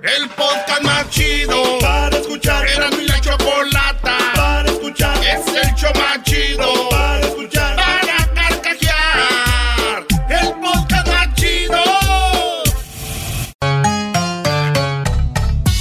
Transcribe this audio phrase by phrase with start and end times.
[0.00, 2.64] El podcast más chido para escuchar.
[2.68, 5.16] Era mi la chocolata para escuchar.
[5.24, 7.74] Es el show más chido para escuchar.
[7.74, 10.06] Para carcajear.
[10.28, 11.82] El podcast más chido.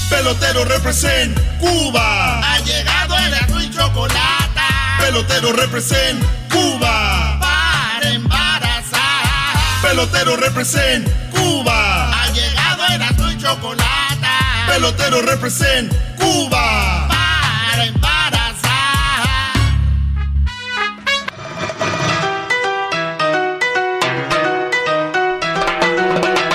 [0.09, 2.39] Pelotero represent Cuba.
[2.39, 4.97] Ha llegado el y chocolata.
[4.99, 7.37] Pelotero represent Cuba.
[7.39, 9.81] Para embarazar.
[9.83, 12.23] Pelotero represent Cuba.
[12.23, 13.86] Ha llegado el y chocolata
[14.77, 19.55] pelotero represent Cuba para embarazar.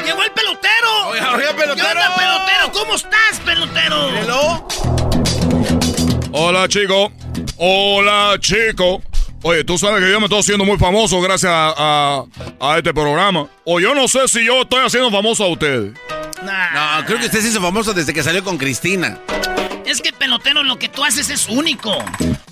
[0.04, 1.08] Llegó el pelotero.
[1.08, 1.74] Oiga, pelotero.
[1.74, 2.72] ¿Qué onda, pelotero?
[2.72, 4.08] ¿Cómo estás, pelotero?
[4.16, 4.68] Hello.
[6.30, 7.12] Hola, chico.
[7.56, 9.02] Hola, chico.
[9.44, 12.24] Oye, tú sabes que yo me estoy haciendo muy famoso gracias a, a,
[12.60, 13.48] a este programa.
[13.64, 15.92] O yo no sé si yo estoy haciendo famoso a ustedes.
[16.44, 19.18] No, creo que usted se hizo famoso desde que salió con Cristina.
[19.84, 21.92] Es que pelotero, lo que tú haces es único.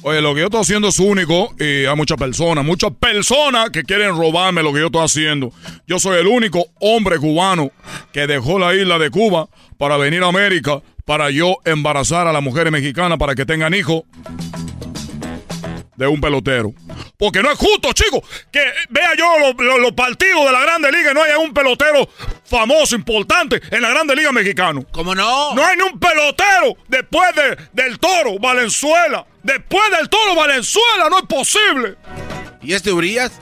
[0.03, 3.85] Oye, lo que yo estoy haciendo es único y hay muchas personas, muchas personas que
[3.85, 5.53] quieren robarme lo que yo estoy haciendo.
[5.87, 7.71] Yo soy el único hombre cubano
[8.13, 9.49] que dejó la isla de Cuba
[9.79, 14.03] para venir a América para yo embarazar a las mujeres mexicanas para que tengan hijos
[16.01, 16.73] de un pelotero.
[17.19, 21.15] Porque no es justo, chicos, que vea yo los, partidos de la Grande Liga y
[21.15, 22.09] no haya un pelotero
[22.47, 24.83] famoso, importante en la Grande Liga Mexicano.
[24.93, 25.55] ¿Cómo no?
[25.55, 27.29] No hay ni un pelotero después
[27.75, 29.27] del Toro Valenzuela.
[29.43, 31.97] Después del Toro Valenzuela, no es posible.
[32.63, 33.33] ¿Y este Urias?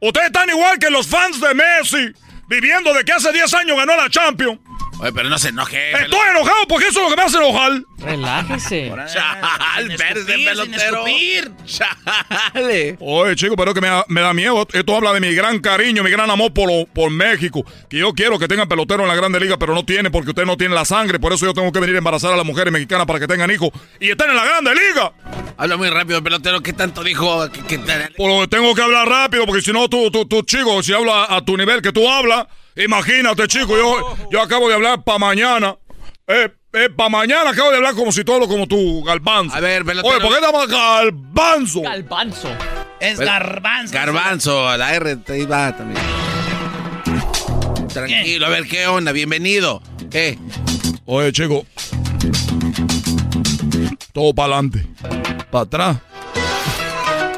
[0.00, 2.12] Ustedes están igual que los fans de Messi,
[2.48, 4.58] viviendo de que hace 10 años ganó la Champions.
[5.00, 5.92] Oye, pero no se enoje.
[5.92, 7.72] Estoy enojado porque eso es lo que me hace enojar.
[7.98, 8.92] Relájese.
[9.12, 11.04] Chal, verde pelotero.
[11.64, 12.96] Chale.
[13.00, 14.66] Oye, chico, pero que me da, me da, miedo.
[14.72, 17.64] Esto habla de mi gran cariño, mi gran amor por, por México.
[17.88, 20.44] Que yo quiero que tengan pelotero en la Grande Liga, pero no tiene porque usted
[20.44, 21.20] no tiene la sangre.
[21.20, 23.50] Por eso yo tengo que venir a embarazar a las mujeres mexicanas para que tengan
[23.50, 23.70] hijos
[24.00, 25.12] y estén en la Grande Liga.
[25.56, 26.60] Habla muy rápido, pelotero.
[26.60, 27.48] ¿Qué tanto dijo?
[27.68, 27.78] Que,
[28.16, 30.92] Por lo que tengo que hablar rápido, porque si no, tú, tú, tú, chico, si
[30.92, 32.46] habla a tu nivel que tú hablas,
[32.84, 35.76] imagínate, chico, yo, yo acabo de hablar para mañana.
[36.26, 39.56] Eh, eh, para mañana acabo de hablar como si todo como tú, Galbanzo.
[39.56, 40.14] A ver, pelotero.
[40.14, 41.82] Oye, ¿por qué llamas Galbanzo?
[41.82, 42.48] Galbanzo.
[43.00, 43.94] Es garbanzo.
[43.94, 46.02] Garbanzo, la R te iba también.
[47.92, 49.12] Tranquilo, a ver, ¿qué onda?
[49.12, 49.82] Bienvenido.
[50.10, 50.38] ¿Qué?
[51.06, 51.64] Oye, chico.
[54.12, 54.86] Todo para adelante.
[55.50, 55.96] Para atrás.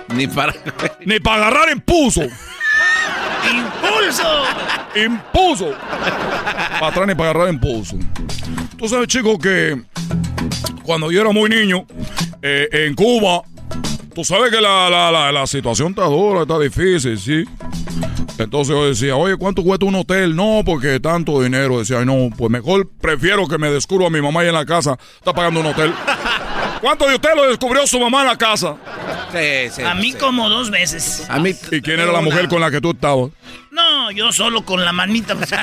[0.08, 0.54] Ni para.
[1.04, 2.22] Ni para agarrar impulso.
[4.10, 4.43] ¡Impulso!
[4.97, 5.78] ¡Impulso!
[6.81, 7.97] Para atrás ni para agarrar impulso.
[8.76, 9.81] Tú sabes, chico, que
[10.82, 11.87] cuando yo era muy niño,
[12.43, 13.43] eh, en Cuba,
[14.15, 17.44] tú sabes que la, la, la, la situación está dura, está difícil, ¿sí?
[18.38, 20.34] Entonces yo decía, oye, ¿cuánto cuesta un hotel?
[20.34, 21.78] No, porque tanto dinero.
[21.78, 24.98] Decía, no, pues mejor prefiero que me descubra a mi mamá ahí en la casa.
[25.19, 25.92] Está pagando un hotel.
[26.81, 28.77] ¿Cuánto de usted lo descubrió su mamá en la casa?
[29.31, 29.82] Sí, sí.
[29.82, 30.19] A mí sí.
[30.19, 31.27] como dos veces.
[31.28, 31.54] A mí.
[31.71, 33.31] ¿Y quién era la mujer con la que tú estabas?
[33.71, 35.34] No, yo solo con la manita.
[35.34, 35.50] pues.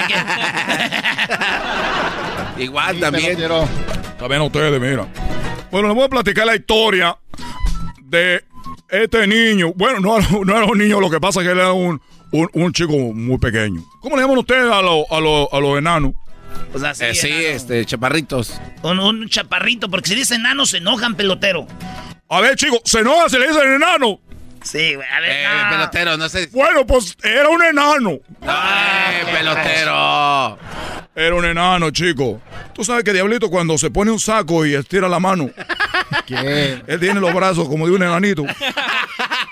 [2.57, 3.37] Igual también.
[4.19, 5.07] También ustedes, mira.
[5.72, 7.17] Bueno, les voy a platicar la historia
[8.03, 8.43] de
[8.89, 9.73] este niño.
[9.75, 12.01] Bueno, no, era- no era un niño, lo que pasa es que él era un,
[12.31, 13.84] un, un chico muy pequeño.
[14.01, 16.13] ¿Cómo le llaman ustedes a, los a, los a los enanos?
[16.72, 17.41] Pues así, Eh, sí, enano.
[17.47, 18.59] este, chaparritos.
[18.81, 21.67] Con un chaparrito, porque si dice enano se enojan, pelotero.
[22.29, 24.19] A ver, chicos, se enoja, se le dice enano.
[24.67, 25.31] Sí, güey, a ver.
[25.31, 25.69] Eh, no.
[25.69, 26.49] pelotero, no sé.
[26.52, 28.11] Bueno, pues era un enano.
[28.11, 30.58] ¡Eh, pelotero!
[31.16, 32.41] Era un enano, chico.
[32.73, 35.49] Tú sabes que Diablito cuando se pone un saco y estira la mano,
[36.28, 36.81] ¿Qué?
[36.85, 38.43] él tiene los brazos como de un enanito.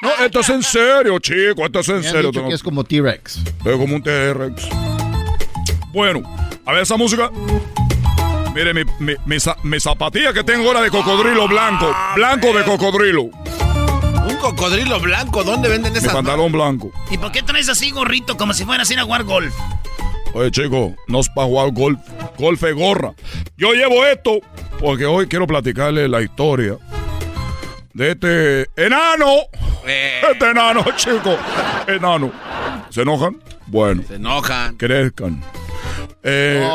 [0.02, 2.32] No, esto es en serio, chico, esto es en Me serio.
[2.32, 3.38] dicho que es como T-Rex.
[3.66, 4.68] Es como un T-Rex.
[5.92, 6.22] Bueno,
[6.66, 7.32] a ver esa música.
[8.54, 11.96] Mire, mi, mi, mi, mi zapatilla que tengo ahora de cocodrilo blanco.
[12.16, 13.30] Blanco de cocodrilo.
[14.46, 16.14] Un cocodrilo blanco, ¿dónde venden Mi esas?
[16.14, 16.92] pantalón blanco.
[17.10, 19.54] ¿Y por qué traes así gorrito como si fueras a ir a jugar golf?
[20.34, 22.00] Oye, chico, no es para jugar golf.
[22.38, 23.14] Golf es gorra.
[23.58, 24.40] Yo llevo esto
[24.80, 26.78] porque hoy quiero platicarle la historia
[27.94, 29.26] de este enano.
[29.88, 31.38] Eh, Este enano, chico.
[31.88, 32.32] Enano.
[32.90, 33.42] ¿Se enojan?
[33.68, 34.76] Bueno, se enojan.
[34.78, 35.44] crezcan.
[36.24, 36.68] Eh,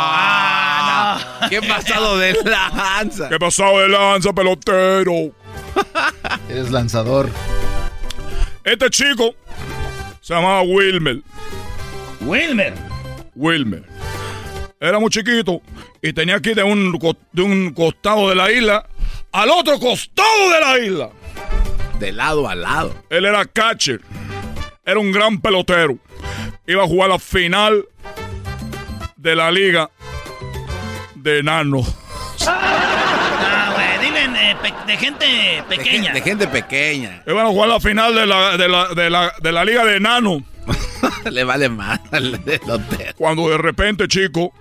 [0.00, 3.28] Ah, ¿Qué pasado de lanza?
[3.28, 5.30] ¿Qué pasado de lanza, pelotero?
[6.48, 7.28] Eres lanzador.
[8.64, 9.34] Este chico
[10.20, 11.22] se llamaba Wilmer.
[12.20, 12.74] Wilmer.
[13.34, 13.84] Wilmer.
[14.80, 15.60] Era muy chiquito
[16.02, 16.98] y tenía que ir de un,
[17.32, 18.86] de un costado de la isla
[19.32, 21.10] al otro costado de la isla.
[21.98, 22.94] De lado a lado.
[23.10, 24.00] Él era catcher.
[24.84, 25.98] Era un gran pelotero.
[26.66, 27.84] Iba a jugar la final
[29.16, 29.90] de la liga
[31.14, 31.82] de enano.
[34.86, 35.26] De gente
[35.68, 36.12] pequeña.
[36.12, 37.22] de gente pequeña.
[37.26, 39.96] Iban a jugar la final de la, de la, de la, de la liga de
[39.96, 40.42] enano.
[41.30, 43.14] Le vale más al pelotero.
[43.16, 44.52] Cuando de repente, chico,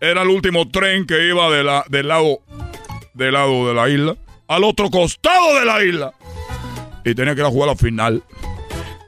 [0.00, 2.40] era el último tren que iba de la, del lado
[3.14, 4.16] del lado de la isla
[4.46, 6.12] al otro costado de la isla.
[7.04, 8.22] Y tenía que ir a jugar la final.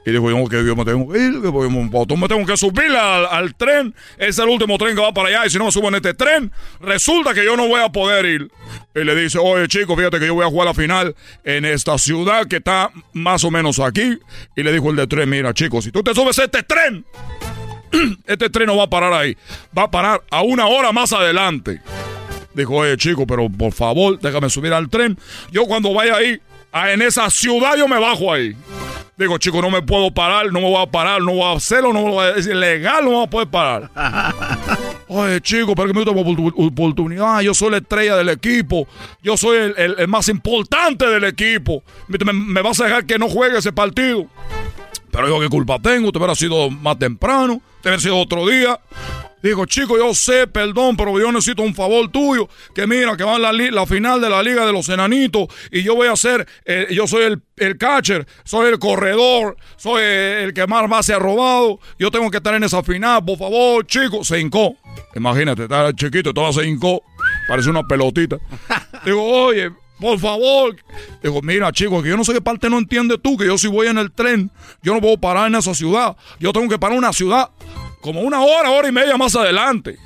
[0.05, 3.53] Y dijo, yo, que yo me tengo que ir, yo me tengo que subir al,
[3.55, 3.93] tren.
[4.17, 5.45] Es el último tren que va para allá.
[5.45, 8.25] Y si no me subo en este tren, resulta que yo no voy a poder
[8.25, 8.51] ir.
[8.95, 11.97] Y le dice, oye, chico, fíjate que yo voy a jugar la final en esta
[11.99, 14.17] ciudad que está más o menos aquí.
[14.55, 17.05] Y le dijo el de tren, mira, chico, si tú te subes a este tren,
[18.25, 19.37] este tren no va a parar ahí.
[19.77, 21.79] Va a parar a una hora más adelante.
[22.55, 25.17] Dijo, oye, chico, pero por favor, déjame subir al tren.
[25.51, 26.41] Yo cuando vaya ahí,
[26.73, 28.55] en esa ciudad, yo me bajo ahí.
[29.21, 31.93] Digo, chico, no me puedo parar, no me voy a parar, no voy a hacerlo,
[31.93, 33.91] no voy a decir legal, no voy a poder parar.
[35.07, 37.41] Oye, chico, pero que me oportu- oportunidad.
[37.41, 38.87] Yo soy la estrella del equipo.
[39.21, 41.83] Yo soy el, el- el más importante del equipo.
[42.07, 44.25] Me, me- me vas a dejar que no juegue ese partido.
[45.11, 46.11] Pero yo, ¿qué culpa tengo?
[46.11, 48.79] Te hubiera sido más temprano, te hubiera sido otro día.
[49.41, 52.47] Digo, chico, yo sé, perdón, pero yo necesito un favor tuyo.
[52.75, 55.95] Que mira, que va la, la final de la Liga de los Enanitos y yo
[55.95, 60.53] voy a ser, eh, yo soy el, el catcher, soy el corredor, soy eh, el
[60.53, 61.79] que más base ha robado.
[61.97, 64.23] Yo tengo que estar en esa final, por favor, chico.
[64.23, 64.75] Se hincó.
[65.15, 67.01] Imagínate, está chiquito, todo se hincó.
[67.47, 68.37] Parece una pelotita.
[69.05, 70.75] Digo, oye, por favor.
[71.21, 73.67] Digo, mira, chico, que yo no sé qué parte no entiendes tú, que yo si
[73.67, 74.51] voy en el tren,
[74.81, 76.15] yo no puedo parar en esa ciudad.
[76.39, 77.49] Yo tengo que parar en una ciudad
[78.01, 79.97] como una hora, hora y media más adelante.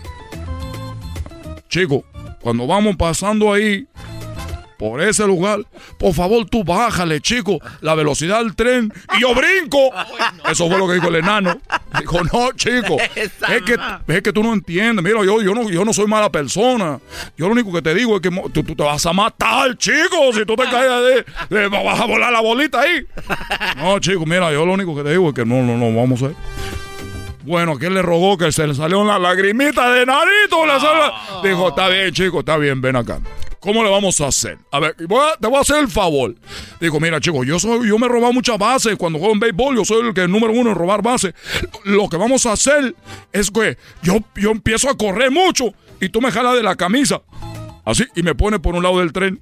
[1.70, 2.04] Chico,
[2.42, 3.86] cuando vamos pasando ahí,
[4.78, 5.60] por ese lugar,
[5.98, 9.90] por favor tú bájale, chico, la velocidad del tren y yo brinco.
[10.50, 11.58] Eso fue lo que dijo el enano.
[12.00, 13.32] Dijo, no, chico, es
[13.66, 13.78] que,
[14.08, 15.04] es que tú no entiendes.
[15.04, 17.00] Mira, yo, yo, no, yo no soy mala persona.
[17.38, 20.34] Yo lo único que te digo es que tú, tú te vas a matar, chico,
[20.34, 23.06] si tú te caes de, de- vas a volar la bolita ahí.
[23.78, 26.22] No, chico, mira, yo lo único que te digo es que no, no, no, vamos
[26.24, 26.36] a ver.
[27.46, 30.66] Bueno, aquel le rogó que se le salió una lagrimita de narito.
[30.66, 31.14] le salió-
[31.44, 33.20] Dijo, está bien, chico, está bien, ven acá.
[33.60, 34.58] ¿Cómo le vamos a hacer?
[34.72, 36.36] A ver, voy a- te voy a hacer el favor.
[36.80, 38.96] Digo, mira, chico, yo soy, yo me he robado muchas bases.
[38.96, 41.34] Cuando juego en béisbol, yo soy el que es número uno en robar bases.
[41.84, 42.96] Lo que vamos a hacer
[43.32, 47.22] es que yo, yo empiezo a correr mucho y tú me jalas de la camisa.
[47.86, 49.40] Así, y me pone por un lado del tren.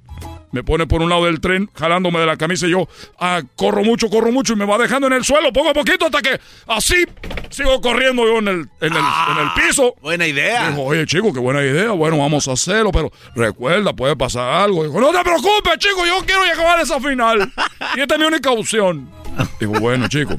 [0.54, 3.82] Me pone por un lado del tren, jalándome de la camisa y yo ah, corro
[3.82, 6.40] mucho, corro mucho y me va dejando en el suelo poco a poquito hasta que
[6.68, 7.04] así
[7.50, 9.96] sigo corriendo yo en el, en el, en el piso.
[10.00, 10.70] Buena idea.
[10.70, 11.90] Dijo, oye, chico, qué buena idea.
[11.90, 14.84] Bueno, vamos a hacerlo, pero recuerda, puede pasar algo.
[14.84, 17.52] Dijo, no te preocupes, chico, yo quiero llegar a esa final.
[17.96, 19.10] Y esta es mi única opción.
[19.58, 20.36] Digo, bueno, chico,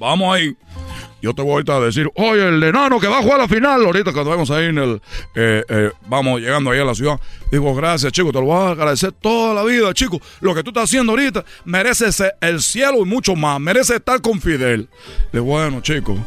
[0.00, 0.56] vamos ahí.
[1.22, 3.84] Yo te voy ahorita a decir, oye, el enano que va a jugar la final,
[3.84, 5.00] ahorita cuando vamos ahí en el,
[5.36, 7.20] eh, eh, vamos llegando ahí a la ciudad.
[7.48, 10.20] Digo, gracias, chico, te lo voy a agradecer toda la vida, chico.
[10.40, 14.40] Lo que tú estás haciendo ahorita, mereces el cielo y mucho más, mereces estar con
[14.40, 14.88] Fidel.
[15.32, 16.18] Digo, bueno, chico,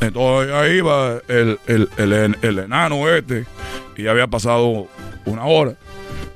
[0.00, 3.44] entonces ahí va el, el, el, el enano este,
[3.98, 4.88] y ya había pasado
[5.26, 5.74] una hora.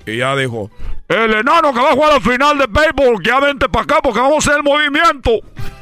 [0.05, 0.71] Y ya dijo,
[1.09, 4.21] el enano que va a jugar la final de béisbol, ya vente para acá porque
[4.21, 5.31] vamos a hacer el movimiento.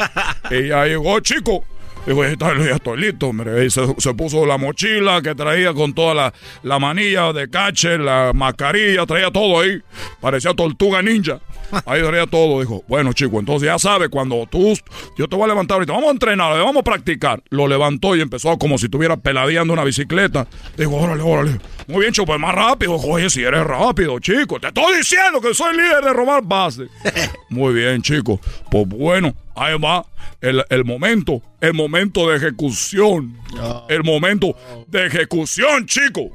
[0.50, 1.64] y ya llegó, chico.
[2.06, 3.32] Digo, ya, ya estoy listo.
[3.62, 8.32] Y se, puso la mochila que traía con toda la, la manilla de catcher, la
[8.34, 9.80] mascarilla, traía todo ahí.
[10.20, 11.40] Parecía tortuga ninja.
[11.86, 12.60] Ahí traía todo.
[12.60, 14.74] Dijo, bueno, chico, entonces ya sabes, cuando tú,
[15.16, 17.42] yo te voy a levantar ahorita, vamos a entrenar, vamos a practicar.
[17.50, 20.46] Lo levantó y empezó como si estuviera peladeando una bicicleta.
[20.76, 21.60] Digo, órale, órale.
[21.86, 22.94] Muy bien, chico, pues más rápido.
[22.94, 24.58] Oye, si eres rápido, chico.
[24.60, 26.88] Te estoy diciendo que soy líder de robar bases.
[27.50, 28.40] Muy bien, chico.
[28.70, 30.04] Pues bueno, ahí va
[30.40, 33.36] el, el momento, el momento de ejecución.
[33.88, 34.54] El momento
[34.86, 36.30] de ejecución, chico.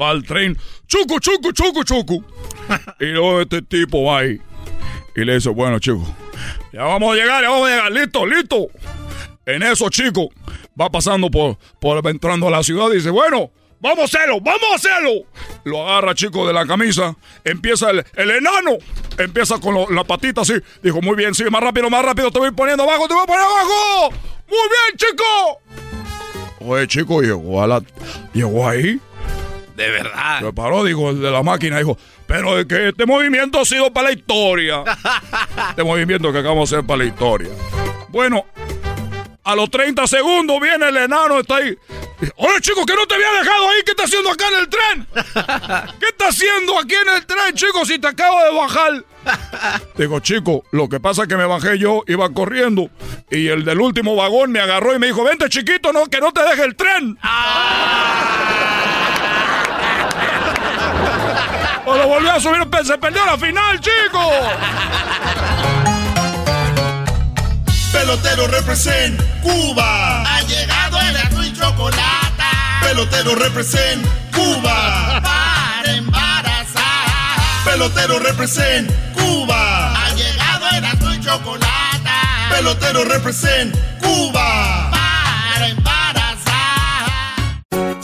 [0.00, 2.24] va al tren, chucu, chucu, chucu, chucu.
[3.00, 4.40] Y luego este tipo va ahí
[5.14, 6.04] y le dice, bueno, chico,
[6.72, 8.68] ya vamos a llegar, ya vamos a llegar, listo, listo.
[9.44, 10.28] En eso, chico,
[10.80, 13.50] va pasando por, por entrando a la ciudad y dice, bueno,
[13.80, 15.26] vamos a hacerlo, vamos a hacerlo.
[15.64, 18.78] Lo agarra, chico, de la camisa, empieza el, el enano,
[19.18, 20.54] empieza con la patita así.
[20.82, 23.26] Dijo, muy bien, sigue más rápido, más rápido, te voy poniendo abajo, te voy a
[23.26, 24.10] poner abajo.
[24.48, 25.60] Muy bien, chico.
[26.60, 27.82] Oye, chico, llegó a la,
[28.32, 29.00] llegó ahí.
[29.82, 30.40] De verdad.
[30.40, 33.92] Se paró, dijo el de la máquina, dijo, pero es que este movimiento ha sido
[33.92, 34.84] para la historia.
[35.70, 37.48] este movimiento que acabamos de hacer para la historia.
[38.08, 38.46] Bueno,
[39.42, 41.76] a los 30 segundos viene el enano, está ahí.
[42.36, 45.06] Oye, chico, que no te había dejado ahí, ¿qué está haciendo acá en el tren?
[45.98, 49.04] ¿Qué está haciendo aquí en el tren, chico, si te acabo de bajar?
[49.96, 52.88] Digo, chico, lo que pasa es que me bajé yo, iba corriendo,
[53.32, 56.30] y el del último vagón me agarró y me dijo, vente chiquito, no, que no
[56.30, 57.18] te deje el tren.
[61.92, 64.30] O lo volvió a subir, se perdió la final, chico.
[67.92, 70.22] Pelotero represent Cuba.
[70.22, 72.44] Ha llegado el azul y chocolate.
[72.80, 75.20] Pelotero represent Cuba.
[75.22, 77.62] Para embarazar.
[77.66, 79.92] Pelotero represent Cuba.
[79.94, 82.10] Ha llegado el azul y chocolate.
[82.48, 84.71] Pelotero represent Cuba.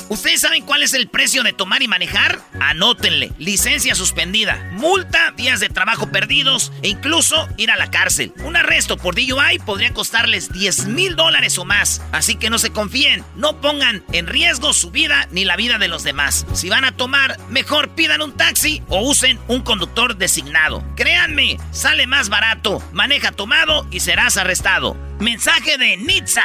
[0.08, 2.40] ¿Ustedes saben cuál es el precio de tomar y manejar?
[2.60, 3.30] Anótenle.
[3.38, 8.32] Licencia suspendida, multa, días de trabajo perdidos e incluso ir a la cárcel.
[8.44, 12.02] Un arresto por DUI podría costarles 10 mil dólares o más.
[12.10, 15.88] Así que no se confíen, no pongan en riesgo su vida ni la vida de
[15.88, 16.46] los demás.
[16.54, 20.82] Si van a tomar, mejor pidan un taxi o usen un conductor designado.
[20.96, 22.82] Créanme, sale más barato.
[22.92, 24.96] Maneja tomado y serás arrestado.
[25.20, 26.44] Mensaje de Nitza.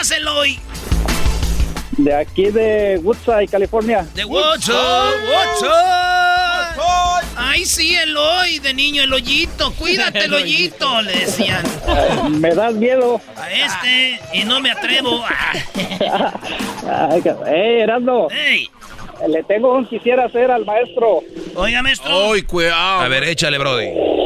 [0.00, 0.58] Llamas, Eloy?
[1.98, 4.06] De aquí de Woodside, California.
[4.14, 5.70] De Woodshop, Woodshop.
[7.36, 9.72] Ay, sí, Eloy, de niño, el hoyito.
[9.72, 11.64] Cuídate, el hoyito, le decían.
[12.40, 13.20] Me das miedo.
[13.36, 15.22] A este, y no me atrevo.
[16.88, 18.28] Ay, eh, Erasmo.
[19.28, 21.20] Le tengo un quisiera hacer al maestro.
[21.54, 22.30] Oiga, maestro.
[22.30, 23.00] Uy, cuidado.
[23.00, 24.19] A ver, échale, Brody.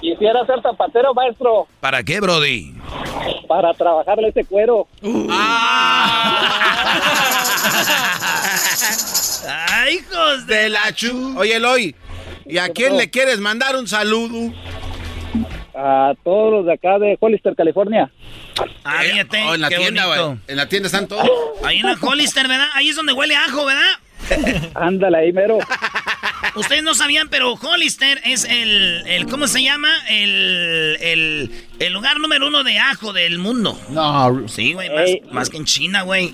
[0.00, 2.74] Quisiera ser zapatero, maestro, ¿Para qué, Brody?
[3.48, 4.86] para trabajarle ese cuero.
[9.68, 11.38] Ay, hijos de la chu.
[11.38, 11.94] Oye, Eloy,
[12.46, 14.52] ¿y a quién le quieres mandar un saludo?
[15.74, 18.10] A todos los de acá de Hollister, California.
[18.84, 20.20] Ah, fíjate, Oh, en la qué tienda, güey.
[20.48, 21.26] En la tienda están todos.
[21.64, 22.68] Ahí en la Hollister, ¿verdad?
[22.74, 24.70] Ahí es donde huele ajo, ¿verdad?
[24.74, 25.58] Ándale ahí, mero.
[26.54, 29.90] Ustedes no sabían, pero Hollister es el, el ¿cómo se llama?
[30.08, 33.78] El, el, el lugar número uno de ajo del mundo.
[33.90, 34.48] No.
[34.48, 35.22] Sí, güey, más, Ey.
[35.32, 36.32] más que en China, güey.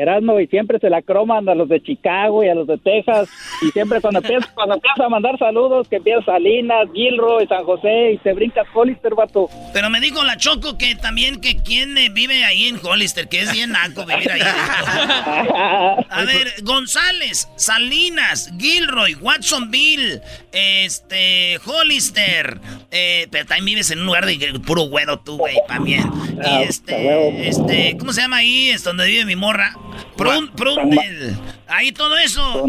[0.00, 3.28] Erasmo, y siempre se la croman a los de Chicago y a los de Texas.
[3.62, 8.12] Y siempre cuando empieza, cuando empieza a mandar saludos, que empieza Salinas, Gilroy, San José,
[8.12, 9.48] y te brincas Hollister, vato.
[9.72, 13.40] Pero me dijo la Choco que también que quién eh, vive ahí en Hollister, que
[13.42, 14.40] es bien naco vivir ahí.
[16.10, 20.20] A ver, González, Salinas, Gilroy, Watsonville,
[20.52, 22.58] este, Hollister,
[22.90, 26.10] Eh, pero también vives en un lugar de puro güero tú, güey, también.
[26.36, 28.70] Y Ah, este, este, ¿cómo se llama ahí?
[28.70, 29.74] Es donde vive mi morra.
[30.16, 31.36] Prun, Prundel.
[31.66, 32.64] Ahí todo eso.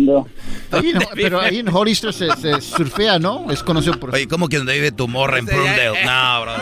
[0.71, 3.51] Ahí pero ahí en Hollister se, se surfea, ¿no?
[3.51, 4.13] Es conocido por...
[4.13, 6.05] Oye, ¿cómo que donde vive tu morra en Prundale?
[6.05, 6.53] No, bro.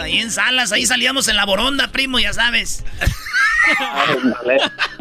[0.00, 2.84] Ahí en Salas, ahí salíamos en la boronda, primo, ya sabes.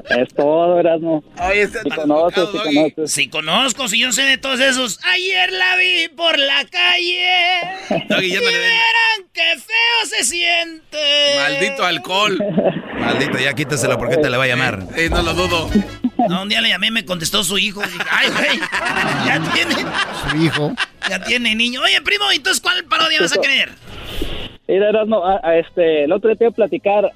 [0.09, 1.23] Es todo, Erasmo.
[1.39, 3.11] Oye, Sí conoces, sí conoces.
[3.11, 4.99] Sí conozco, si yo sé de todos esos.
[5.05, 7.61] Ayer la vi por la calle.
[8.09, 8.69] Doggy, ya no y le den.
[8.69, 10.96] verán qué feo se siente.
[11.53, 12.37] Maldito alcohol.
[12.99, 14.79] Maldito, ya quítaselo porque te le va a llamar.
[14.95, 15.69] Eh, no lo dudo.
[16.29, 17.81] No, un día le llamé, me contestó su hijo.
[17.81, 18.59] Dije, Ay, güey,
[19.25, 19.75] ya tiene,
[20.29, 20.73] Su hijo.
[21.09, 21.81] ya tiene niño.
[21.81, 23.69] Oye, primo, entonces, ¿cuál parodia vas a querer?
[24.67, 27.11] Mira, Erasmo, a- a este, el otro día te iba a platicar.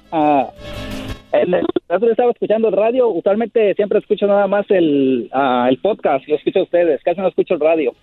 [1.32, 3.08] en el, el otro día estaba escuchando el radio.
[3.08, 5.30] Usualmente siempre escucho nada más el,
[5.68, 6.26] el podcast.
[6.28, 7.00] Lo escucho a ustedes.
[7.04, 7.94] Casi no escucho el radio.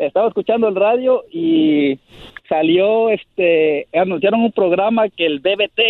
[0.00, 1.98] Estaba escuchando el radio y
[2.48, 5.80] salió, este, anunciaron un programa que el BBT.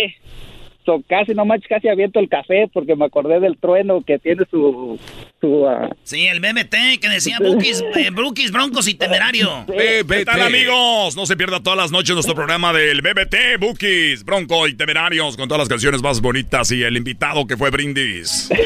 [0.85, 4.43] So, casi no manches, casi aviento el café porque me acordé del trueno que tiene
[4.49, 4.99] su...
[5.39, 9.65] su ah, Sí, el BBT que decía Bukis, eh, Brookies, Broncos y Temerario.
[9.67, 11.15] ¿Qué tal amigos?
[11.15, 15.47] No se pierda todas las noches nuestro programa del BBT, Bookies, Bronco y Temerarios con
[15.47, 18.49] todas las canciones más bonitas y el invitado que fue Brindis.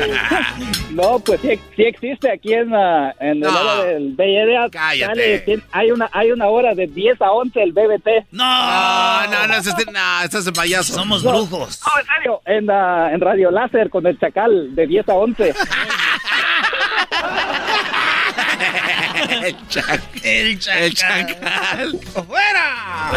[0.92, 3.50] No, pues sí, sí existe aquí en, la- en el No.
[3.50, 4.70] área del Bay Area.
[4.72, 5.40] Cállate.
[5.46, 8.08] Sale, hay, una, hay una hora de 10 a 11 el BBT.
[8.32, 10.94] No, No, no, no, este- no, estás payaso.
[10.94, 11.32] somos No.
[11.32, 11.82] brujos.
[11.86, 12.05] No,
[12.46, 15.54] en en, la- en Radio Láser con el Chacal de 10 a 11.
[19.42, 20.02] El chacal.
[20.24, 20.84] El chacal.
[20.84, 22.00] El chacal.
[22.28, 23.12] ¡Fuera!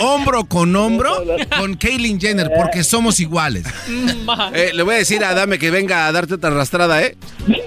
[0.00, 1.22] Hombro con hombro
[1.58, 3.64] con Kaylin Jenner, porque somos iguales.
[4.52, 7.16] Eh, le voy a decir a Dame que venga a darte otra arrastrada, ¿eh?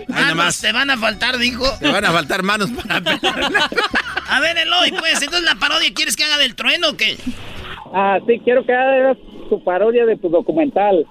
[0.07, 0.61] Manos más.
[0.61, 1.65] te van a faltar, dijo.
[1.79, 3.69] Te van a faltar manos para pelarla.
[4.29, 7.17] A ver, Eloy, pues, entonces la parodia, ¿quieres que haga del trueno o qué?
[7.93, 11.05] Ah, sí, quiero que hagas tu parodia de tu documental.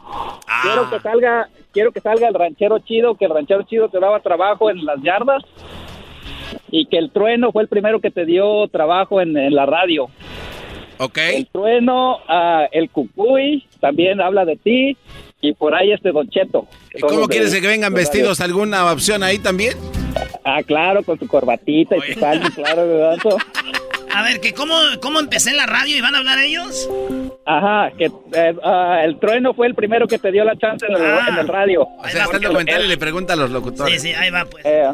[0.46, 0.62] Ah.
[0.62, 4.20] Quiero que salga, quiero que salga el ranchero chido, que el ranchero chido te daba
[4.20, 5.42] trabajo en las yardas
[6.70, 10.09] y que el trueno fue el primero que te dio trabajo en, en la radio.
[10.99, 11.18] Ok.
[11.18, 14.96] El trueno, ah, el cucuy también habla de ti
[15.40, 16.66] y por ahí este Don Cheto.
[16.94, 18.40] ¿Y cómo quieres que vengan vestidos?
[18.40, 19.75] ¿Alguna opción ahí también?
[20.44, 22.18] Ah, claro, con su corbatita y su
[22.55, 23.18] claro, ¿verdad?
[24.18, 26.88] A ver, que cómo, cómo empecé en la radio y van a hablar ellos.
[27.44, 30.96] Ajá, que eh, ah, el trueno fue el primero que te dio la chance en
[30.96, 31.26] el, Ah.
[31.29, 31.83] en el radio.
[31.83, 34.02] O sea, está el documental y le pregunta a los Sí, locutores.
[34.02, 34.64] sí, ahí va, pues.
[34.64, 34.85] Eh,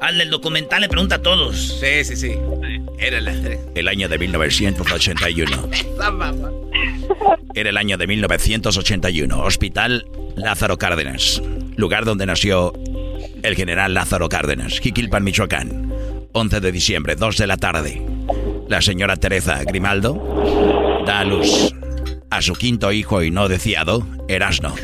[0.00, 1.78] Al del documental le pregunta a todos.
[1.80, 2.34] Sí, sí, sí.
[2.98, 3.32] Era la...
[3.74, 5.68] El año de 1981.
[7.54, 9.42] Era el año de 1981.
[9.42, 11.40] Hospital Lázaro Cárdenas.
[11.76, 12.72] Lugar donde nació
[13.42, 14.78] el general Lázaro Cárdenas.
[14.80, 15.92] Jiquilpan, Michoacán.
[16.32, 18.06] 11 de diciembre, 2 de la tarde.
[18.68, 21.72] La señora Teresa Grimaldo da a luz
[22.30, 24.74] a su quinto hijo y no deseado, Erasno.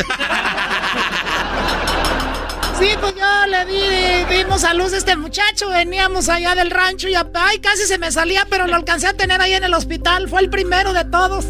[2.78, 7.08] Sí, pues yo le di, dimos a luz a este muchacho, veníamos allá del rancho
[7.08, 10.28] y ay, casi se me salía, pero lo alcancé a tener ahí en el hospital,
[10.28, 11.46] fue el primero de todos.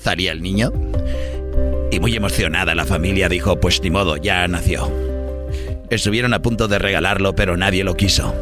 [0.00, 0.70] Salía el niño
[1.90, 5.13] y muy emocionada la familia dijo, pues ni modo, ya nació.
[5.94, 8.34] Estuvieron a punto de regalarlo, pero nadie lo quiso.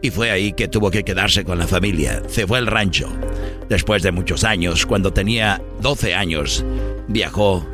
[0.00, 2.22] Y fue ahí que tuvo que quedarse con la familia.
[2.28, 3.12] Se fue al rancho.
[3.68, 6.64] Después de muchos años, cuando tenía 12 años,
[7.08, 7.66] viajó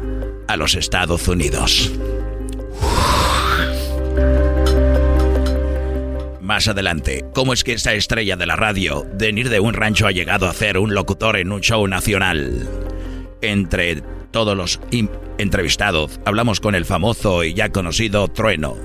[0.48, 1.92] a los Estados Unidos.
[6.40, 10.06] Más adelante, ¿cómo es que esta estrella de la radio, de venir de un rancho,
[10.06, 12.66] ha llegado a ser un locutor en un show nacional?
[13.42, 14.02] Entre
[14.34, 14.80] todos los
[15.38, 18.76] entrevistados, hablamos con el famoso y ya conocido Trueno,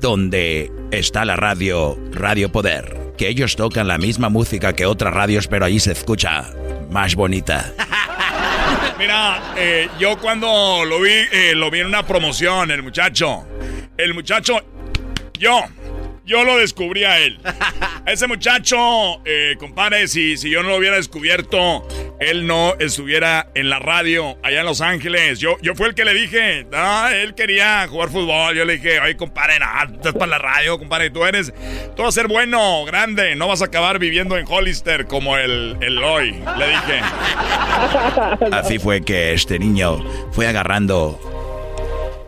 [0.00, 5.48] donde está la radio Radio Poder, que ellos tocan la misma música que otras radios,
[5.48, 6.50] pero ahí se escucha
[6.90, 7.74] más bonita.
[8.98, 13.44] Mira, eh, yo cuando lo vi, eh, lo vi en una promoción, el muchacho.
[13.98, 14.64] El muchacho,
[15.38, 15.60] yo,
[16.26, 17.38] yo lo descubrí a él.
[18.06, 18.76] Ese muchacho,
[19.24, 21.86] eh, compadre, si, si yo no lo hubiera descubierto,
[22.18, 25.38] él no estuviera en la radio allá en Los Ángeles.
[25.38, 28.54] Yo, yo fue el que le dije, no, él quería jugar fútbol.
[28.56, 31.54] Yo le dije, oye, compadre, no, estás para la radio, compadre, tú eres,
[31.94, 35.76] tú vas a ser bueno, grande, no vas a acabar viviendo en Hollister como el,
[35.80, 37.00] el hoy, le dije.
[38.52, 41.35] Así fue que este niño fue agarrando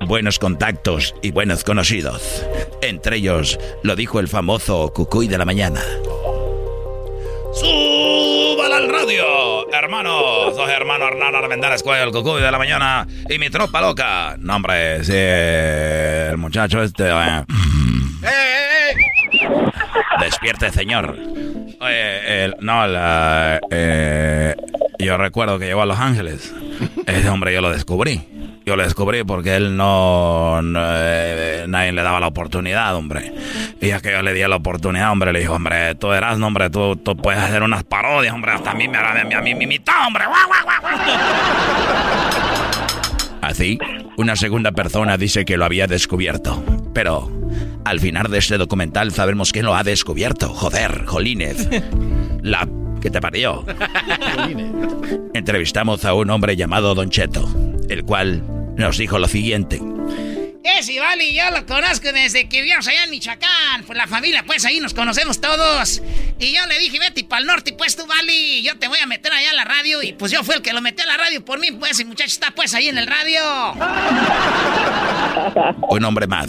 [0.07, 2.45] buenos contactos y buenos conocidos.
[2.83, 5.81] Entre ellos lo dijo el famoso Cucuy de la mañana.
[7.55, 9.25] ¡Súbala al radio!
[9.73, 14.37] Hermano, soy hermano Hernán Armendáriz Cuello, el cucuy de la mañana y mi tropa loca.
[14.39, 17.09] No, hombre, sí, el muchacho este...
[17.09, 17.45] eh,
[20.21, 21.17] Despierte, señor.
[21.81, 24.55] Oye, el- no, la, eh,
[24.99, 26.53] yo recuerdo que llegó a Los Ángeles.
[27.07, 28.27] Ese hombre yo lo descubrí.
[28.69, 33.33] Yo lo descubrí porque él no, no, eh, nadie le daba la oportunidad, hombre.
[33.81, 36.69] Y ya que yo le di la oportunidad, hombre, le dijo, hombre, tú eras, hombre,
[36.69, 39.55] tú, tú puedes hacer unas parodias, hombre, hasta a mí me, a mí, a mí
[39.55, 40.25] me imitó, hombre.
[43.41, 43.79] Así,
[44.19, 46.63] una segunda persona dice que lo había descubierto.
[46.93, 47.33] Pero
[47.87, 50.51] al final de este documental sabemos quién lo ha descubierto.
[50.51, 51.71] Joder, Jolínez.
[52.43, 52.69] La
[53.01, 53.65] que te parió.
[55.33, 57.49] Entrevistamos a un hombre llamado Don Cheto,
[57.89, 59.81] el cual nos dijo lo siguiente.
[60.79, 63.85] Ese vale, yo lo conozco desde que vivíamos allá en Michoacán.
[63.87, 66.03] Pues la familia, pues ahí nos conocemos todos.
[66.39, 68.63] Y yo le dije, vete para el norte, pues tú, Vali.
[68.63, 70.03] Yo te voy a meter allá a la radio.
[70.03, 71.99] Y pues yo fui el que lo metió a la radio por mí, pues.
[72.01, 73.41] Y muchacho está pues ahí en el radio.
[75.89, 76.49] Un hombre más,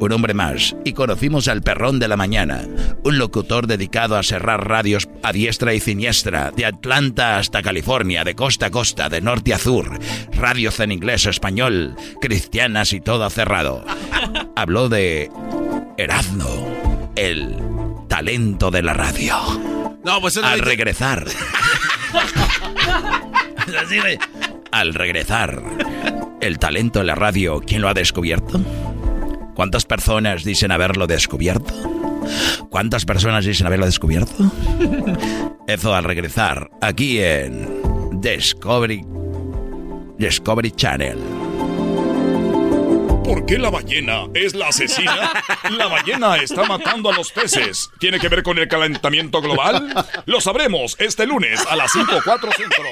[0.00, 0.74] un hombre más.
[0.84, 2.62] Y conocimos al perrón de la mañana,
[3.04, 8.34] un locutor dedicado a cerrar radios a diestra y siniestra, de Atlanta hasta California, de
[8.34, 9.98] costa a costa, de norte a sur,
[10.32, 13.84] radios en inglés, español, cristianas y todo cerrado.
[14.56, 15.30] Habló de
[15.96, 17.56] Erasmo, el
[18.08, 19.36] talento de la radio.
[20.04, 21.26] No, pues Al regresar.
[24.72, 25.62] Al regresar,
[26.40, 28.60] el talento de la radio, ¿quién lo ha descubierto?
[29.54, 31.72] ¿Cuántas personas dicen haberlo descubierto?
[32.70, 34.50] ¿Cuántas personas dicen haberlo descubierto?
[35.66, 39.04] Eso al regresar, aquí en Discovery,
[40.18, 41.18] Discovery Channel.
[43.24, 45.42] ¿Por qué la ballena es la asesina?
[45.70, 47.90] La ballena está matando a los peces.
[47.98, 49.94] ¿Tiene que ver con el calentamiento global?
[50.26, 52.84] Lo sabremos este lunes a las 5.4 centro.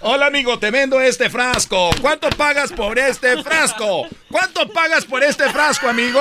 [0.00, 1.90] Hola amigo, te vendo este frasco.
[2.00, 4.06] ¿Cuánto pagas por este frasco?
[4.30, 6.20] ¿Cuánto pagas por este frasco, amigo?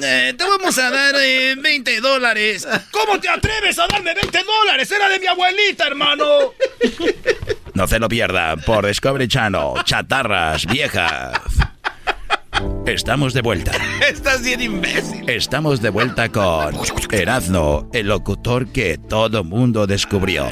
[0.00, 2.66] Eh, te vamos a dar eh, 20 dólares.
[2.92, 4.90] ¿Cómo te atreves a darme 20 dólares?
[4.92, 6.54] Era de mi abuelita, hermano.
[7.78, 11.40] No se lo pierda por Discovery Channel, chatarras viejas.
[12.86, 13.70] Estamos de vuelta.
[14.10, 15.30] Estás bien imbécil.
[15.30, 16.74] Estamos de vuelta con
[17.12, 20.48] Erazno, el locutor que todo mundo descubrió.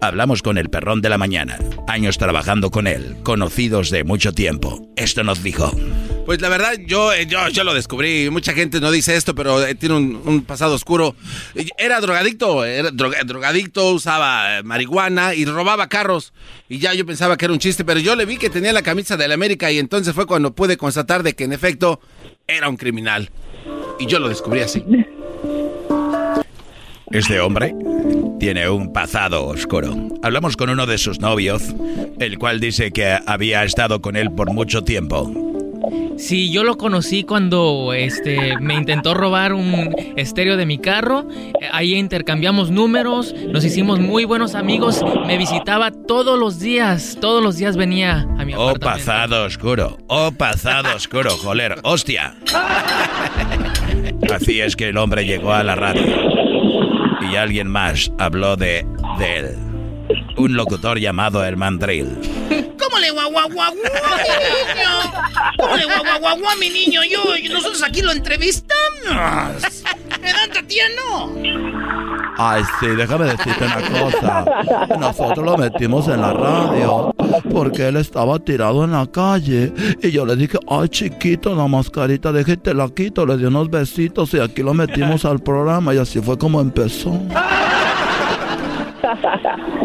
[0.00, 4.88] Hablamos con el perrón de la mañana, años trabajando con él, conocidos de mucho tiempo.
[4.96, 5.70] Esto nos dijo.
[6.26, 8.30] Pues la verdad, yo, eh, yo, yo lo descubrí.
[8.30, 11.16] Mucha gente no dice esto, pero eh, tiene un, un pasado oscuro.
[11.76, 16.32] Era drogadicto, era droga- drogadicto, usaba eh, marihuana y robaba carros.
[16.68, 18.82] Y ya yo pensaba que era un chiste, pero yo le vi que tenía la
[18.82, 22.00] camisa de la América y entonces fue cuando pude constatar de que en efecto
[22.46, 23.30] era un criminal.
[23.98, 24.84] Y yo lo descubrí así.
[27.12, 27.74] Este hombre
[28.38, 29.96] tiene un pasado oscuro.
[30.22, 31.60] Hablamos con uno de sus novios,
[32.20, 35.28] el cual dice que había estado con él por mucho tiempo.
[36.16, 41.26] Sí, yo lo conocí cuando este me intentó robar un estéreo de mi carro.
[41.72, 45.02] Ahí intercambiamos números, nos hicimos muy buenos amigos.
[45.26, 48.80] Me visitaba todos los días, todos los días venía a mi Oh, apartamento.
[49.06, 49.98] pasado oscuro.
[50.08, 51.76] Oh, pasado oscuro, joder.
[51.84, 52.34] Hostia.
[54.32, 56.02] Así es que el hombre llegó a la radio.
[57.30, 58.84] Y alguien más habló de,
[59.18, 59.46] de él.
[60.36, 62.08] Un locutor llamado el Mandril.
[63.00, 64.92] ¿Cómo le guau guau guau mi niño?
[65.58, 67.00] ¿Cómo le guau guau guau mi niño?
[67.04, 69.62] Yo, y nosotros aquí lo entrevistamos.
[70.20, 71.32] ¿Verdad, Tatiano?
[72.36, 74.44] Ay, sí, déjame decirte una cosa.
[74.98, 77.14] Nosotros lo metimos en la radio
[77.50, 79.72] porque él estaba tirado en la calle.
[80.02, 83.24] Y yo le dije, ay, chiquito, la mascarita, déjate la quito.
[83.24, 85.94] Le di unos besitos y aquí lo metimos al programa.
[85.94, 87.18] Y así fue como empezó.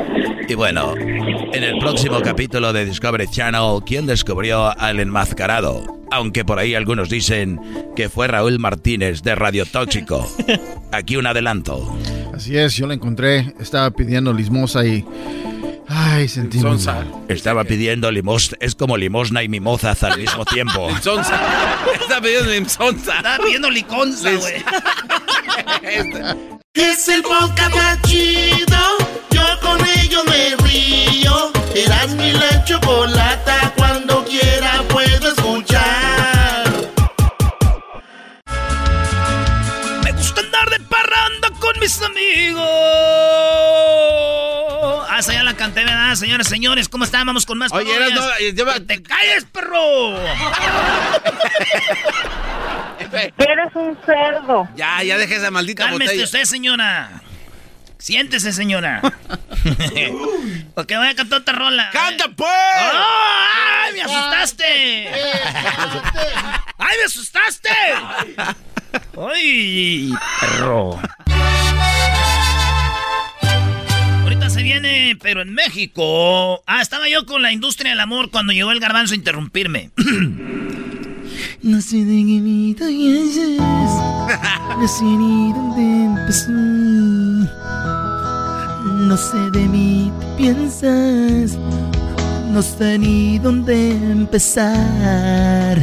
[0.48, 5.84] Y bueno, en el próximo capítulo de Discovery Channel, ¿quién descubrió al enmascarado?
[6.12, 7.60] Aunque por ahí algunos dicen
[7.96, 10.28] que fue Raúl Martínez de Radio Tóxico.
[10.92, 11.98] Aquí un adelanto.
[12.34, 13.54] Así es, yo la encontré.
[13.60, 15.06] Estaba pidiendo limosna y.
[15.88, 16.60] Ay, sentí.
[17.28, 18.58] Estaba pidiendo limosna.
[18.60, 20.90] Es como limosna y mimosas al mismo tiempo.
[21.02, 21.42] Sonsa.
[22.00, 23.18] Está pidiendo limsonza.
[23.18, 24.56] Está pidiendo liconza, güey.
[26.74, 29.05] Es el podcast más chido.
[29.66, 31.52] Con ello me río.
[31.76, 33.74] Eras mi la chocolata.
[33.78, 36.66] Cuando quiera puedo escuchar.
[40.04, 42.64] Me gusta andar de parranda con mis amigos.
[45.10, 46.14] Ah, esa ya la canté, ¿verdad?
[46.16, 47.26] Señores, señores, ¿cómo están?
[47.26, 50.18] Vamos con más Oye, eras, no, eh, lleva- ¡Que te calles, perro!
[53.38, 54.68] Eres un cerdo.
[54.76, 56.24] Ya, ya deje esa maldita Cálmese botella.
[56.26, 57.10] usted, señora.
[58.06, 59.02] Siéntese, señora.
[60.76, 61.90] Porque voy a cantar otra rola.
[61.92, 62.52] ¡Canta, pues!
[62.52, 65.10] ¡Ay, me asustaste!
[66.78, 67.70] ¡Ay, me asustaste!
[69.20, 71.02] ¡Ay, perro!
[74.22, 76.62] Ahorita se viene, pero en México.
[76.68, 79.90] Ah, estaba yo con la industria del amor cuando llegó el garbanzo a interrumpirme.
[81.62, 82.74] No sé de qué me
[84.78, 86.52] No sé ni dónde empezó.
[89.08, 91.58] No sé de mí piensas.
[92.52, 95.78] No sé ni dónde empezar.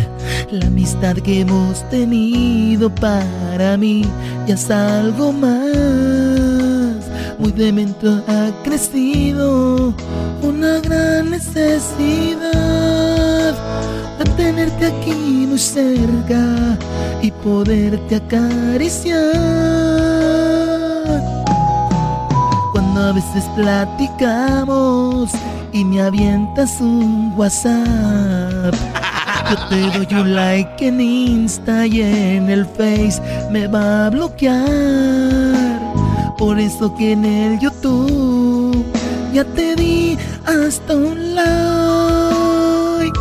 [0.51, 4.05] La amistad que hemos tenido para mí
[4.47, 7.07] ya es algo más.
[7.39, 9.95] Muy demente ha crecido
[10.43, 12.43] una gran necesidad
[14.19, 16.77] de tenerte aquí muy cerca
[17.23, 19.23] y poderte acariciar.
[22.93, 25.31] Cuando a veces platicamos
[25.73, 28.75] y me avientas un WhatsApp.
[29.49, 33.19] Yo te doy un like en Insta y en el Face
[33.51, 35.81] me va a bloquear.
[36.37, 38.85] Por eso que en el YouTube
[39.33, 43.19] ya te di hasta un like.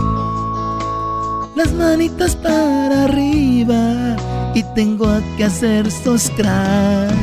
[1.56, 4.18] Las manitas para arriba
[4.54, 5.08] y tengo
[5.38, 7.16] que hacer subscribe.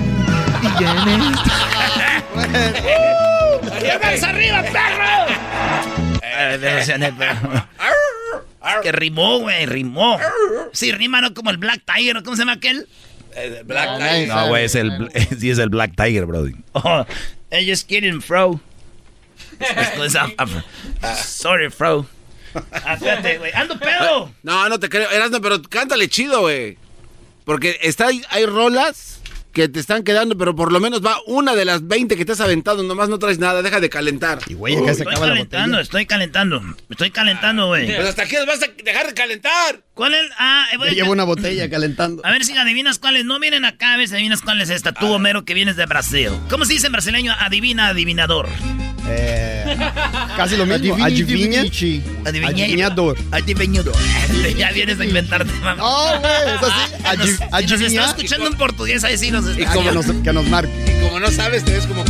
[0.62, 1.77] Y ya en
[4.12, 4.28] esta...
[4.30, 5.38] arriba, perro!
[8.82, 10.18] Que rimó, güey, rimó.
[10.72, 12.22] Sí, rima no como el Black Tiger, ¿no?
[12.22, 12.88] ¿cómo se llama aquel?
[13.64, 14.28] Black Tiger.
[14.28, 16.54] No, güey, es el, sí es el Black Tiger, brody.
[16.72, 17.04] Oh,
[17.50, 18.60] I'm just kidding, bro.
[21.24, 22.06] Sorry, bro.
[22.72, 23.52] Ah, espérate, güey.
[23.52, 24.32] ¡Ando pedo!
[24.42, 25.10] No, no te creo.
[25.10, 26.78] Erasno, pero cántale chido, güey.
[27.44, 29.17] Porque está, hay rolas
[29.58, 32.30] que te están quedando, pero por lo menos va una de las 20 que te
[32.30, 32.84] has aventado.
[32.84, 34.38] Nomás no traes nada, deja de calentar.
[34.46, 36.62] Y güey, acá se acaba la calentando, estoy calentando.
[36.88, 37.92] Estoy calentando, güey.
[37.92, 39.82] Pues hasta aquí vas a dejar de calentar.
[39.94, 40.30] ¿Cuál es?
[40.38, 42.24] Ah, eh, llevo una botella calentando.
[42.24, 43.24] A ver si adivinas cuál es.
[43.24, 44.92] No vienen acá, a ver si adivinas cuál es esta.
[44.92, 46.30] Tú, Homero, que vienes de Brasil.
[46.48, 47.34] ¿Cómo se dice en brasileño?
[47.36, 48.48] Adivina, adivinador.
[49.08, 49.76] Eh,
[50.36, 50.96] casi lo mismo.
[51.04, 51.62] Adivinha.
[52.24, 53.18] Adivinador.
[53.32, 53.94] Adivinador.
[54.56, 55.74] ya vienes a inventarte, mamá.
[55.74, 56.97] No, güey, es así.
[57.10, 57.80] Adivinador.
[57.80, 59.62] Nos está escuchando en portugués, ahí sí nos está.
[59.62, 60.72] Y como nos, que nos marque.
[60.86, 62.04] Y como no sabes, te ves como...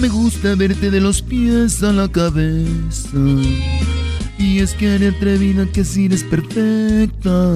[0.00, 3.18] Me gusta verte de los pies a la cabeza.
[4.38, 7.54] Y es que eres atrevida que si eres perfecta.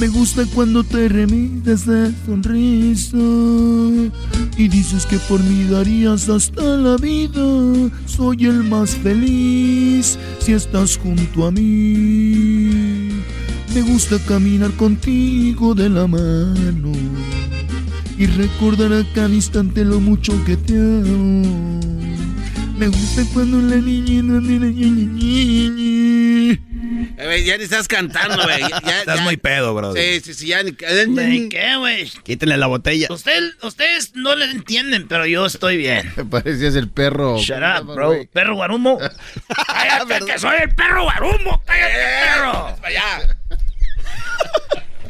[0.00, 3.16] Me gusta cuando te remites de sonrisa
[4.56, 7.90] y dices que por mí darías hasta la vida.
[8.06, 12.95] Soy el más feliz si estás junto a mí.
[13.76, 16.92] Me gusta caminar contigo de la mano
[18.16, 21.78] y recordar a cada instante lo mucho que te amo.
[22.78, 24.22] Me gusta cuando la niña
[27.18, 28.62] eh, ya ni estás cantando, güey.
[28.62, 29.92] estás muy pedo, bro.
[29.92, 30.72] Sí, sí, sí, ya ni...
[30.72, 32.08] ¿Qué, güey?
[32.24, 33.08] Quítenle la botella.
[33.10, 36.10] ustedes no le entienden, pero yo estoy bien.
[36.16, 37.36] Me parecías el perro.
[37.40, 38.14] Shut up, bro.
[38.32, 38.98] ¿Perro guarumo?
[39.66, 41.62] ¡Cállate que soy el perro guarumo!
[41.66, 42.76] ¡Cállate, perro!
[42.82, 43.35] allá!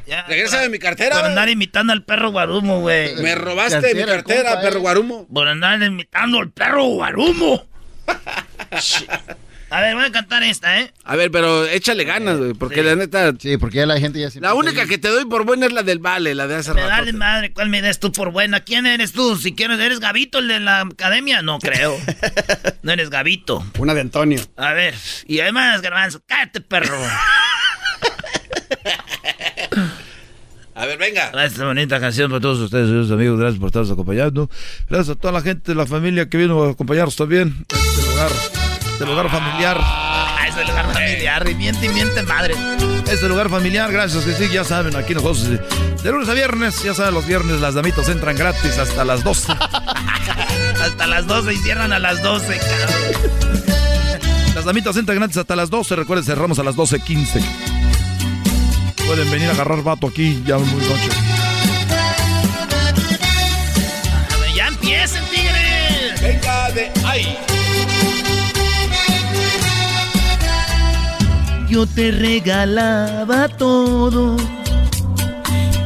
[0.07, 1.17] Ya, Regresa de mi cartera.
[1.17, 3.17] Por andar imitando al perro guarumo, güey.
[3.17, 5.27] Me robaste mi cartera, perro guarumo.
[5.27, 7.67] Por andar imitando al perro guarumo.
[9.69, 10.93] A ver, voy a cantar esta, ¿eh?
[11.03, 13.33] A ver, pero échale ganas, güey, porque la neta...
[13.37, 14.41] Sí, porque ya la gente ya se...
[14.41, 16.87] La única que te doy por buena es la del Vale, la de hace rato.
[16.87, 18.61] Dale madre, ¿cuál me das tú por buena?
[18.61, 19.37] ¿Quién eres tú?
[19.37, 21.43] Si quieres, ¿eres Gavito, el de la academia?
[21.43, 21.99] No creo.
[22.83, 23.67] no eres Gavito.
[23.79, 24.41] Una de Antonio.
[24.57, 24.95] A ver,
[25.27, 26.97] y además, Garbanzo, cállate, perro.
[30.77, 31.31] A ver, venga.
[31.43, 33.41] Esta bonita canción para todos ustedes, sus amigos.
[33.41, 34.51] Gracias por estarnos acompañando.
[34.89, 37.65] Gracias a toda la gente de la familia que vino a acompañarnos también.
[37.71, 38.31] Este lugar
[38.97, 39.77] este lugar familiar.
[39.79, 42.55] Ah, es el lugar familiar, y miente y miente madre.
[43.11, 45.51] Este lugar familiar, gracias que sí, ya saben, aquí nosotros
[46.03, 49.53] de lunes a viernes, ya saben, los viernes las damitas entran gratis hasta las 12.
[50.83, 52.59] hasta las 12 y cierran a las 12,
[54.55, 57.76] Las damitas entran gratis hasta las 12, recuerden, cerramos a las 12.15.
[59.07, 61.09] Pueden venir a agarrar vato aquí ya muy noche.
[64.55, 66.21] Ya empiecen, tigres.
[66.23, 67.39] Venga de ahí.
[71.77, 74.37] yo te regalaba todo,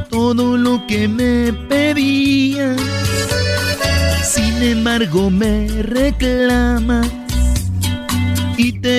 [0.08, 2.80] todo lo que me pedías.
[4.22, 7.08] Sin embargo me reclamas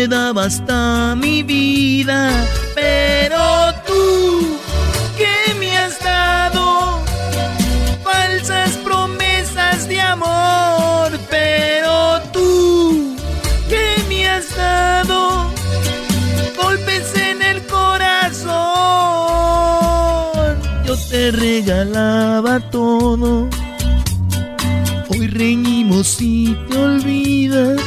[0.01, 2.31] y te daba hasta mi vida,
[2.73, 4.57] pero tú,
[5.17, 6.99] ¿qué me has dado?
[8.03, 13.15] Falsas promesas de amor, pero tú,
[13.69, 15.51] ¿qué me has dado?
[16.57, 18.61] golpes en el corazón.
[21.31, 23.60] regalaba todo.
[25.21, 27.79] Hoy reñimos y te olvidas.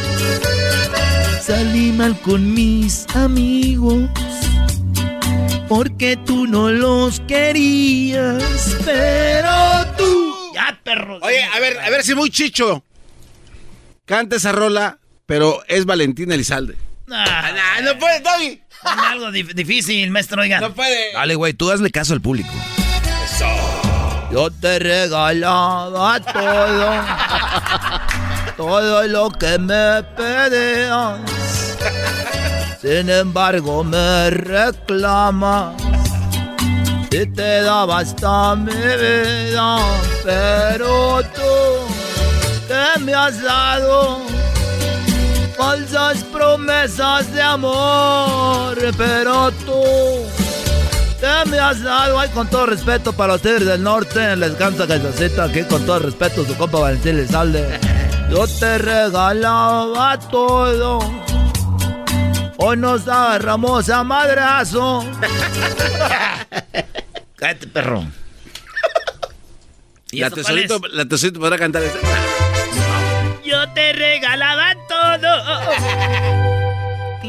[1.42, 4.09] Salí mal con mis amigos.
[5.68, 8.40] Porque tú no los querías,
[8.85, 9.51] pero
[9.99, 10.33] tú.
[10.55, 11.18] Ya, perro.
[11.23, 12.85] Oye, a ver, a ver si muy chicho.
[14.05, 16.77] Canta esa rola, pero es Valentina Elizalde.
[17.11, 18.61] Ah, no puede, Doggy.
[18.85, 20.61] Algo dif- difícil, maestro, oiga.
[20.61, 21.12] No puede.
[21.14, 22.53] Dale, güey, tú hazle caso al público.
[24.35, 26.90] Yo te regalaba todo,
[28.57, 31.20] todo lo que me pedías.
[32.83, 35.77] Sin embargo, me reclamas
[37.12, 39.79] y te daba hasta mi vida.
[40.25, 41.87] Pero tú,
[42.66, 44.18] ¿qué me has dado?
[45.57, 50.44] Falsas promesas de amor, pero tú
[52.35, 56.57] con todo respeto para ustedes del norte, les canta cancioncita aquí con todo respeto su
[56.57, 57.79] compa Valentín Lizalde.
[58.31, 60.99] Yo te regalaba todo,
[62.57, 65.05] hoy nos agarramos a madrazo.
[67.37, 68.05] Cállate, perro.
[70.11, 71.99] ¿Y La tesorito, la tesorito podrá cantar esa.
[73.45, 74.13] Yo te regalaba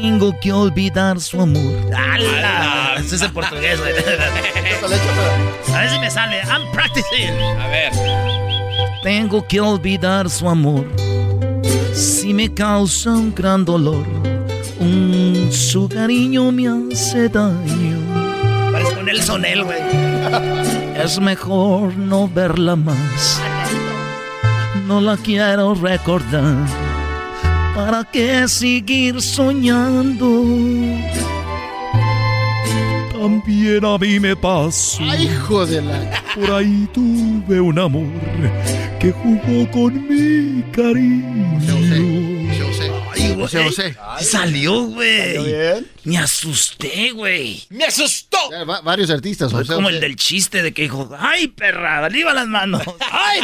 [0.06, 1.74] Tengo que olvidar su amor.
[1.92, 2.94] ¡Hala!
[2.96, 3.92] Ese es el portugués, güey.
[5.74, 6.42] A ver si me sale.
[6.44, 7.34] I'm practicing.
[7.60, 7.92] A ver.
[9.02, 10.86] Tengo que olvidar su amor.
[11.92, 14.06] Si me causa un gran dolor,
[14.78, 17.98] un, su cariño me hace daño.
[18.70, 19.82] Parezco Nelson él, güey.
[21.02, 23.40] Es mejor no verla más.
[24.86, 26.85] No la quiero recordar.
[27.76, 30.42] ¿Para qué seguir soñando?
[33.12, 35.02] También a mí me pasó.
[35.02, 36.22] Ay, hijo de la.
[36.34, 38.06] Por ahí tuve un amor
[38.98, 41.76] que jugó con mi cariño.
[43.12, 43.40] Ay, güey.
[43.42, 43.96] José, José.
[44.20, 45.34] Salió, güey.
[45.36, 45.86] ¿Salió bien?
[46.04, 47.62] Me asusté, güey.
[47.70, 48.38] ¡Me asustó!
[48.50, 49.74] Ya, va- varios artistas, Fue José.
[49.74, 49.96] como José.
[49.96, 52.04] el del chiste de que dijo, ¡ay, perra!
[52.06, 52.82] ¡Arriba las manos!
[53.12, 53.40] ¡Ay,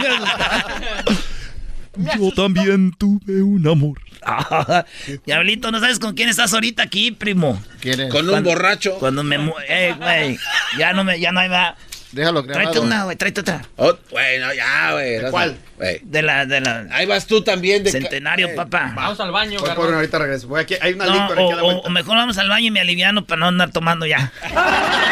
[2.18, 3.98] Yo también tuve un amor.
[4.24, 4.84] Ah,
[5.26, 7.62] Diablito, ¿no sabes con quién estás ahorita aquí, primo?
[7.80, 8.10] ¿Quién es?
[8.10, 8.94] Con un Cuando- borracho.
[8.98, 9.38] Cuando me...
[9.38, 10.38] mu- Eh, güey.
[10.78, 11.18] Ya no me...
[11.20, 11.74] Ya no hay más.
[12.12, 12.70] Déjalo grabado.
[12.70, 13.16] Tráete una, güey.
[13.16, 13.62] Tráete otra.
[13.76, 15.18] Oh, bueno, ya, güey.
[15.18, 15.56] ¿De cuál?
[15.78, 16.00] Güey.
[16.04, 16.44] De la...
[16.44, 16.86] De la...
[16.92, 17.82] Ahí vas tú también.
[17.82, 18.92] De Centenario, Eh, papá.
[18.94, 20.46] Vamos al baño, Voy por ahorita regreso.
[20.46, 21.88] Voy aquí, hay una No, licor o, aquí a la o- vuelta.
[21.88, 24.30] o mejor vamos al baño y me aliviano para no andar tomando ya.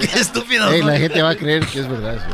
[0.00, 0.70] Qué estúpido.
[0.72, 0.88] Ey, ¿no?
[0.88, 2.26] la gente va a creer que es verdad eso.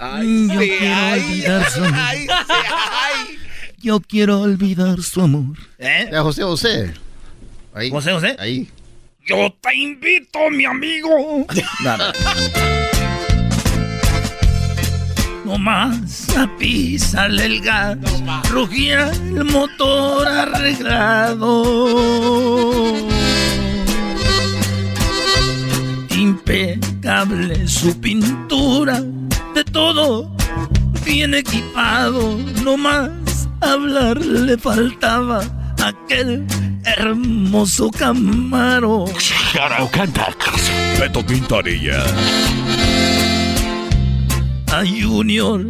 [0.00, 2.00] Ay, Yo sí, quiero ay, olvidar su amor.
[2.02, 2.54] ay, sí,
[2.90, 3.38] ay.
[3.78, 5.56] Yo quiero olvidar su amor.
[5.78, 6.08] ¿Eh?
[6.10, 6.94] Ya, José, José.
[7.74, 7.90] Ahí.
[7.90, 8.36] José, José.
[8.38, 8.68] Ahí.
[9.26, 11.46] Yo te invito, mi amigo.
[11.84, 12.12] Nada.
[15.44, 17.98] No más a pisarle el gas.
[18.50, 21.64] Rugía el motor arreglado.
[26.16, 29.02] Impecable su pintura.
[29.54, 30.34] De todo
[31.04, 32.38] bien equipado.
[32.64, 33.10] No más
[33.60, 35.40] hablar le faltaba
[35.82, 36.46] aquel
[36.84, 39.06] hermoso camaro.
[40.98, 42.04] Beto Quintanilla.
[44.72, 45.64] A Junior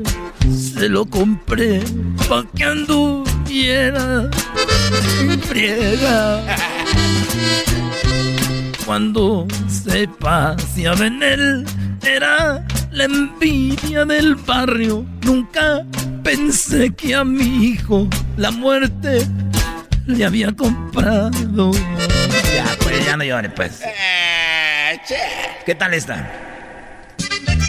[0.51, 1.81] se lo compré
[2.29, 4.31] pa' que anduviera
[5.21, 6.43] en friega.
[8.85, 11.67] Cuando se paseaba en él,
[12.03, 15.05] era la envidia del barrio.
[15.23, 15.85] Nunca
[16.27, 19.25] pensé que a mi hijo la muerte
[20.07, 21.71] le había comprado.
[21.73, 23.81] Ya, pues, ya no llores, pues.
[23.83, 25.15] Eh, che.
[25.65, 26.29] ¿Qué tal está?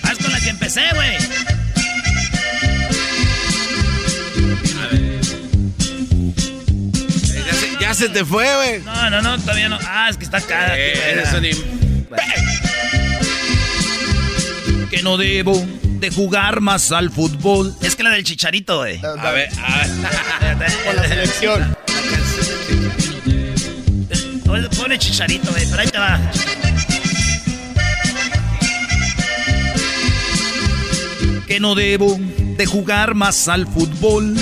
[0.03, 1.17] Haz con la que empecé, güey.
[7.45, 8.79] Ya se, ya se te fue, güey.
[8.83, 9.77] No, no, no, todavía no.
[9.87, 10.77] Ah, es que está acá.
[10.77, 12.07] Eh, eres un im-
[14.89, 17.75] Que no debo de jugar más al fútbol.
[17.81, 18.99] Es que la del chicharito, güey.
[19.03, 19.77] A ver, a
[20.55, 20.71] ver.
[20.85, 21.77] Con la selección.
[24.77, 26.19] Pone chicharito, güey, pero ahí te va.
[31.47, 34.35] Que no debo de jugar más al fútbol.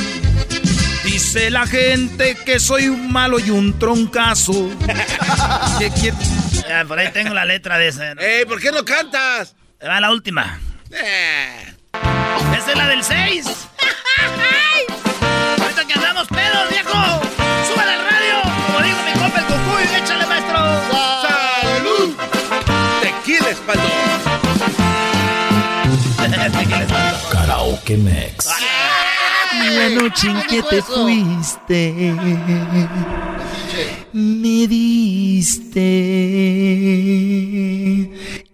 [1.03, 4.69] Dice la gente que soy un malo y un troncazo.
[5.79, 6.17] que quiere...
[6.71, 8.15] Ah, por ahí tengo la letra de ese.
[8.15, 8.21] ¿no?
[8.21, 9.55] Ey, ¿por qué no cantas?
[9.83, 10.59] Va la última.
[10.91, 11.73] Eh.
[12.57, 13.45] Esa es la del 6.
[15.61, 17.21] Ahorita que andamos pedos, viejo.
[17.67, 18.41] Súbale al radio.
[18.67, 20.59] Como dijo mi compa el cucuy, échale, maestro.
[21.21, 22.15] ¡Salud!
[23.01, 23.83] Tequila, espalda.
[27.31, 28.47] Karaoke Mex.
[29.71, 31.91] La noche en que te fuiste,
[34.13, 35.81] me diste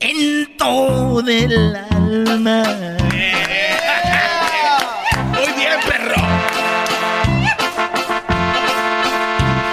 [0.02, 2.64] en todo el alma.
[5.30, 6.16] Muy bien, perro.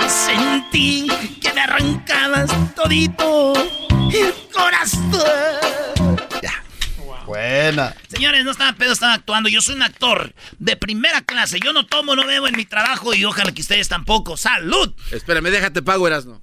[0.08, 1.08] Sentí
[1.40, 3.54] que me arrancabas todito
[4.12, 6.18] el corazón.
[7.26, 7.94] Buena.
[8.08, 9.48] Señores, no estaba pedo, estaba actuando.
[9.48, 11.60] Yo soy un actor de primera clase.
[11.60, 14.36] Yo no tomo, no bebo en mi trabajo y ojalá que ustedes tampoco.
[14.36, 14.94] ¡Salud!
[15.10, 16.40] Espérame, déjate pago, Erasno.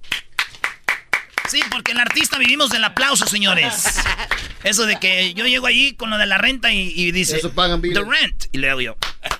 [1.48, 4.00] Sí, porque el artista vivimos del aplauso, señores.
[4.64, 7.36] Eso de que yo llego allí con lo de la renta y, y dice...
[7.36, 8.46] Eso pagan The rent.
[8.52, 8.96] Y le hago yo...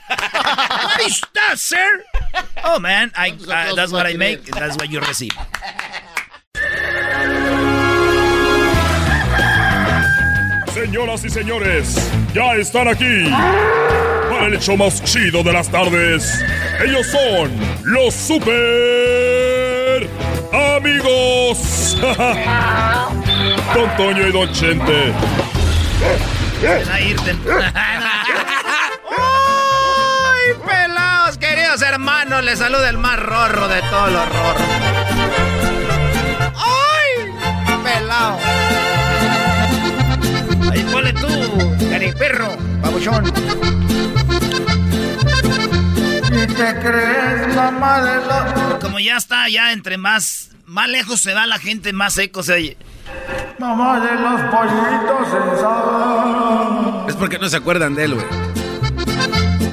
[0.09, 2.04] What is that, sir?
[2.64, 5.34] Oh, man, I, uh, that's what I make, that's what you receive.
[10.72, 11.96] Señoras y señores,
[12.32, 13.28] ya están aquí
[14.30, 16.44] para el hecho más chido de las tardes.
[16.84, 17.50] Ellos son
[17.84, 19.45] los super
[20.77, 21.97] amigos.
[23.74, 25.12] Don Toño y Don Chente.
[26.91, 27.35] A irte.
[29.11, 32.45] ¡Ay, pelados, queridos hermanos!
[32.45, 34.68] Les saluda el más rorro de todos los rorros.
[36.55, 37.33] ¡Ay,
[37.83, 38.39] pelado!
[40.72, 41.29] Ahí ponle tú,
[42.18, 43.33] perro, babuchón.
[46.33, 48.83] ¿Y te crees mamá de los...
[48.83, 52.52] Como ya está, ya entre más, más lejos se va la gente, más seco se
[52.52, 52.76] oye.
[53.58, 57.08] Mamá de los pollitos sensados.
[57.08, 58.26] Es porque no se acuerdan de él, güey.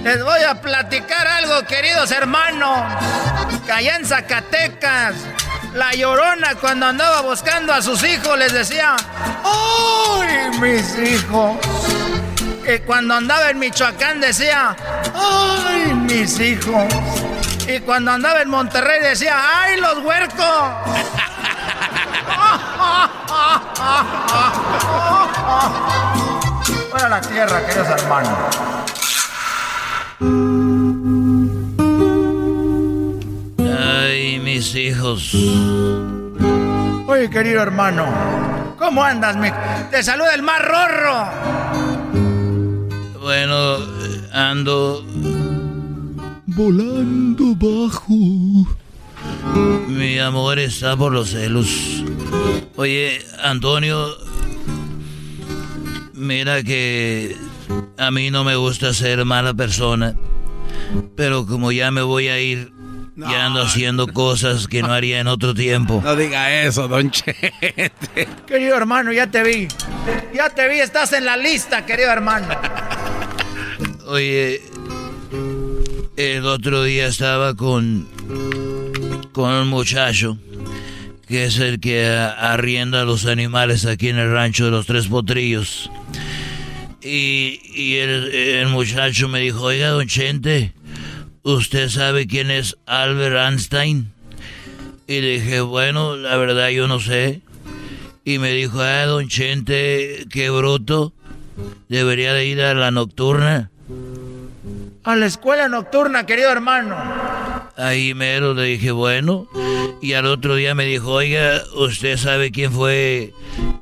[0.04, 2.78] Les voy a platicar algo, queridos hermanos.
[3.66, 5.16] Que allá en Zacatecas,
[5.74, 8.96] la llorona cuando andaba buscando a sus hijos les decía,
[9.44, 11.58] ¡Ay, mis hijos!
[12.66, 14.76] Y cuando andaba en Michoacán decía,
[15.14, 16.86] ¡Ay, mis hijos!
[17.68, 20.46] Y cuando andaba en Monterrey decía, ¡Ay, los huercos!
[26.92, 28.38] Fuera la tierra, queridos hermanos.
[33.60, 35.34] ¡Ay, mis hijos!
[37.08, 38.06] Oye, querido hermano,
[38.78, 39.50] ¿cómo andas, mi?
[39.90, 41.28] Te saluda el más rorro.
[43.22, 43.78] Bueno,
[44.34, 45.06] ando
[46.56, 48.14] Volando bajo.
[49.88, 52.04] Mi amor está por los celos.
[52.76, 54.08] Oye, Antonio,
[56.14, 57.36] mira que
[57.98, 60.16] a mí no me gusta ser mala persona,
[61.16, 62.72] pero como ya me voy a ir,
[63.16, 66.02] ya ando haciendo cosas que no haría en otro tiempo.
[66.04, 67.92] No diga eso, don Chete.
[68.46, 69.68] Querido hermano, ya te vi.
[70.36, 72.48] Ya te vi, estás en la lista, querido hermano.
[74.06, 74.62] Oye,
[76.18, 78.08] el otro día estaba con
[79.32, 80.38] con un muchacho
[81.28, 85.90] que es el que arrienda los animales aquí en el rancho de los Tres Potrillos.
[87.02, 90.74] Y, y el, el muchacho me dijo, oiga, don Chente,
[91.42, 94.12] ¿usted sabe quién es Albert Einstein?
[95.08, 97.42] Y le dije, bueno, la verdad yo no sé.
[98.24, 101.14] Y me dijo, ah, don Chente, qué bruto.
[101.90, 103.72] Debería de ir a la nocturna.
[105.06, 106.96] A la escuela nocturna, querido hermano.
[107.76, 109.48] Ahí mero le dije, bueno.
[110.02, 113.34] Y al otro día me dijo, oiga, ¿usted sabe quién fue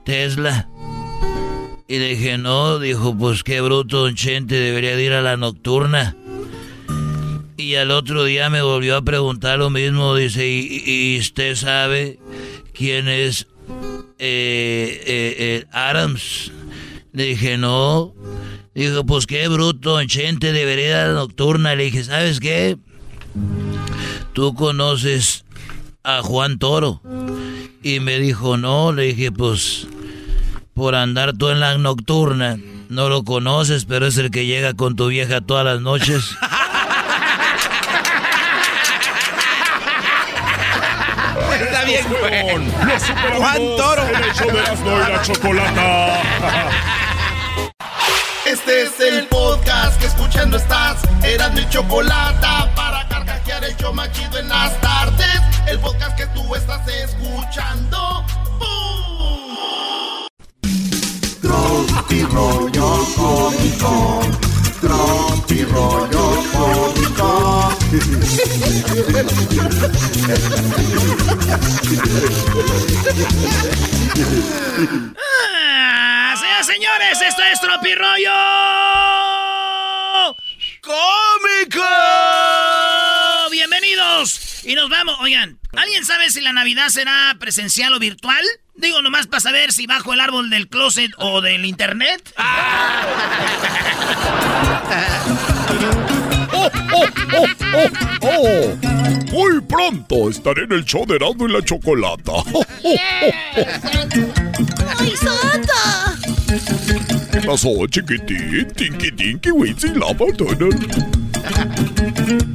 [0.03, 0.67] Tesla?
[1.87, 2.79] Y le dije, no.
[2.79, 6.15] Dijo, pues qué bruto, don Chente, debería de ir a la nocturna.
[7.55, 10.15] Y al otro día me volvió a preguntar lo mismo.
[10.15, 12.17] Dice, ¿y, y usted sabe
[12.73, 13.47] quién es
[14.17, 16.51] eh, eh, eh, Adams?
[17.13, 18.15] Le dije, no.
[18.73, 21.75] Dijo, pues qué bruto, don Chente, debería ir a la nocturna.
[21.75, 22.77] Le dije, ¿sabes qué?
[24.33, 25.43] ¿Tú conoces
[26.03, 27.01] a Juan Toro?
[27.83, 29.87] Y me dijo, no, le dije, pues,
[30.73, 32.57] por andar tú en la nocturna,
[32.87, 36.23] no lo conoces, pero es el que llega con tu vieja todas las noches.
[41.61, 42.05] Está bien,
[43.37, 44.03] Juan Toro.
[44.07, 46.21] El hecho de Erasmo y la chocolata.
[48.71, 51.01] Este es el podcast que escuchando estás.
[51.23, 55.41] Eran mi chocolate para carcajear el show más chido en las tardes.
[55.67, 58.23] El podcast que tú estás escuchando.
[61.41, 64.21] Tropi rollo cómico.
[64.79, 67.71] Tropi rollo cómico.
[76.71, 78.31] Ah, señores, esto es Tropirollo
[80.81, 81.83] Cómico.
[83.51, 84.63] Bienvenidos.
[84.63, 85.17] Y nos vamos.
[85.19, 88.45] Oigan, ¿alguien sabe si la Navidad será presencial o virtual?
[88.75, 92.33] Digo nomás para saber si bajo el árbol del closet o del internet.
[96.53, 97.89] ¡Oh, oh, oh, oh,
[98.21, 98.77] oh!
[99.31, 102.31] Muy pronto estaré en el show de Erasmo y la Chocolata.
[102.31, 102.95] ¡Oh, oh,
[104.99, 106.00] ¡Ay, Santa!
[107.31, 108.67] ¿Qué pasó, chiquitín?
[108.75, 110.25] Tinky Tinky Wincy Lava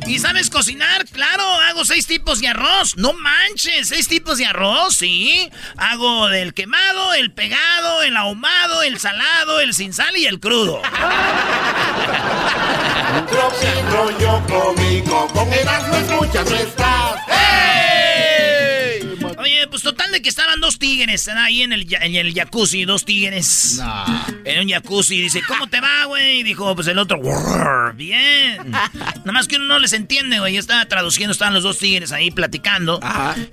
[0.06, 1.06] ¿Y sabes cocinar?
[1.06, 2.96] Claro, hago seis tipos de arroz.
[2.96, 5.50] No manches, seis tipos de arroz, sí.
[5.78, 10.82] Hago del quemado, el pegado, el ahumado, el salado, el sin sal y el crudo.
[13.16, 17.35] Un rollo cómico, con Erasmo escuchas no estás.
[19.70, 23.80] Pues total de que estaban dos tigres ahí en el, en el jacuzzi, dos tigres.
[24.44, 25.20] En un jacuzzi.
[25.20, 26.40] Dice, ¿cómo te va, güey?
[26.40, 28.70] Y dijo, pues el otro, "Grrr, bien.
[28.70, 30.54] Nada más que uno no les entiende, güey.
[30.54, 33.00] Yo estaba traduciendo, estaban los dos tigres ahí platicando.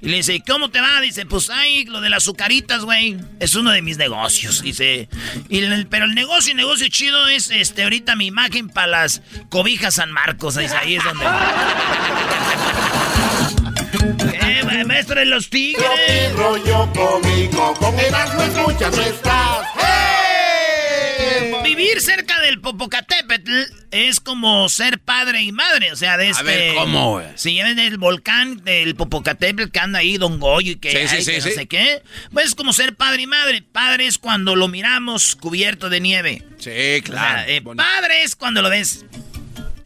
[0.01, 1.01] Y le dice, ¿cómo te va?
[1.01, 3.17] Dice, pues ay, lo de las azucaritas, güey.
[3.39, 4.61] Es uno de mis negocios.
[4.61, 5.09] Dice,
[5.49, 9.21] y el- pero el negocio, el negocio chido es este ahorita mi imagen para las
[9.49, 10.55] cobijas San Marcos.
[10.55, 11.25] Dice, ahí es donde.
[14.83, 15.85] ¿Qué, ma- maestro de los tigres?
[16.35, 19.67] rollo cómico, con Erasmo escuchas no estás.
[21.63, 23.51] Vivir cerca del Popocatépetl
[23.91, 26.43] es como ser padre y madre, o sea, de este...
[26.43, 27.25] ver, ¿cómo, güey?
[27.35, 31.15] Si ven el volcán del Popocatépetl que anda ahí Don Goyo y que, Sí, sí,
[31.15, 31.51] ay, sí, que no sí.
[31.53, 33.63] sé qué, pues es como ser padre y madre.
[33.63, 36.43] Padre es cuando lo miramos cubierto de nieve.
[36.59, 37.41] Sí, claro.
[37.41, 39.05] O sea, eh, padre es cuando lo ves.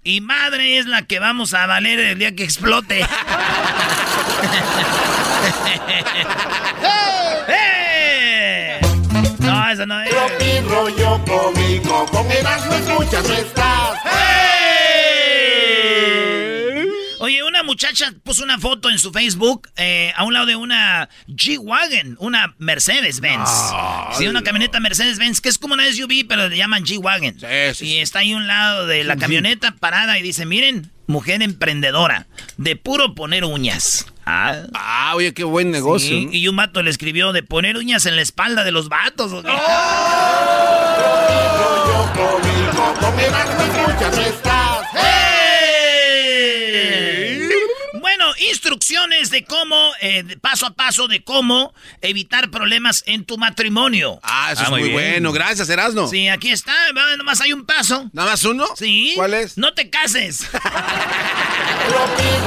[0.07, 3.01] Y madre es la que vamos a valer el día que explote.
[7.49, 8.79] ¡Eh!
[9.39, 10.09] No, eso no es.
[10.09, 14.36] Tropi rollo cómico, con escuchas no estás.
[17.19, 21.09] Oye, una muchacha puso una foto en su Facebook eh, a un lado de una
[21.27, 23.49] G-Wagon, una Mercedes-Benz.
[24.17, 27.37] sí, una camioneta Mercedes-Benz, que es como una SUV, pero le llaman G-Wagon.
[27.81, 32.27] Y está ahí a un lado de la camioneta parada y dice, miren, mujer emprendedora,
[32.57, 34.05] de puro poner uñas.
[34.25, 36.09] Ah, Ah, oye, qué buen negocio.
[36.09, 36.29] Sí.
[36.31, 39.31] Y un vato le escribió de poner uñas en la espalda de los vatos.
[39.31, 39.41] ¿o
[48.49, 54.19] instrucciones de cómo, eh, de paso a paso, de cómo evitar problemas en tu matrimonio.
[54.23, 55.31] Ah, eso es muy, bueno.
[55.31, 56.07] Gracias, Erasno.
[56.07, 56.73] Sí, aquí está.
[57.17, 58.09] Nomás hay un paso.
[58.13, 58.67] ¿Nada más uno?
[58.75, 59.13] Sí.
[59.15, 59.57] ¿Cuál es?
[59.57, 60.47] No te cases.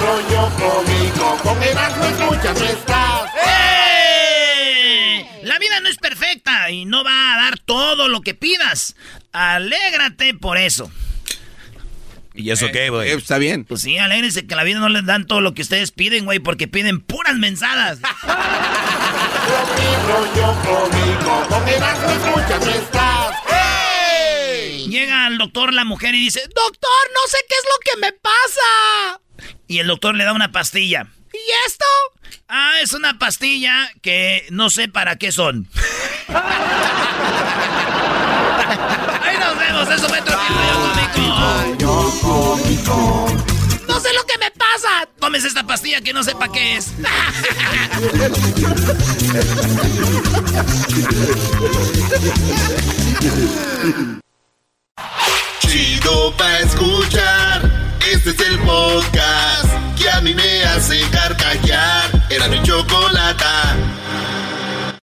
[0.01, 3.30] Rollo cómico, con Erasmo escuchas estás.
[3.46, 5.26] ¡Eh!
[5.44, 8.96] La vida no es perfecta y no va a dar todo lo que pidas.
[9.32, 10.90] Alégrate por eso.
[12.41, 13.11] ¿Y eso qué, güey?
[13.11, 13.64] Eh, está bien.
[13.64, 16.24] Pues sí, alégrense que a la vida no les dan todo lo que ustedes piden,
[16.24, 18.01] güey, porque piden puras mensadas.
[24.88, 28.12] Llega al doctor la mujer y dice, doctor, no sé qué es lo que me
[28.12, 29.20] pasa.
[29.68, 31.07] Y el doctor le da una pastilla.
[31.32, 31.84] ¿Y esto?
[32.49, 35.68] Ah, es una pastilla que no sé para qué son.
[39.22, 40.18] Ahí nos vemos, eso fue
[43.88, 45.08] No sé lo que me pasa.
[45.18, 46.92] Tómese esta pastilla que no sé para qué es.
[55.61, 57.70] Chido pa' escuchar.
[58.11, 62.11] Este es el podcast que a mí me hace carcajear.
[62.30, 63.76] Era mi chocolata.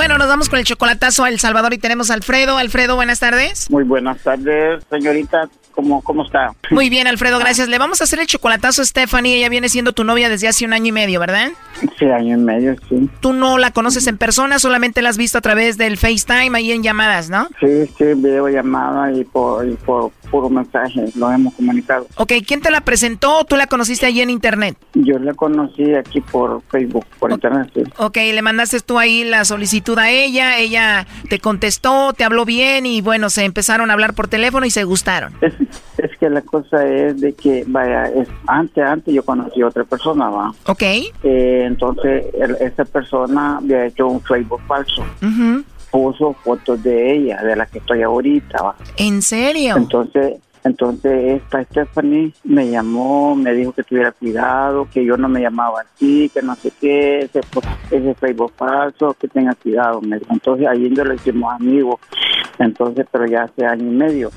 [0.00, 2.56] Bueno, nos vamos con el chocolatazo a El Salvador y tenemos a Alfredo.
[2.56, 3.70] Alfredo, buenas tardes.
[3.70, 5.50] Muy buenas tardes, señorita.
[5.72, 6.52] ¿cómo, cómo está?
[6.70, 7.68] Muy bien, Alfredo, gracias.
[7.68, 9.36] Le vamos a hacer el chocolatazo a Stephanie.
[9.36, 11.50] Ella viene siendo tu novia desde hace un año y medio, ¿verdad?
[11.98, 13.08] Sí, año y medio, sí.
[13.20, 16.72] Tú no la conoces en persona, solamente la has visto a través del FaceTime ahí
[16.72, 17.48] en llamadas, ¿no?
[17.60, 22.06] Sí, sí, videollamada y por, y por puro mensaje lo hemos comunicado.
[22.16, 24.76] Ok, ¿quién te la presentó o tú la conociste allí en internet?
[24.94, 27.82] Yo la conocí aquí por Facebook, por internet, sí.
[27.98, 32.86] Ok, le mandaste tú ahí la solicitud a ella, ella te contestó, te habló bien
[32.86, 35.32] y bueno, se empezaron a hablar por teléfono y se gustaron.
[35.40, 35.54] Es,
[35.98, 39.84] es que la cosa es de que, vaya, es, antes, antes yo conocí a otra
[39.84, 40.52] persona, va.
[40.66, 40.82] Ok.
[40.82, 45.02] Eh, entonces, el- esa persona había hecho un Facebook falso.
[45.22, 45.64] Ujú.
[45.90, 48.76] Puso fotos de ella, de la que estoy ahorita, va.
[48.96, 49.76] ¿En serio?
[49.76, 55.40] Entonces, entonces esta Stephanie me llamó, me dijo que tuviera cuidado, que yo no me
[55.40, 57.40] llamaba así, que no sé qué, ese,
[57.90, 60.00] ese Facebook falso, que tenga cuidado.
[60.02, 60.32] Me dijo.
[60.32, 61.98] Entonces ahí yo le hicimos amigos,
[62.58, 64.30] entonces, pero ya hace año y medio.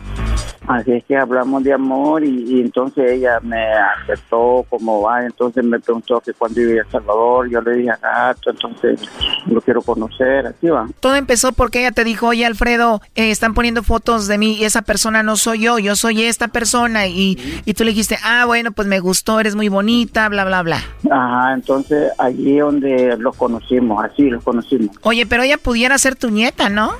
[0.68, 3.64] Así es que hablamos de amor y, y entonces ella me
[4.02, 7.92] aceptó como va, entonces me preguntó que cuando iba a El Salvador, yo le dije
[7.92, 9.02] a gato, entonces
[9.46, 10.88] lo quiero conocer, así va.
[11.00, 14.66] Todo empezó porque ella te dijo, oye Alfredo, eh, están poniendo fotos de mí y
[14.66, 17.08] esa persona no soy yo, yo soy esta persona.
[17.08, 20.64] Y, y tú le dijiste, ah, bueno, pues me gustó, eres muy bonita, bla, bla,
[20.64, 20.78] bla.
[21.10, 24.96] Ajá, entonces allí donde los conocimos, así los conocimos.
[25.02, 26.92] Oye, pero ella pudiera ser tu nieta, ¿no?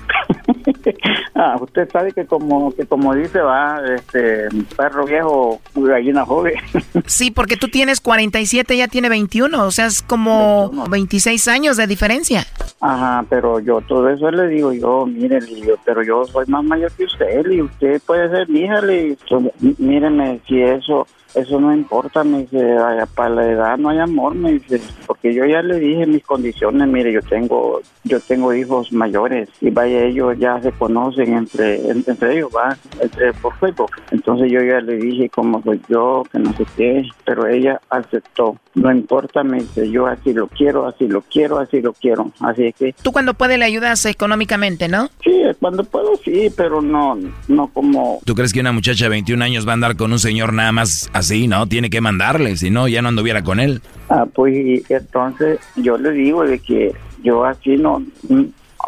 [1.36, 6.54] Ah, usted sabe que como que como dice va, este perro viejo, gallina joven.
[7.08, 11.88] Sí, porque tú tienes 47, ella tiene 21, o sea, es como 26 años de
[11.88, 12.46] diferencia.
[12.80, 15.40] Ajá, pero yo todo eso le digo yo, mire,
[15.86, 20.40] pero yo soy más mayor que usted, y usted puede ser mi hija, mí- míreme,
[20.48, 24.54] si eso eso no importa, me dice, "Ay, para la edad no hay amor, me
[24.54, 29.48] dice, porque yo ya le dije mis condiciones, mire, yo tengo yo tengo hijos mayores
[29.62, 33.92] y vaya, ellos ya se conocen entre en- entre ellos, va, entre por Facebook.
[34.12, 38.58] Entonces yo ya le dije cómo soy yo, que no sé qué, pero ella aceptó.
[38.76, 42.32] No importa, me dice, yo así lo quiero, así lo quiero, así lo quiero.
[42.42, 45.10] Así es que Tú cuando puedes le ayudas económicamente, ¿no?
[45.24, 47.18] Sí, cuando puedo sí, pero no,
[47.48, 48.20] no como...
[48.26, 50.72] ¿Tú crees que una muchacha de 21 años va a andar con un señor nada
[50.72, 51.68] más así, no?
[51.68, 53.82] Tiene que mandarle, si no, ya no anduviera con él.
[54.10, 56.94] Ah, pues entonces yo le digo de que
[57.24, 58.04] yo así no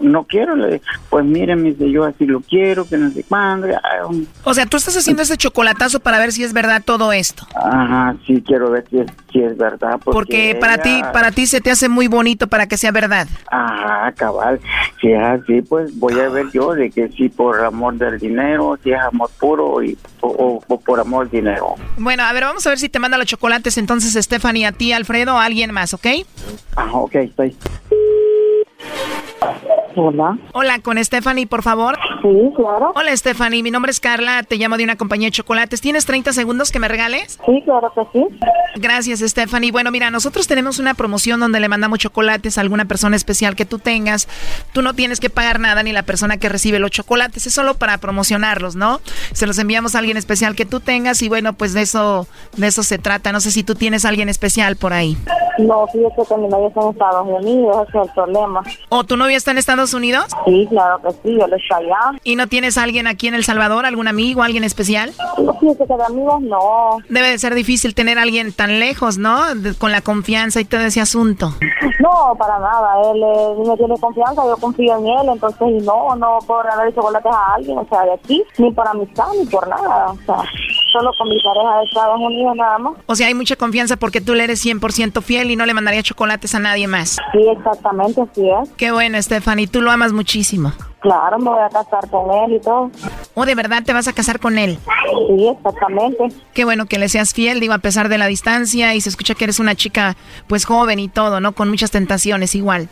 [0.02, 3.68] no quiero, le pues miren, me dice, yo así lo quiero, que no sé cuándo.
[3.76, 4.08] ah,
[4.44, 7.48] O sea, tú estás haciendo este chocolatazo para ver si es verdad todo esto.
[7.56, 10.00] Ajá, sí quiero ver si es, si es verdad.
[10.04, 13.28] Porque, Porque para ti, para ti se te hace muy bonito para que sea verdad.
[13.50, 14.60] Ajá, cabal.
[15.02, 18.78] Si es así, pues voy a ver yo de que si por amor del dinero,
[18.84, 21.76] si es amor puro y, o, por amor del dinero.
[21.98, 24.92] Bueno, a ver, vamos a ver si te manda los chocolates entonces Stephanie a ti,
[24.94, 26.08] Alfredo, a alguien más, ¿ok?
[26.76, 27.56] Ajá, ok, estoy.
[29.96, 30.38] Hola.
[30.54, 31.98] Hola, con Stephanie, por favor.
[32.22, 32.92] Sí, claro.
[32.96, 35.80] Hola, Stephanie, mi nombre es Carla, te llamo de una compañía de chocolates.
[35.80, 37.40] ¿Tienes 30 segundos que me regales?
[37.46, 38.26] Sí, claro que sí.
[38.76, 39.72] Gracias, Stephanie.
[39.72, 43.66] Bueno, mira, nosotros tenemos una promoción donde le mandamos chocolates a alguna persona especial que
[43.66, 44.28] tú tengas.
[44.74, 47.76] Tú no tienes que pagar nada ni la persona que recibe los chocolates, es solo
[47.76, 49.00] para promocionarlos, ¿no?
[49.32, 52.28] Se los enviamos a alguien especial que tú tengas y bueno, pues de eso
[52.58, 53.32] de eso se trata.
[53.32, 55.18] No sé si tú tienes a alguien especial por ahí.
[55.58, 58.64] No, fíjate que mi novio está en Estados Unidos, ese es el problema.
[58.90, 60.26] ¿O tu novia está en Estados Unidos?
[60.46, 62.20] Sí, claro que sí, él está allá.
[62.24, 65.12] ¿Y no tienes a alguien aquí en El Salvador, algún amigo, alguien especial?
[65.38, 66.98] No, fíjate que de amigos no.
[67.10, 69.54] Debe de ser difícil tener a alguien tan lejos, ¿no?
[69.56, 71.54] De- con la confianza y todo ese asunto.
[72.00, 73.12] No, para nada.
[73.12, 76.94] Él eh, me tiene confianza, yo confío en él, entonces y no, no puedo regalar
[76.94, 80.08] chocolates a alguien, o sea, de aquí, ni por amistad, ni por nada.
[80.12, 80.44] O sea,
[80.94, 82.94] solo con mi pareja de Estados Unidos nada más.
[83.06, 86.04] O sea, hay mucha confianza porque tú le eres 100% fiel y no le mandaría
[86.04, 87.18] chocolates a nadie más.
[87.32, 88.70] Sí, exactamente, así es.
[88.78, 90.72] Qué bueno, Stephanie, tú lo amas muchísimo.
[91.06, 92.90] Claro, me voy a casar con él y todo.
[93.36, 94.80] ¿O de verdad te vas a casar con él?
[95.28, 96.30] Sí, exactamente.
[96.52, 99.36] Qué bueno que le seas fiel, digo, a pesar de la distancia y se escucha
[99.36, 100.16] que eres una chica
[100.48, 101.52] pues joven y todo, ¿no?
[101.52, 102.90] Con muchas tentaciones igual.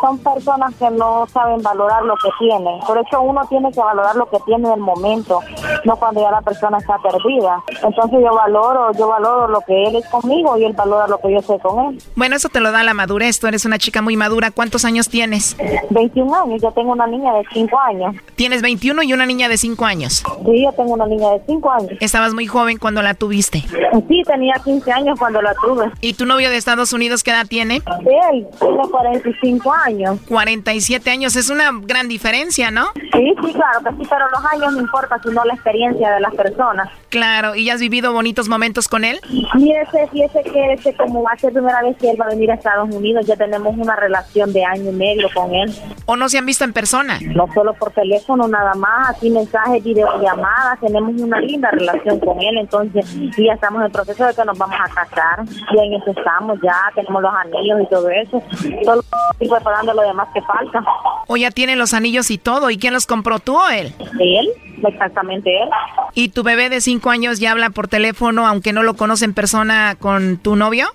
[0.00, 2.80] Son personas que no saben valorar lo que tienen.
[2.84, 5.38] Por eso uno tiene que valorar lo que tiene en el momento,
[5.84, 7.62] no cuando ya la persona está perdida.
[7.80, 11.32] Entonces yo valoro, yo valoro lo que él es conmigo y él valora lo que
[11.32, 12.02] yo soy con él.
[12.16, 14.50] Bueno, eso te lo da la madurez, tú eres una chica muy madura.
[14.50, 15.56] ¿Cuántos años tienes?
[15.90, 18.16] 21 años, yo tengo una niña de 5 años.
[18.34, 20.24] Tienes 21 y una niña de 5 años.
[20.44, 21.92] Sí, yo tengo una niña de 5 años.
[22.00, 23.64] Estabas muy joven cuando la tuviste.
[24.08, 25.90] Sí, tenía 15 años cuando la tuve.
[26.00, 27.76] ¿Y tu novio de Estados Unidos qué edad tiene?
[27.76, 30.20] Él tiene 45 años.
[30.28, 32.86] 47 años, es una gran diferencia, ¿no?
[32.94, 36.34] Sí, sí, claro que sí, pero los años no importa, sino la experiencia de las
[36.34, 36.88] personas.
[37.08, 39.20] Claro, ¿y has vivido bonitos momentos con él?
[39.52, 42.50] Fíjese, fíjese que este, como va a ser primera vez que él va a venir
[42.50, 45.72] a Estados Unidos, ya tenemos una relación de año y medio con él.
[46.06, 47.18] ¿O no se han visto en persona?
[47.34, 52.58] No solo por teléfono, nada más, así mensajes, videollamadas, tenemos una linda relación con él,
[52.58, 53.04] entonces
[53.36, 56.58] ya estamos en el proceso de que nos vamos a casar, y en eso estamos
[56.62, 58.42] ya, tenemos los anillos y todo eso,
[58.84, 59.02] solo
[59.32, 60.84] estoy preparando lo demás que falta.
[61.26, 62.70] ¿O ya tienen los anillos y todo?
[62.70, 63.92] ¿Y quién los compró, tú o él?
[64.20, 64.48] Él,
[64.86, 65.68] exactamente él.
[66.14, 69.34] ¿Y tu bebé de cinco años ya habla por teléfono, aunque no lo conoce en
[69.34, 70.86] persona, con tu novio?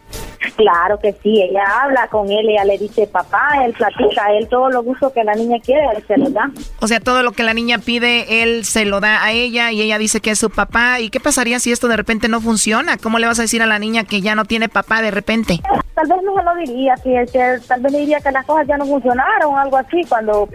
[0.55, 4.69] Claro que sí, ella habla con él, ella le dice papá, él platica, él todo
[4.69, 6.49] lo gusto que la niña quiere, él se lo da.
[6.79, 9.81] O sea, todo lo que la niña pide, él se lo da a ella y
[9.81, 10.99] ella dice que es su papá.
[10.99, 12.97] ¿Y qué pasaría si esto de repente no funciona?
[12.97, 15.61] ¿Cómo le vas a decir a la niña que ya no tiene papá de repente?
[15.93, 18.65] Tal vez no se lo diría, si que tal vez le diría que las cosas
[18.67, 20.49] ya no funcionaron o algo así cuando.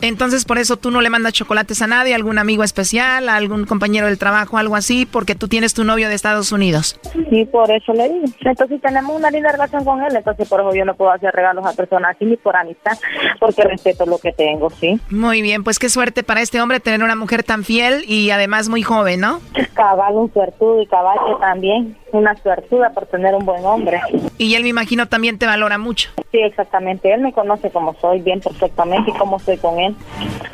[0.00, 3.64] Entonces, por eso tú no le mandas chocolates a nadie, algún amigo especial, a algún
[3.64, 6.98] compañero del trabajo, algo así, porque tú tienes tu novio de Estados Unidos.
[7.28, 8.24] Sí, por eso le digo.
[8.40, 11.64] Entonces, tenemos una linda relación con él, entonces por eso yo no puedo hacer regalos
[11.66, 12.92] a personas así ni por amistad,
[13.40, 15.00] porque respeto lo que tengo, sí.
[15.10, 18.68] Muy bien, pues qué suerte para este hombre tener una mujer tan fiel y además
[18.68, 19.40] muy joven, ¿no?
[19.74, 24.00] Cabal, un suertudo y caballo también, una suertuda por tener un buen hombre.
[24.38, 26.10] Y él me imagino también te valora mucho.
[26.30, 27.12] Sí, exactamente.
[27.12, 29.94] Él me conoce como soy bien perfectamente y cómo estoy con él.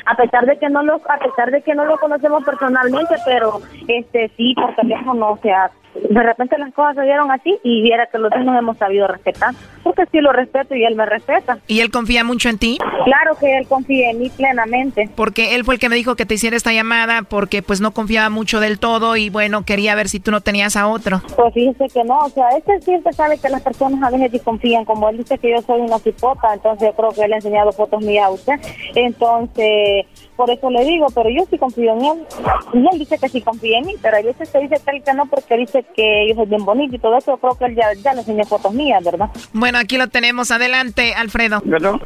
[0.07, 3.61] A pesar de que no lo, a pesar de que no lo conocemos personalmente, pero
[3.87, 5.71] este sí por teléfono, o sea,
[6.09, 9.07] de repente las cosas se dieron así y viera que los dos nos hemos sabido
[9.07, 9.55] respetar.
[9.83, 11.59] Porque sí lo respeto y él me respeta.
[11.67, 12.79] ¿Y él confía mucho en ti?
[13.05, 15.09] Claro que él confía en mí plenamente.
[15.15, 17.93] Porque él fue el que me dijo que te hiciera esta llamada porque pues no
[17.93, 21.21] confiaba mucho del todo y bueno, quería ver si tú no tenías a otro.
[21.37, 24.85] Pues fíjese que no, o sea, este siempre sabe que las personas a veces desconfían,
[24.85, 27.73] como él dice que yo soy una cipota, entonces yo creo que él ha enseñado
[27.73, 28.55] fotos mías a usted.
[28.95, 30.07] Entonces,
[30.39, 32.26] por eso le digo, pero yo sí confío en él.
[32.72, 35.03] Y él dice que sí confía en mí, pero a veces se dice que él
[35.03, 37.32] que no porque dice que yo soy bien bonito y todo eso.
[37.32, 39.28] Yo creo que él ya, ya le enseñó fotos mías, ¿verdad?
[39.53, 40.53] Bueno, aquí lo tenemos.
[40.53, 41.61] Adelante, Alfredo.
[41.61, 42.01] ¿Perdón?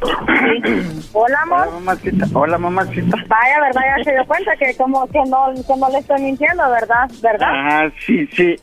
[1.13, 1.67] Hola, amor.
[1.67, 2.25] Hola, mamacita.
[2.33, 3.17] Hola, mamacita.
[3.27, 3.81] Vaya, ¿verdad?
[3.97, 7.07] Ya se dio cuenta que como que no, que no le estoy mintiendo, ¿verdad?
[7.21, 7.49] ¿Verdad?
[7.51, 8.55] Ajá, sí, sí.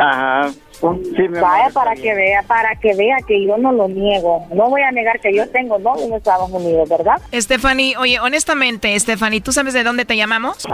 [0.00, 0.50] Ajá.
[0.90, 4.46] Sí, Vaya para que vea, para que vea que yo no lo niego.
[4.52, 7.20] No voy a negar que yo tengo novio en Estados Unidos, ¿verdad?
[7.32, 10.66] Stephanie, oye, honestamente, Stephanie, ¿tú sabes de dónde te llamamos?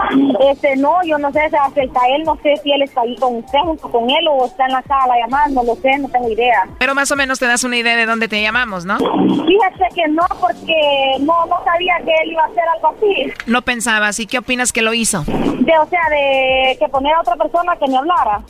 [0.51, 3.35] Este, no, yo no sé, si está él, no sé si él está ahí con
[3.37, 6.29] usted, junto con él, o está en la sala llamando, no lo sé, no tengo
[6.29, 6.67] idea.
[6.79, 8.97] Pero más o menos te das una idea de dónde te llamamos, ¿no?
[8.97, 13.33] Fíjate que no, porque no, no sabía que él iba a hacer algo así.
[13.45, 14.19] No pensabas.
[14.19, 15.23] ¿Y qué opinas que lo hizo?
[15.23, 18.41] De, o sea, de que poner a otra persona que me hablara.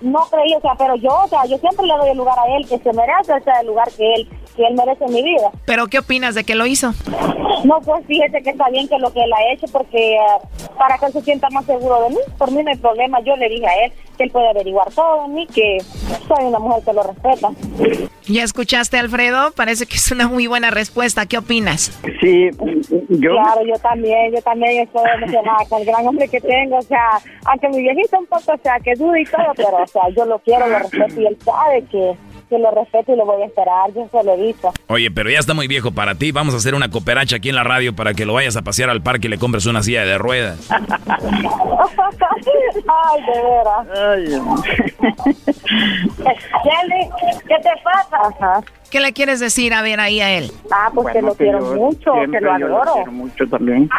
[0.00, 2.56] No creí, o sea, pero yo, o sea, yo siempre le doy el lugar a
[2.56, 5.22] él que se merece, o sea, el lugar que él, que él merece en mi
[5.22, 5.50] vida.
[5.64, 6.92] ¿Pero qué opinas de que lo hizo?
[7.64, 10.18] No, pues fíjese que está bien que lo que él ha hecho, porque eh,
[10.76, 13.20] para que él se sienta más seguro de mí, por mí no hay problema.
[13.20, 15.78] Yo le dije a él que él puede averiguar todo de mí, que
[16.26, 17.50] soy una mujer que lo respeta.
[18.28, 19.52] ¿Ya escuchaste, Alfredo?
[19.52, 21.24] Parece que es una muy buena respuesta.
[21.24, 21.98] ¿Qué opinas?
[22.20, 22.50] Sí,
[23.08, 23.30] yo.
[23.30, 27.20] Claro, yo también, yo también estoy emocionada con el gran hombre que tengo, o sea,
[27.46, 30.26] aunque mi viejito un poco, o sea, que duda y todo, pero, o sea, yo
[30.26, 32.14] lo quiero, lo respeto y él sabe que,
[32.48, 34.72] que lo respeto y lo voy a esperar, yo se lo he dicho.
[34.88, 36.32] Oye, pero ya está muy viejo para ti.
[36.32, 38.90] Vamos a hacer una cooperacha aquí en la radio para que lo vayas a pasear
[38.90, 40.68] al parque y le compres una silla de ruedas.
[42.90, 43.86] Ay, de veras.
[46.18, 47.08] Kelly,
[47.46, 48.62] ¿qué te pasa?
[48.90, 50.50] ¿Qué le quieres decir a ver ahí a él?
[50.70, 52.94] Ah, pues que lo quiero mucho, que lo yo adoro.
[52.94, 53.88] quiero mucho también.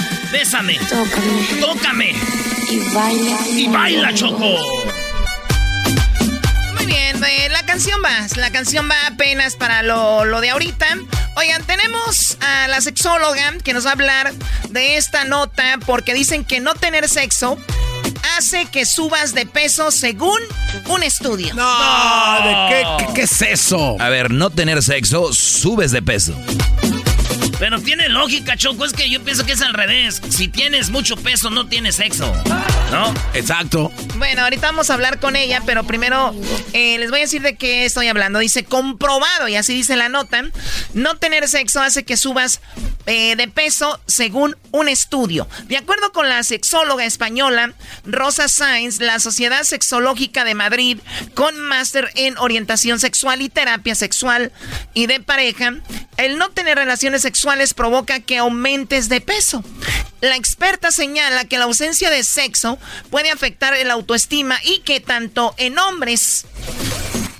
[0.31, 0.77] Bésame.
[0.89, 2.15] tócame Tócame.
[2.69, 3.37] y baila.
[3.49, 4.55] Y baila, Choco.
[6.75, 8.27] Muy bien, eh, la canción va.
[8.37, 10.85] La canción va apenas para lo, lo de ahorita.
[11.35, 14.33] Oigan, tenemos a la sexóloga que nos va a hablar
[14.69, 17.57] de esta nota porque dicen que no tener sexo
[18.37, 20.39] hace que subas de peso según
[20.87, 21.53] un estudio.
[21.55, 23.97] No, ¿de qué, qué, qué es eso?
[23.99, 26.33] A ver, no tener sexo, subes de peso.
[27.59, 28.85] Pero tiene lógica, Choco.
[28.85, 30.21] Es que yo pienso que es al revés.
[30.29, 32.31] Si tienes mucho peso, no tienes sexo.
[32.91, 33.13] ¿No?
[33.33, 33.91] Exacto.
[34.17, 36.35] Bueno, ahorita vamos a hablar con ella, pero primero
[36.73, 38.39] eh, les voy a decir de qué estoy hablando.
[38.39, 40.43] Dice comprobado, y así dice la nota.
[40.93, 42.61] No tener sexo hace que subas
[43.05, 45.47] eh, de peso según un estudio.
[45.65, 47.73] De acuerdo con la sexóloga española
[48.05, 50.99] Rosa Sainz, la Sociedad Sexológica de Madrid,
[51.33, 54.51] con máster en orientación sexual y terapia sexual
[54.93, 55.73] y de pareja,
[56.17, 57.30] el no tener relaciones sexuales
[57.75, 59.63] provoca que aumentes de peso.
[60.21, 62.77] La experta señala que la ausencia de sexo
[63.09, 66.45] puede afectar el autoestima y que tanto en hombres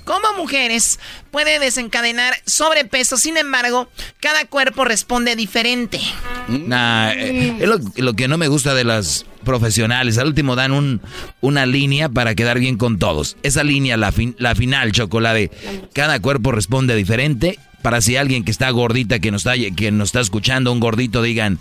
[0.04, 0.98] como mujeres
[1.30, 3.16] puede desencadenar sobrepeso.
[3.16, 3.88] Sin embargo,
[4.20, 6.00] cada cuerpo responde diferente.
[6.48, 10.18] Eh, es lo, que no me gusta de las profesionales.
[10.18, 11.00] Al último dan un,
[11.40, 13.36] una línea para quedar bien con todos.
[13.42, 15.50] Esa línea, la, la final, chocolate.
[15.92, 20.08] Cada cuerpo responde diferente para si alguien que está gordita, que nos está, que nos
[20.08, 21.58] está escuchando, un gordito, digan,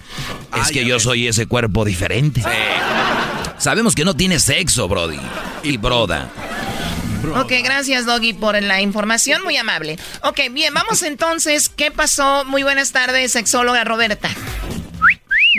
[0.62, 2.44] es que yo soy ese cuerpo diferente.
[3.58, 5.20] Sabemos que no tiene sexo, Brody.
[5.64, 6.30] Y broda.
[7.36, 9.98] Ok, gracias Doggy por la información, muy amable.
[10.24, 11.70] Ok, bien, vamos entonces.
[11.70, 12.44] ¿Qué pasó?
[12.46, 14.30] Muy buenas tardes, sexóloga Roberta.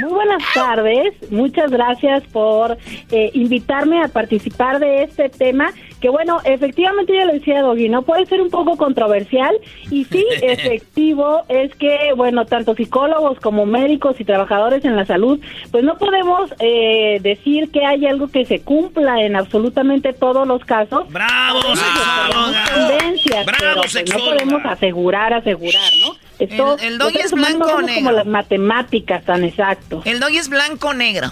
[0.00, 2.78] Muy buenas tardes, muchas gracias por
[3.10, 5.72] eh, invitarme a participar de este tema
[6.02, 8.02] que bueno, efectivamente yo le decía Doggy, ¿no?
[8.02, 9.56] Puede ser un poco controversial
[9.88, 15.40] y sí, efectivo es que, bueno, tanto psicólogos como médicos y trabajadores en la salud,
[15.70, 20.64] pues no podemos eh, decir que hay algo que se cumpla en absolutamente todos los
[20.64, 21.08] casos.
[21.08, 21.60] ¡Bravo,
[22.74, 26.16] tendencias, pero pues, no podemos asegurar, asegurar, ¿no?
[26.40, 27.94] Esto, el, el es blanco o negro.
[27.94, 30.02] Como las matemáticas, tan exacto.
[30.04, 31.30] El doggy es blanco o negro.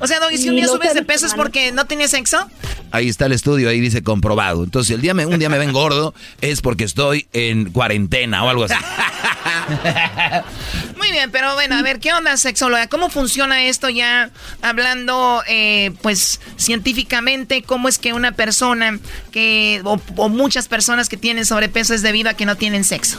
[0.00, 2.48] O sea, Doggy, si un día subes de peso es porque no tienes sexo.
[2.90, 4.64] Ahí está el estudio, ahí dice comprobado.
[4.64, 8.48] Entonces, el día me, un día me ven gordo es porque estoy en cuarentena o
[8.48, 8.74] algo así.
[10.96, 12.86] Muy bien, pero bueno, a ver, ¿qué onda, sexóloga?
[12.86, 14.30] ¿Cómo funciona esto ya
[14.62, 17.62] hablando, eh, pues, científicamente?
[17.62, 18.98] ¿Cómo es que una persona
[19.32, 23.18] que, o muchas personas que tienen sobrepeso es debido a que no tienen sexo?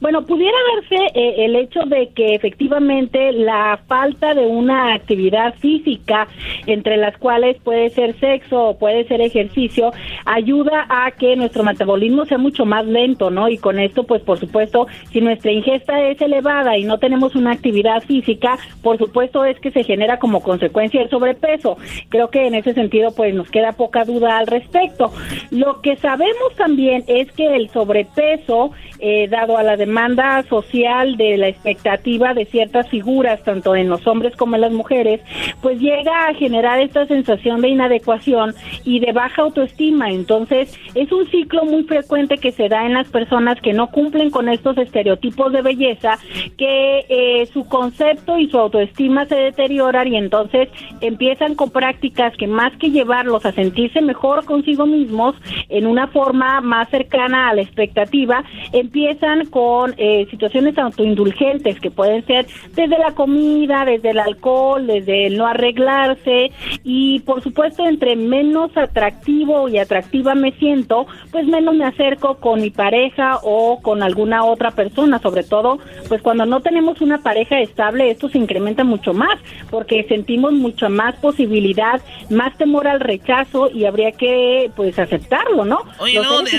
[0.00, 6.28] Bueno, pudiera verse eh, el hecho de que efectivamente la falta de una actividad física,
[6.66, 9.92] entre las cuales puede ser sexo o puede ser ejercicio,
[10.24, 13.48] ayuda a que nuestro metabolismo sea mucho más lento, ¿no?
[13.48, 17.52] Y con esto, pues por supuesto, si nuestra ingesta es elevada y no tenemos una
[17.52, 21.76] actividad física, por supuesto es que se genera como consecuencia el sobrepeso.
[22.08, 25.12] Creo que en ese sentido, pues nos queda poca duda al respecto.
[25.50, 28.72] Lo que sabemos también es que el sobrepeso,
[29.04, 34.06] eh, dado a la demanda social de la expectativa de ciertas figuras, tanto en los
[34.06, 35.20] hombres como en las mujeres,
[35.60, 40.08] pues llega a generar esta sensación de inadecuación y de baja autoestima.
[40.10, 44.30] Entonces, es un ciclo muy frecuente que se da en las personas que no cumplen
[44.30, 46.16] con estos estereotipos de belleza,
[46.56, 50.68] que eh, su concepto y su autoestima se deterioran y entonces
[51.00, 55.34] empiezan con prácticas que más que llevarlos a sentirse mejor consigo mismos
[55.68, 58.44] en una forma más cercana a la expectativa,
[58.92, 65.28] empiezan con eh, situaciones autoindulgentes que pueden ser desde la comida, desde el alcohol, desde
[65.28, 66.50] el no arreglarse.
[66.84, 72.60] Y por supuesto entre menos atractivo y atractiva me siento, pues menos me acerco con
[72.60, 75.78] mi pareja o con alguna otra persona, sobre todo
[76.08, 79.38] pues cuando no tenemos una pareja estable esto se incrementa mucho más
[79.70, 85.80] porque sentimos mucha más posibilidad, más temor al rechazo y habría que pues aceptarlo, ¿no?
[85.98, 86.50] Oye, luego de,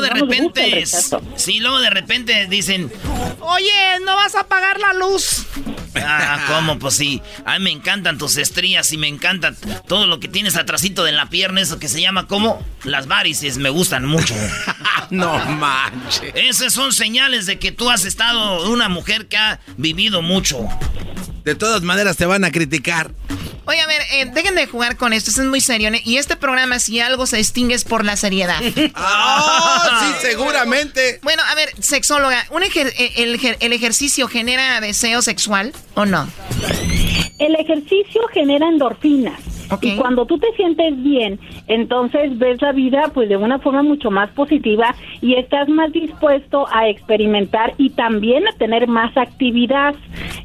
[0.00, 0.84] de repente,
[1.36, 2.90] sí, luego de repente dicen,
[3.40, 5.46] oye, no vas a apagar la luz.
[5.94, 6.78] Ah, ¿cómo?
[6.78, 7.22] Pues sí.
[7.44, 9.54] A mí me encantan tus estrías y me encanta
[9.86, 13.58] todo lo que tienes atrásito de la pierna, eso que se llama como las varices,
[13.58, 14.34] me gustan mucho.
[15.10, 16.32] no manches.
[16.34, 20.66] Esas son señales de que tú has estado una mujer que ha vivido mucho.
[21.44, 23.12] De todas maneras te van a criticar.
[23.66, 25.90] Oye, a ver, eh, dejen de jugar con esto, esto es muy serio.
[26.04, 28.60] Y este programa, si algo se distingue, es por la seriedad.
[28.94, 30.00] ¡Ah!
[30.00, 31.20] sí, seguramente.
[31.22, 36.28] Bueno, a ver, sexóloga, ¿un eh, el, ejercicio genera deseo sexual o no?
[37.38, 39.40] El ejercicio genera endorfinas.
[39.82, 41.38] Y cuando tú te sientes bien,
[41.68, 46.66] entonces ves la vida pues de una forma mucho más positiva y estás más dispuesto
[46.72, 49.94] a experimentar y también a tener más actividad.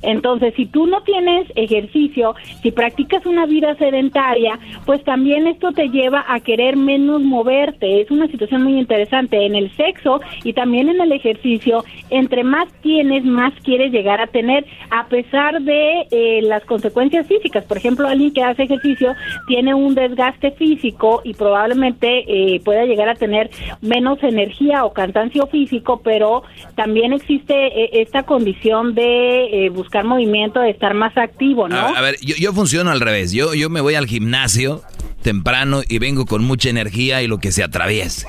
[0.04, 5.90] Entonces, si tú no tienes ejercicio, si practicas una vida sedentaria, pues también esto te
[5.90, 8.02] lleva a querer menos moverte.
[8.02, 11.84] Es una situación muy interesante en el sexo y también en el ejercicio.
[12.10, 17.64] Entre más tienes, más quieres llegar a tener, a pesar de eh, las consecuencias físicas.
[17.66, 19.14] Por ejemplo, alguien que hace ejercicio
[19.48, 23.50] tiene un desgaste físico y probablemente eh, pueda llegar a tener
[23.82, 26.44] menos energía o cansancio físico, pero
[26.76, 31.78] también existe eh, esta condición de eh, buscar movimiento, de estar más activo, ¿no?
[31.78, 33.32] A, ver, yo, yo, funciono al revés.
[33.32, 34.82] Yo, yo me voy al gimnasio
[35.22, 38.28] temprano y vengo con mucha energía y lo que se atraviese.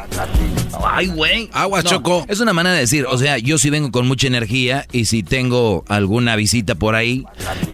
[0.84, 1.48] Ay, güey.
[1.52, 2.24] Agua, Choco.
[2.28, 5.22] Es una manera de decir, o sea, yo sí vengo con mucha energía y si
[5.22, 7.24] tengo alguna visita por ahí,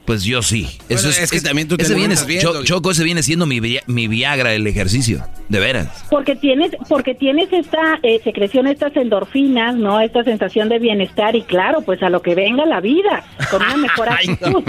[0.06, 0.64] pues yo sí.
[0.88, 2.52] Eso Bueno, es que también tú te ese lo viene, estás viendo.
[2.52, 6.04] Cho- Choco, ese viene siendo mi, mi Viagra el ejercicio, de veras.
[6.10, 10.00] Porque tienes, porque tienes esta eh, secreción, estas endorfinas, ¿no?
[10.00, 13.76] Esta sensación de bienestar y claro, pues a lo que venga la vida, con una
[13.76, 14.64] mejor actitud.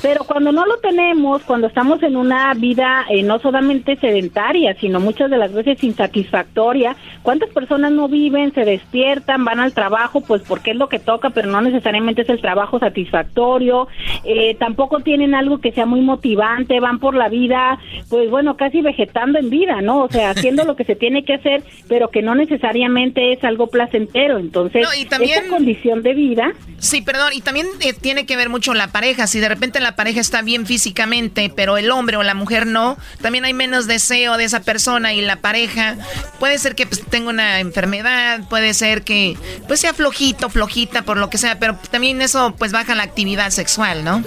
[0.00, 5.00] Pero cuando no lo tenemos, cuando estamos en una vida eh, no solamente sedentaria, sino
[5.00, 10.42] muchas de las veces insatisfactoria, ¿cuántas personas no viven, se despiertan, van al trabajo, pues
[10.42, 13.88] porque es lo que toca, pero no necesariamente es el trabajo satisfactorio,
[14.24, 17.78] eh, tampoco tienen algo que sea muy motivante, van por la vida,
[18.08, 20.02] pues bueno, casi vegetando en vida, ¿no?
[20.02, 23.68] O sea, haciendo lo que se tiene que hacer, pero que no necesariamente es algo
[23.68, 24.38] placentero.
[24.38, 26.52] Entonces, No, y también- esta condición de vida
[26.84, 29.26] Sí, perdón, y también eh, tiene que ver mucho la pareja.
[29.26, 32.96] Si de repente la pareja está bien físicamente, pero el hombre o la mujer no,
[33.20, 35.96] también hay menos deseo de esa persona y la pareja.
[36.38, 41.16] Puede ser que pues, tenga una enfermedad, puede ser que pues sea flojito, flojita, por
[41.16, 44.22] lo que sea, pero también eso pues baja la actividad sexual, ¿no?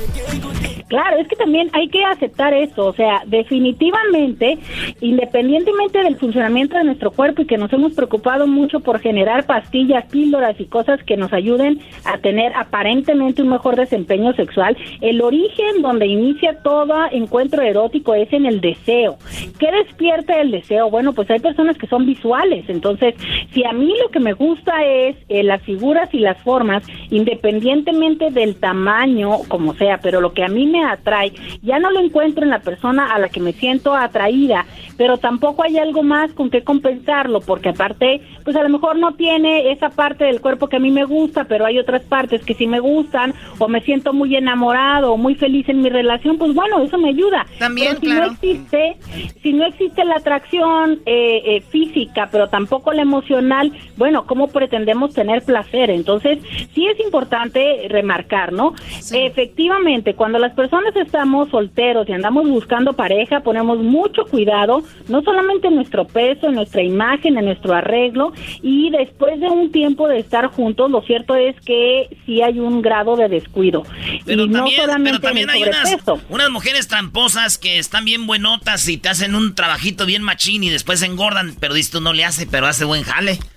[0.87, 4.57] Claro, es que también hay que aceptar eso, o sea, definitivamente,
[5.01, 10.05] independientemente del funcionamiento de nuestro cuerpo y que nos hemos preocupado mucho por generar pastillas,
[10.05, 15.81] píldoras y cosas que nos ayuden a tener aparentemente un mejor desempeño sexual, el origen
[15.81, 19.17] donde inicia todo encuentro erótico es en el deseo.
[19.59, 20.89] ¿Qué despierta el deseo?
[20.89, 23.15] Bueno, pues hay personas que son visuales, entonces,
[23.53, 28.31] si a mí lo que me gusta es eh, las figuras y las formas, independientemente
[28.31, 31.31] del tamaño, como sea, pero lo que a mí me atrae,
[31.61, 34.65] ya no lo encuentro en la persona a la que me siento atraída,
[34.97, 39.13] pero tampoco hay algo más con que compensarlo, porque aparte, pues a lo mejor no
[39.13, 42.53] tiene esa parte del cuerpo que a mí me gusta, pero hay otras partes que
[42.53, 46.53] sí me gustan, o me siento muy enamorado, o muy feliz en mi relación, pues
[46.53, 47.45] bueno, eso me ayuda.
[47.59, 48.25] También, Pero si claro.
[48.27, 48.97] no existe,
[49.41, 55.13] si no existe la atracción eh, eh, física, pero tampoco la emocional, bueno, ¿cómo pretendemos
[55.13, 55.89] tener placer?
[55.89, 56.39] Entonces,
[56.73, 58.73] sí es importante remarcar, ¿no?
[59.11, 65.67] Efectivamente, cuando las personas estamos solteros y andamos buscando pareja, ponemos mucho cuidado, no solamente
[65.67, 70.19] en nuestro peso, en nuestra imagen, en nuestro arreglo, y después de un tiempo de
[70.19, 73.83] estar juntos, lo cierto es que sí hay un grado de descuido.
[74.25, 75.97] Pero y no solamente pero también en el hay
[76.29, 80.69] unas mujeres tramposas que están bien buenotas y te hacen un trabajito bien machín y
[80.69, 83.39] después engordan, pero dices tú no le hace, pero hace buen jale.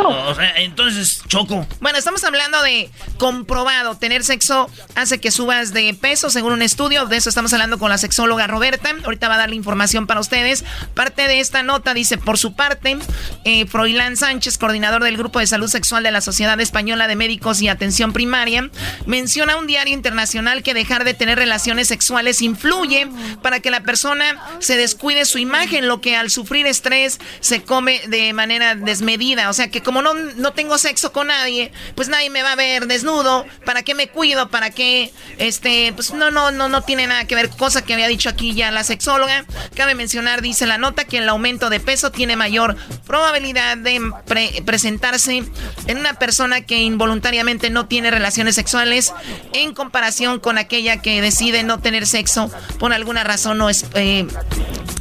[0.00, 1.66] O sea, entonces, Choco.
[1.80, 3.96] Bueno, estamos hablando de comprobado.
[3.96, 7.06] Tener sexo hace que subas de peso, según un estudio.
[7.06, 8.90] De eso estamos hablando con la sexóloga Roberta.
[9.04, 10.64] Ahorita va a dar la información para ustedes.
[10.94, 12.98] Parte de esta nota dice, por su parte,
[13.44, 17.62] eh, Froilán Sánchez, coordinador del Grupo de Salud Sexual de la Sociedad Española de Médicos
[17.62, 18.70] y Atención Primaria,
[19.06, 23.08] menciona un diario internacional que dejar de tener relaciones sexuales influye
[23.42, 28.00] para que la persona se descuide su imagen, lo que al sufrir estrés se come
[28.08, 29.48] de manera desmedida.
[29.50, 32.56] O sea que como no, no tengo sexo con nadie, pues nadie me va a
[32.56, 33.46] ver desnudo.
[33.64, 34.50] ¿Para qué me cuido?
[34.50, 35.12] ¿Para qué?
[35.38, 37.50] Este, pues no, no, no, no tiene nada que ver.
[37.50, 39.44] Cosa que había dicho aquí ya la sexóloga.
[39.74, 42.76] Cabe mencionar, dice la nota, que el aumento de peso tiene mayor
[43.06, 45.44] probabilidad de pre- presentarse
[45.86, 49.12] en una persona que involuntariamente no tiene relaciones sexuales
[49.52, 54.26] en comparación con aquella que decide no tener sexo por alguna razón no es eh,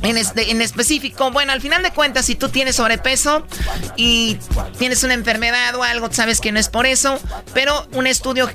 [0.03, 1.31] en, este- en específico.
[1.31, 3.45] Bueno, al final de cuentas, si tú tienes sobrepeso
[3.95, 4.37] y
[4.77, 7.19] tienes una enfermedad o algo, sabes que no es por eso,
[7.53, 8.49] pero un estudio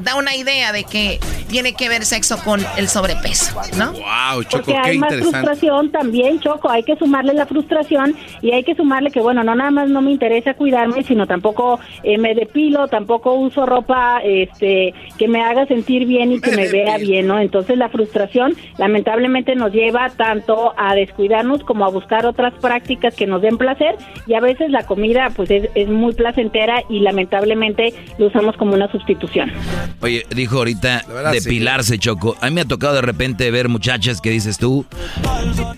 [0.00, 1.18] da una idea de que
[1.48, 3.92] tiene que ver sexo con el sobrepeso, ¿no?
[3.92, 5.38] Wow, Choco, Porque qué hay más interesante.
[5.46, 6.70] frustración también, Choco.
[6.70, 10.00] Hay que sumarle la frustración y hay que sumarle que, bueno, no nada más no
[10.02, 15.66] me interesa cuidarme, sino tampoco eh, me depilo, tampoco uso ropa este, que me haga
[15.66, 17.38] sentir bien y que me vea bien, ¿no?
[17.40, 23.26] Entonces la frustración lamentablemente nos lleva tanto a descuidarnos como a buscar otras prácticas que
[23.26, 23.96] nos den placer
[24.26, 28.74] y a veces la comida pues es, es muy placentera y lamentablemente lo usamos como
[28.74, 29.52] una sustitución.
[30.00, 31.40] Oye, dijo ahorita verdad, sí.
[31.40, 32.36] depilarse, Choco.
[32.40, 34.86] A mí me ha tocado de repente ver muchachas que dices tú,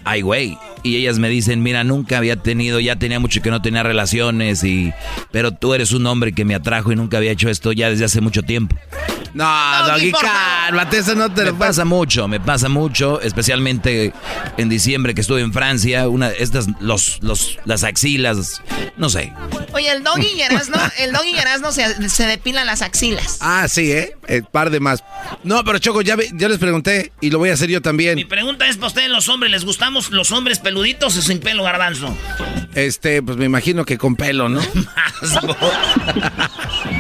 [0.05, 0.59] ay, güey.
[0.83, 4.65] Y ellas me dicen, mira, nunca había tenido, ya tenía mucho que no tenía relaciones,
[4.65, 4.95] y
[5.31, 8.07] pero tú eres un hombre que me atrajo y nunca había hecho esto ya desde
[8.07, 8.77] hace mucho tiempo.
[9.35, 9.47] No,
[9.87, 14.13] Doggy, cálmate, eso no te Me lo pasa mucho, me pasa mucho, especialmente
[14.57, 14.80] en diciembre
[15.15, 18.63] que estuve en Francia, una, estas, los, los, las axilas,
[18.97, 19.33] no sé.
[19.73, 23.39] Oye, el doggy y Erasno, el doggy y Erasno se, se depilan las axilas.
[23.41, 24.17] Ah, sí, ¿eh?
[24.27, 25.03] El par de más.
[25.45, 28.17] No, pero Choco, ya, ya les pregunté y lo voy a hacer yo también.
[28.17, 31.63] Mi pregunta es para ustedes los hombres, ¿les gustamos los hombres peluditos o sin pelo
[31.63, 32.17] garbanzo?
[32.75, 34.61] Este, pues me imagino que con pelo, ¿no?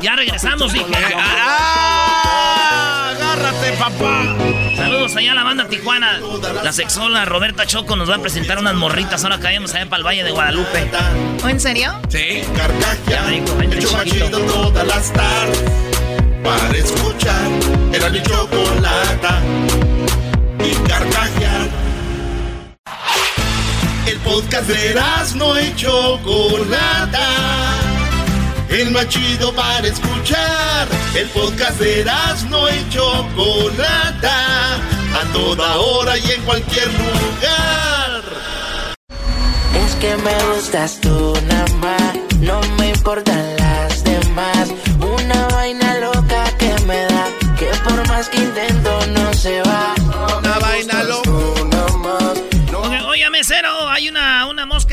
[0.00, 0.86] Ya regresamos, dije.
[1.16, 3.10] ¡Ah!
[3.14, 4.36] ¡Agárrate, papá!
[4.76, 6.18] Saludos allá a la banda Tijuana.
[6.64, 9.22] La sexola Roberta Choco nos va a presentar unas morritas.
[9.24, 10.90] Ahora caemos allá para el Valle de Guadalupe.
[11.44, 11.92] ¿O en serio?
[12.08, 12.42] Sí.
[13.70, 16.01] El show más chido todas las tardes.
[16.42, 17.48] Para escuchar,
[17.92, 19.40] era mi chocolata.
[20.58, 21.68] Y carcajear.
[24.06, 25.00] El podcast de
[25.36, 27.28] no y Chocolata.
[28.68, 30.88] El más chido para escuchar.
[31.14, 32.04] El podcast de
[32.50, 34.76] no y Chocolata.
[35.14, 38.22] A toda hora y en cualquier lugar.
[39.74, 44.70] Es que me gustas tú nada más, no me importan las demás.
[45.00, 45.81] Una vaina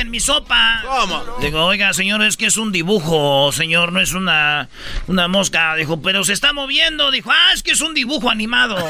[0.09, 0.83] en mi sopa.
[0.85, 1.23] ¿Cómo?
[1.39, 4.67] Digo, oiga, señor, es que es un dibujo, señor, no es una,
[5.07, 5.75] una mosca.
[5.75, 7.11] Dijo, pero se está moviendo.
[7.11, 8.75] Dijo, ah, es que es un dibujo animado.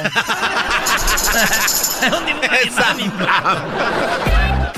[2.17, 3.61] un dibujo animado.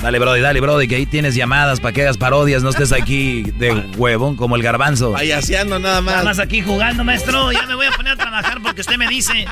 [0.01, 3.43] Dale, Brody, dale, Brody, que ahí tienes llamadas para que hagas parodias, no estés aquí
[3.43, 5.13] de huevón como el garbanzo.
[5.13, 6.13] Payaseando nada más.
[6.13, 7.51] Nada más aquí jugando, maestro.
[7.51, 9.45] Ya me voy a poner a trabajar porque usted me dice.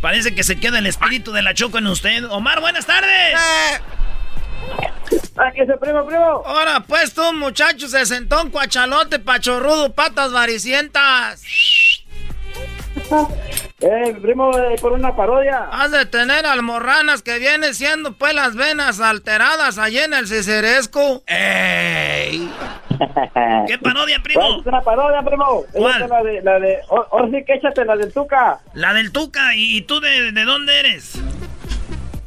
[0.00, 2.24] Parece que se queda el espíritu de la choco en usted.
[2.24, 3.36] Omar, buenas tardes.
[3.36, 4.01] Aquí
[5.54, 6.42] ese primo, primo.
[6.44, 11.42] Ahora, pues tú, muchacho, se sentó un cuachalote, pachorrudo, patas varicientas.
[13.84, 15.68] Eh, primo, eh, por una parodia.
[15.72, 21.24] Has de tener almorranas que vienen siendo pues las venas alteradas allí en el ciceresco.
[21.26, 22.48] ¡Ey!
[23.66, 24.60] ¿Qué parodia, ¿Cuál primo?
[24.60, 25.64] es una parodia, primo?
[25.72, 25.96] ¿Cuál?
[25.96, 28.60] Esa es la de, la de, ahora sí que échate la del Tuca.
[28.74, 29.52] La del Tuca.
[29.56, 31.14] ¿Y, y tú de, de dónde eres?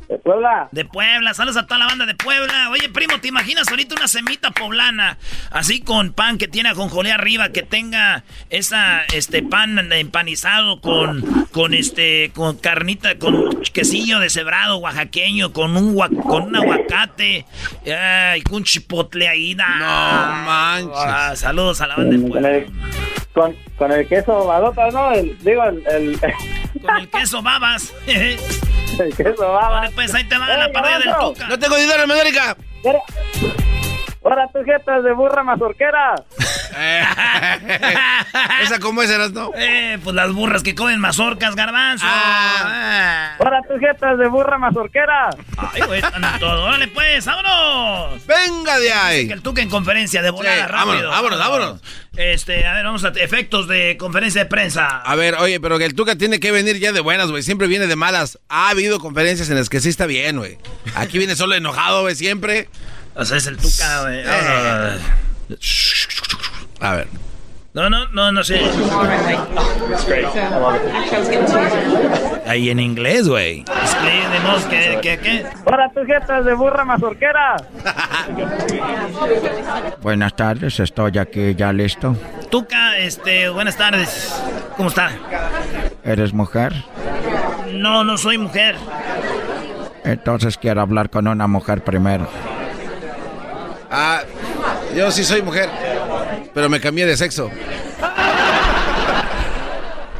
[0.07, 0.67] De Puebla.
[0.71, 1.33] De Puebla.
[1.33, 2.69] Saludos a toda la banda de Puebla.
[2.69, 5.17] Oye, primo, ¿te imaginas ahorita una semita poblana?
[5.51, 11.73] Así con pan que tiene ajonjolé arriba, que tenga esa, este, pan empanizado con, con
[11.73, 17.45] este, con carnita, con quesillo deshebrado oaxaqueño, con un, con un aguacate,
[17.85, 19.55] ay, con chipotle ahí.
[19.55, 21.39] No manches.
[21.39, 23.24] saludos a la banda de Puebla.
[23.35, 25.11] Con, con el queso badota, ¿no?
[25.11, 26.19] El, digo, el, el,
[26.81, 27.93] Con el queso babas.
[28.07, 29.69] el queso baba.
[29.69, 31.13] Vale, pues ahí te va la parodia del.
[31.19, 31.47] Tuca.
[31.47, 32.57] No tengo dinero en América.
[34.25, 36.15] Ahora tú jetas de burra mazorquera.
[38.63, 39.51] ¿Esa cómo es, eras, no?
[39.55, 42.05] Eh, pues las burras que comen mazorcas, garbanzo.
[42.07, 43.35] Ah.
[43.37, 45.29] Ahora tú jetas de burra mazorquera.
[45.57, 46.63] Ay, güey, están en todo.
[46.63, 48.25] Órale, pues, vámonos.
[48.25, 49.27] Venga de ahí.
[49.27, 51.09] Que el Tuca en conferencia de volada, Sí, rápido.
[51.09, 51.81] vámonos, vámonos, vámonos.
[52.17, 55.01] Este, a ver, vamos a efectos de conferencia de prensa.
[55.01, 57.43] A ver, oye, pero que el Tuca tiene que venir ya de buenas, güey.
[57.43, 58.39] Siempre viene de malas.
[58.49, 60.57] Ha habido conferencias en las que sí está bien, güey.
[60.95, 62.69] Aquí viene solo enojado, güey, siempre.
[63.15, 64.21] O sea, es el Tuca, güey.
[64.25, 64.97] Eh.
[66.81, 67.07] A ver.
[67.73, 68.61] No, no, no, no sé.
[72.47, 73.65] Ahí en inglés, güey.
[73.83, 75.45] Escríbemos que, que, que.
[75.65, 77.57] Ahora tú jetas de burra mazorquera.
[80.01, 82.15] Buenas tardes, estoy aquí ya listo.
[82.49, 84.41] Tuca, este, buenas tardes.
[84.77, 85.09] ¿Cómo está?
[86.03, 86.73] ¿Eres mujer?
[87.73, 88.77] No, no soy mujer.
[90.05, 92.29] Entonces quiero hablar con una mujer primero.
[93.97, 94.23] Ah,
[94.93, 95.69] yo sí soy mujer.
[96.53, 97.49] Pero me cambié de sexo.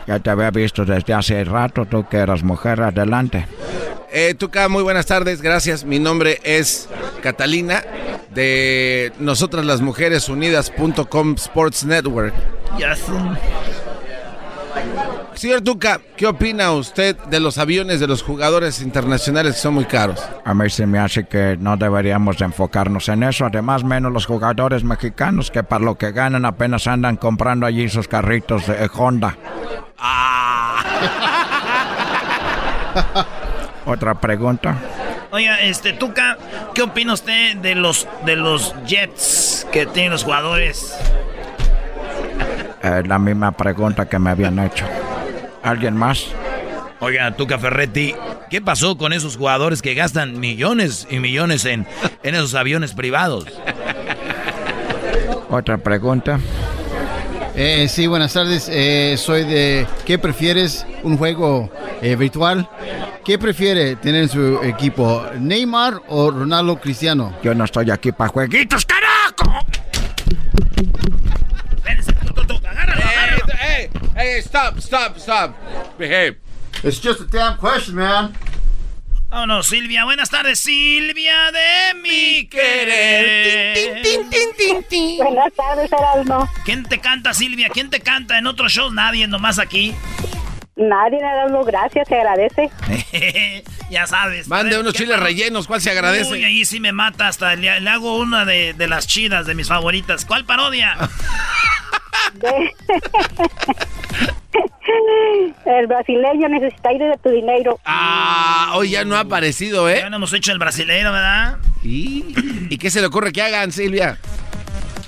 [0.08, 3.48] Ya te había visto desde hace rato, tú que eras mujer, adelante.
[4.12, 5.84] Eh, Tuca, muy buenas tardes, gracias.
[5.84, 6.88] Mi nombre es
[7.22, 7.84] Catalina
[8.34, 12.34] de Nosotras las Mujeres Unidas.com Sports Network.
[12.80, 13.12] Ya sé.
[15.36, 19.84] Señor Tuca, ¿qué opina usted de los aviones de los jugadores internacionales que son muy
[19.84, 20.26] caros?
[20.46, 23.46] A mí se me hace que no deberíamos enfocarnos en eso.
[23.46, 28.08] Además, menos los jugadores mexicanos que para lo que ganan apenas andan comprando allí sus
[28.08, 29.36] carritos de Honda.
[33.86, 34.78] Otra pregunta.
[35.32, 36.38] Oiga, este, Tuca,
[36.74, 40.98] ¿qué opina usted de los, de los Jets que tienen los jugadores?
[42.82, 44.86] Eh, la misma pregunta que me habían hecho.
[45.66, 46.28] ¿Alguien más?
[47.00, 48.14] Oiga, Tuca Ferretti,
[48.52, 51.88] ¿qué pasó con esos jugadores que gastan millones y millones en,
[52.22, 53.46] en esos aviones privados?
[55.50, 56.40] Otra pregunta.
[57.56, 58.70] Eh, sí, buenas tardes.
[58.72, 59.88] Eh, soy de.
[60.06, 60.86] ¿Qué prefieres?
[61.02, 61.72] ¿Un juego
[62.02, 62.70] eh, virtual?
[63.24, 65.26] ¿Qué prefiere tener en su equipo?
[65.40, 67.34] ¿Neymar o Ronaldo Cristiano?
[67.42, 69.66] Yo no estoy aquí para jueguitos, carajo.
[74.16, 75.54] Hey, stop, stop, stop.
[75.98, 76.38] Behave.
[76.84, 78.34] It's just a damn question, man.
[79.30, 80.06] Oh, no, Silvia.
[80.06, 83.74] Buenas tardes, Silvia de mi querer.
[83.74, 85.18] Tin, tin, tin, tin, tin.
[85.18, 86.50] Buenas tardes, Erasmo.
[86.64, 87.68] ¿Quién te canta, Silvia?
[87.68, 88.90] ¿Quién te canta en otro show?
[88.90, 89.94] Nadie, nomás aquí.
[90.78, 92.72] Nadie, Erasmo, gracias, se agradece.
[93.90, 94.48] ya sabes.
[94.48, 96.32] Mande unos chiles rellenos, ¿cuál se agradece?
[96.32, 97.54] Uy, ahí sí me mata hasta.
[97.58, 100.24] Le, le hago una de, de las chidas, de mis favoritas.
[100.24, 100.96] ¿Cuál parodia?
[105.66, 107.80] El brasileño necesita ir de tu dinero.
[107.86, 110.00] Ah, hoy ya no ha aparecido, ¿eh?
[110.00, 111.58] Ya no hemos hecho el brasileño, ¿verdad?
[111.84, 112.24] ¿Y?
[112.70, 114.18] ¿Y qué se le ocurre que hagan, Silvia?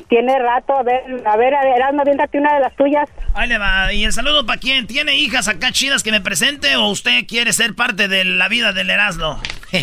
[0.09, 3.09] Tiene rato, a ver, a ver, Erasmo, aviéntate una de las tuyas.
[3.33, 3.93] Ahí le va.
[3.93, 4.87] ¿Y el saludo para quién?
[4.87, 8.73] ¿Tiene hijas acá chidas que me presente o usted quiere ser parte de la vida
[8.73, 9.39] del Erasmo?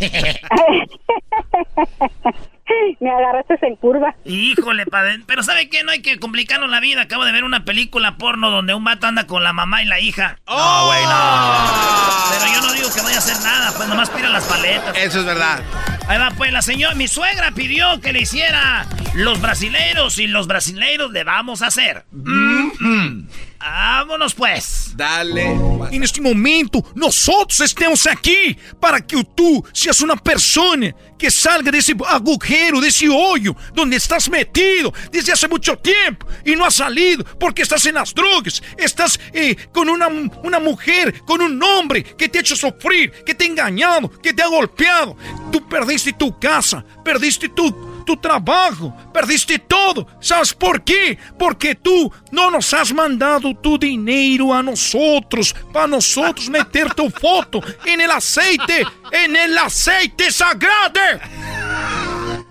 [3.00, 4.14] Me agarraste en curva.
[4.24, 5.20] Híjole, padre.
[5.26, 5.84] Pero ¿sabe qué?
[5.84, 7.02] No hay que complicarnos la vida.
[7.02, 10.00] Acabo de ver una película porno donde un vato anda con la mamá y la
[10.00, 10.38] hija.
[10.46, 10.86] ¡Oh!
[10.86, 12.38] güey, no.
[12.38, 13.72] Pero yo no digo que vaya a hacer nada.
[13.76, 14.96] Pues nomás pira las paletas.
[14.96, 15.62] Eso es verdad.
[16.08, 20.46] Ahí va, pues la señora, mi suegra pidió que le hiciera los brasileiros y los
[20.46, 22.04] brasileiros le vamos a hacer.
[22.14, 23.26] Mm-hmm.
[23.60, 24.92] Vámonos pues.
[24.94, 25.50] Dale.
[25.90, 31.78] En este momento, nosotros estamos aquí para que tú seas una persona que salga de
[31.78, 36.74] ese agujero, de ese hoyo donde estás metido desde hace mucho tiempo y no has
[36.74, 42.04] salido porque estás en las drogas, estás eh, con una, una mujer, con un hombre
[42.04, 45.16] que te ha hecho sufrir, que te ha engañado, que te ha golpeado.
[45.50, 50.06] Tú perdiste tu casa, perdiste tu tu trabajo, perdiste todo.
[50.18, 51.18] ¿Sabes por qué?
[51.38, 57.60] Porque tú no nos has mandado tu dinero a nosotros, para nosotros meter tu foto
[57.84, 61.20] en el aceite, en el aceite sagrado.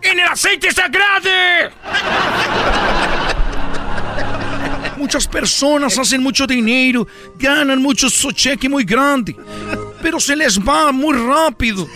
[0.03, 1.27] En el aceite sagrado.
[4.97, 7.07] Muchas personas hacen mucho dinero,
[7.39, 9.35] ganan mucho su cheque muy grande,
[10.01, 11.87] pero se les va muy rápido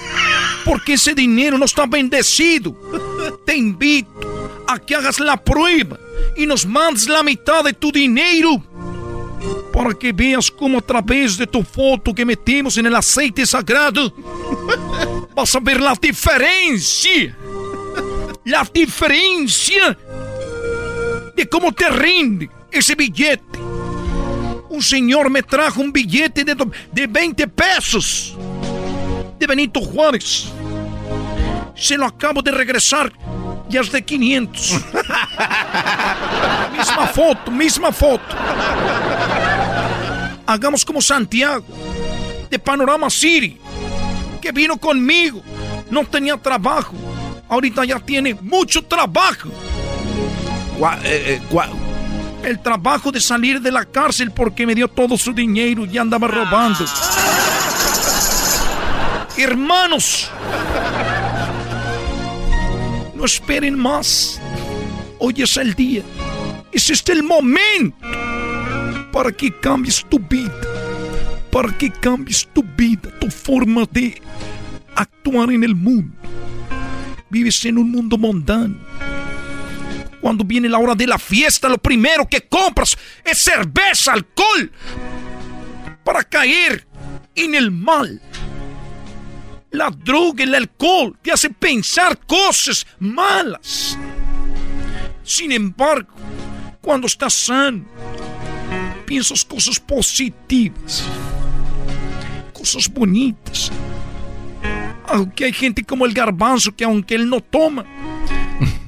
[0.66, 2.76] porque ese dinero no está bendecido.
[3.46, 6.00] Te invito a que hagas la prueba
[6.36, 8.64] y nos mandes la mitad de tu dinero
[9.74, 14.14] para que veas cómo a través de tu foto que metemos en el aceite sagrado
[15.34, 17.36] vas a ver la diferencia.
[18.46, 19.98] La diferencia
[21.36, 23.71] de cómo te rinde ese billete.
[24.72, 26.56] Un señor me trajo un billete de,
[26.94, 28.38] de 20 pesos
[29.38, 30.46] de Benito Juárez.
[31.76, 33.12] Se lo acabo de regresar.
[33.68, 34.72] Ya es de 500.
[36.78, 38.24] misma foto, misma foto.
[40.46, 41.66] Hagamos como Santiago,
[42.50, 43.58] de Panorama City,
[44.42, 45.42] que vino conmigo.
[45.90, 46.94] No tenía trabajo.
[47.50, 49.50] Ahorita ya tiene mucho trabajo.
[51.04, 51.42] eh, eh,
[52.44, 56.28] El trabajo de salir de la cárcel porque me dio todo su dinero y andaba
[56.28, 56.86] robando.
[59.38, 60.30] Hermanos,
[63.16, 64.42] no esperen más.
[65.20, 66.04] Hoy es el día.
[66.72, 67.96] Es este el momento
[69.12, 70.54] para que cambies tu vida.
[71.52, 74.22] Para que cambies tu vida, tu forma de
[74.96, 76.16] actuar en el mundo.
[77.30, 78.76] Vives en un mundo mundano.
[80.22, 82.96] Cuando viene la hora de la fiesta, lo primero que compras
[83.26, 84.72] es cerveza, alcohol,
[86.04, 86.88] para caer
[87.36, 88.22] en el mal.
[89.72, 93.98] La droga, el alcohol te hace pensar cosas malas.
[95.24, 96.14] Sin embargo,
[96.82, 97.86] cuando estás sano,
[99.06, 101.04] piensas cosas positivas,
[102.54, 103.72] cosas bonitas.
[105.08, 107.86] Aunque hay gente como el garbanzo que aunque él no toma,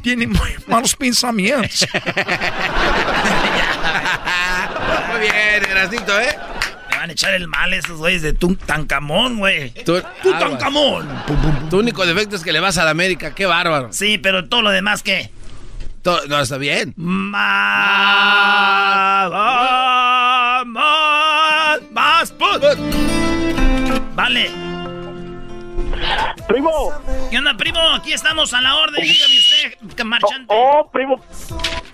[0.04, 1.88] tiene muy malos pensamientos.
[5.12, 6.36] Muy bien, Erasnito, ¿eh?
[6.90, 9.72] Me van a echar el mal esos güeyes de Tutankamón, güey.
[9.86, 11.08] Tú, Tutankamón.
[11.70, 13.34] Tu único defecto es que le vas a la América.
[13.36, 13.94] Qué bárbaro.
[13.94, 15.30] Sí, pero todo lo demás, ¿qué?
[16.02, 16.94] Todo, no, está bien.
[16.98, 17.42] Más.
[20.66, 21.82] Más.
[21.92, 22.34] Más.
[24.16, 24.52] Vale.
[26.48, 26.92] Primo.
[27.30, 27.80] ¿Qué onda, primo?
[27.96, 29.02] Aquí estamos a la orden.
[29.04, 30.54] Dígame usted, marchante.
[30.58, 31.20] Oh, primo.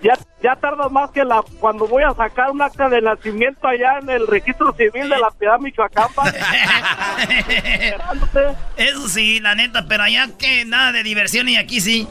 [0.01, 3.99] Ya, ya tardas más que la cuando voy a sacar un acta de nacimiento allá
[4.01, 6.07] en el registro civil de la Piedad Michoacán.
[8.77, 12.07] Eso sí, la neta, pero allá que nada de diversión y aquí sí.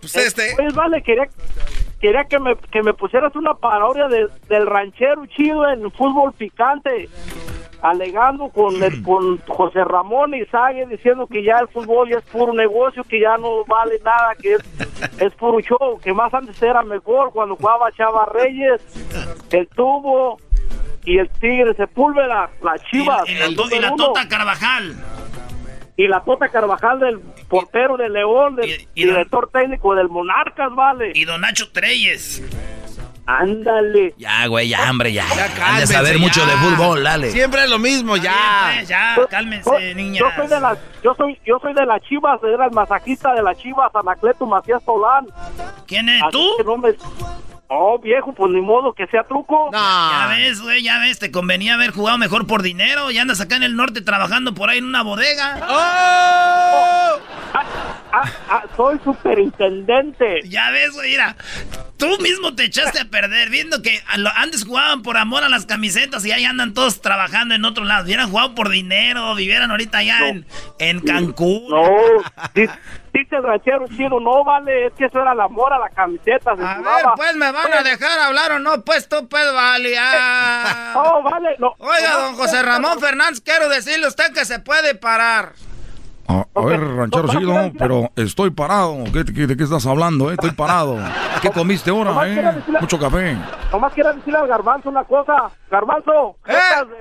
[0.00, 0.54] Pues este.
[0.56, 1.28] Pues vale, quería,
[2.00, 7.08] quería que, me, que me pusieras una parodia de- del ranchero chido en fútbol picante.
[7.82, 12.52] Alegando con, el- con José Ramón Izague diciendo que ya el fútbol ya es puro
[12.52, 14.60] negocio, que ya no vale nada, que es,
[15.20, 18.80] es puro show, que más antes era mejor cuando jugaba Chava Reyes,
[19.50, 20.38] el Tubo
[21.04, 23.28] y el Tigre Sepúlveda, las Chivas.
[23.28, 24.94] Y la, el y Tota Carvajal.
[25.96, 31.12] y la Tota Carvajal del portero de León, del director técnico del Monarcas, vale.
[31.14, 32.42] Y don Nacho Treyes.
[33.38, 34.14] Ándale.
[34.18, 35.24] Ya, güey, ya, hombre, ya.
[35.26, 36.18] De cálmense, saber ya.
[36.18, 37.30] mucho de fútbol, dale.
[37.30, 38.72] Siempre es lo mismo, ya.
[38.76, 40.20] pues, ya, cálmense, Yo- niñas.
[40.20, 43.42] Yo soy de las, yo soy, yo soy de las Chivas, era el masajista de
[43.42, 45.26] las Chivas, Anacleto Macías Solán.
[45.86, 46.44] ¿Quién es Así tú?
[46.58, 46.94] que no me-
[47.72, 49.70] Oh, viejo, pues ni modo que sea truco.
[49.72, 53.12] Ya ves, güey, ya ves, te convenía haber jugado mejor por dinero.
[53.12, 55.56] Ya andas acá en el norte trabajando por ahí en una bodega.
[58.12, 60.40] Ah, ah, soy superintendente.
[60.44, 61.36] Ya ves, mira.
[61.96, 64.02] Tú mismo te echaste a perder viendo que
[64.36, 68.04] antes jugaban por amor a las camisetas y ahí andan todos trabajando en otro lado.
[68.04, 70.46] Hubieran jugado por dinero, vivieran ahorita allá en,
[70.78, 71.68] en Cancún.
[71.68, 71.88] No,
[72.54, 72.66] di-
[73.12, 76.56] dice el ranchero chido, no vale, es que eso era el amor a la camiseta.
[76.56, 78.82] se A ver, pues, ¿me van a dejar hablar o no?
[78.82, 79.94] Pues tú, pues, vale.
[79.98, 80.94] ah.
[80.96, 81.74] Oh, vale, no.
[81.78, 85.52] Oiga, no, don José Ramón Fernández, quiero decirle a usted que se puede parar.
[86.30, 89.04] A, a ver, ranchero chido, pero estoy parado.
[89.12, 90.34] ¿Qué- qué- ¿De qué estás hablando, eh?
[90.34, 90.96] Estoy parado.
[91.42, 92.42] ¿Qué comiste ahora, Nomás eh?
[92.42, 93.36] decirle- Mucho café.
[93.72, 95.50] Nomás quiero decirle al garbanzo una cosa.
[95.70, 96.96] Garbanzo, jetas de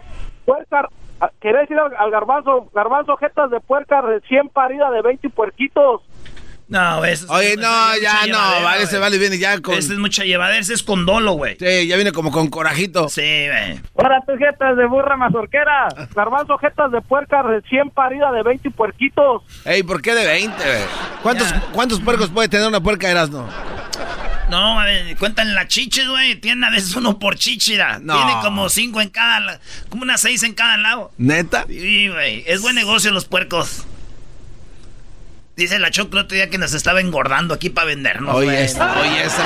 [0.45, 0.89] puerca.
[1.22, 6.01] ah, Quería decirle al, al garbanzo, garbanzo, jetas de puerca recién parida de 20 puerquitos.
[6.70, 9.74] No, eso es- Oye, no, es ya no, vale, se vale, viene ya con...
[9.74, 11.58] Ese es mucha llevadera, ese es con dolo, güey.
[11.60, 13.10] Sí, ya viene como con corajito.
[13.10, 13.80] Sí, güey.
[13.98, 15.88] Ahora tú, jetas de burra mazorquera.
[16.16, 19.41] Garbanzo, jetas de puerca recién parida de 20 puerquitos.
[19.66, 20.82] Ey, ¿por qué de 20, güey?
[21.24, 23.50] ¿Cuántos, ¿Cuántos puercos puede tener una puerca Erasno?
[24.50, 26.36] No, a ver, cuentan las chiches, güey.
[26.36, 28.00] Tienen a veces uno por chichira.
[28.02, 28.16] No.
[28.16, 29.60] Tiene como cinco en cada,
[29.90, 31.12] como unas seis en cada lado.
[31.18, 31.66] ¿Neta?
[31.68, 32.44] Sí, güey.
[32.48, 33.86] Es buen negocio los puercos.
[35.60, 38.34] Dice la Choco el otro día que nos estaba engordando aquí para vendernos.
[38.34, 39.44] Oye, esa, oye, esa.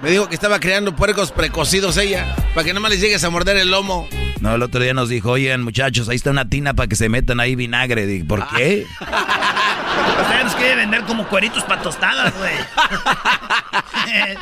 [0.00, 3.30] Me dijo que estaba creando puercos precocidos ella, para que no más les llegues a
[3.30, 4.08] morder el lomo.
[4.40, 7.08] No, el otro día nos dijo, oigan, muchachos, ahí está una tina para que se
[7.08, 8.06] metan ahí vinagre.
[8.06, 8.86] Dije, ¿por qué?
[9.00, 12.54] Usted nos quiere vender como cueritos para tostadas, güey.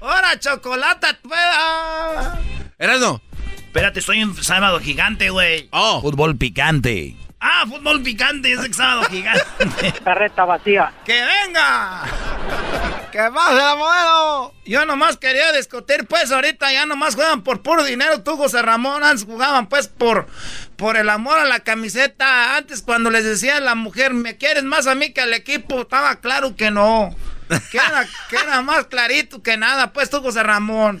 [0.00, 1.06] ¡Ahora, chocolate!
[1.22, 2.36] pueda!
[2.78, 3.22] Erasno.
[3.58, 5.68] Espérate, estoy en sábado gigante, güey.
[5.70, 6.00] Oh.
[6.02, 7.14] Fútbol picante.
[7.40, 9.44] Ah, fútbol picante, es el sábado gigante.
[10.04, 10.92] Carreta vacía.
[11.04, 12.02] ¡Que venga!
[13.12, 14.54] ¡Que más la modelo!
[14.66, 18.22] Yo nomás quería discutir, pues ahorita ya nomás juegan por puro dinero.
[18.22, 20.26] Tú, José Ramón, antes jugaban pues por,
[20.76, 22.56] por el amor a la camiseta.
[22.56, 25.82] Antes cuando les decía a la mujer, ¿me quieres más a mí que al equipo?
[25.82, 27.14] Estaba claro que no.
[27.70, 31.00] Que era, que era más clarito que nada, pues tú, José Ramón.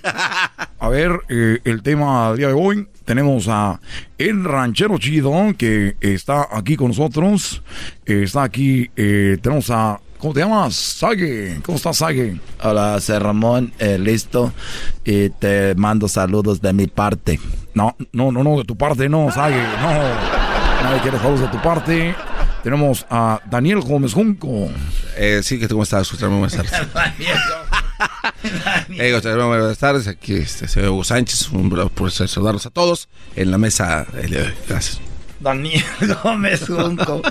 [0.80, 2.88] A ver, eh, el tema del día de hoy.
[3.08, 3.80] Tenemos a
[4.18, 7.62] el ranchero chido que está aquí con nosotros.
[8.04, 9.98] Eh, está aquí, eh, tenemos a...
[10.18, 10.74] ¿Cómo te llamas?
[10.74, 11.58] Sague.
[11.64, 12.38] ¿Cómo estás, Sague?
[12.62, 14.52] Hola, José Ramón, eh, listo.
[15.06, 17.40] Y te mando saludos de mi parte.
[17.72, 19.62] No, no, no, no, de tu parte no, Sague.
[19.80, 22.14] No, nadie quiere saludos de tu parte.
[22.62, 24.68] Tenemos a Daniel Gómez Junco.
[25.16, 26.10] Eh, sí, ¿cómo estás?
[26.10, 26.40] José Ramón?
[26.40, 27.18] Buenas tardes.
[28.90, 30.06] Eh, José Ramón, buenas tardes.
[30.06, 31.50] Aquí este, soy Hugo Sánchez.
[31.50, 34.54] Un por saludarlos a todos en la mesa el día de hoy.
[34.68, 35.00] Gracias.
[35.40, 35.84] Daniel
[36.22, 37.22] Gómez Junco.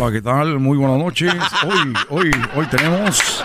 [0.00, 0.60] Hola, ¿qué tal?
[0.60, 1.34] Muy buenas noches.
[1.66, 3.42] Hoy, hoy, hoy tenemos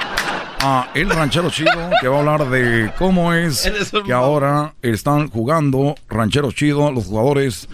[0.66, 3.70] a El Ranchero Chido que va a hablar de cómo es
[4.06, 7.68] que ahora están jugando Ranchero Chido los jugadores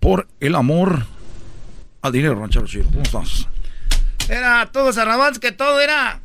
[0.00, 1.04] por el amor
[2.00, 2.86] al dinero, Ranchero Chido.
[2.86, 3.46] ¿Cómo estás?
[4.30, 6.20] Era José Ramón, que todo era...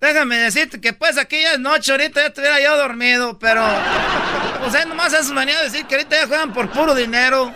[0.00, 3.64] Déjame decirte que pues aquí ya es noche, ahorita ya estuviera yo dormido, pero
[4.66, 7.50] O sea, nomás eso venía a decir que ahorita ya juegan por puro dinero.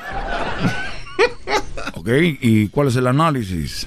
[1.93, 2.09] ok,
[2.41, 3.87] ¿y cuál es el análisis?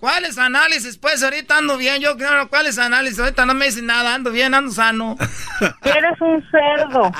[0.00, 0.96] ¿Cuáles análisis?
[0.96, 3.18] Pues ahorita ando bien, yo creo, ¿cuáles análisis?
[3.18, 5.14] Ahorita no me dicen nada, ando bien, ando sano.
[5.84, 7.12] Eres un cerdo.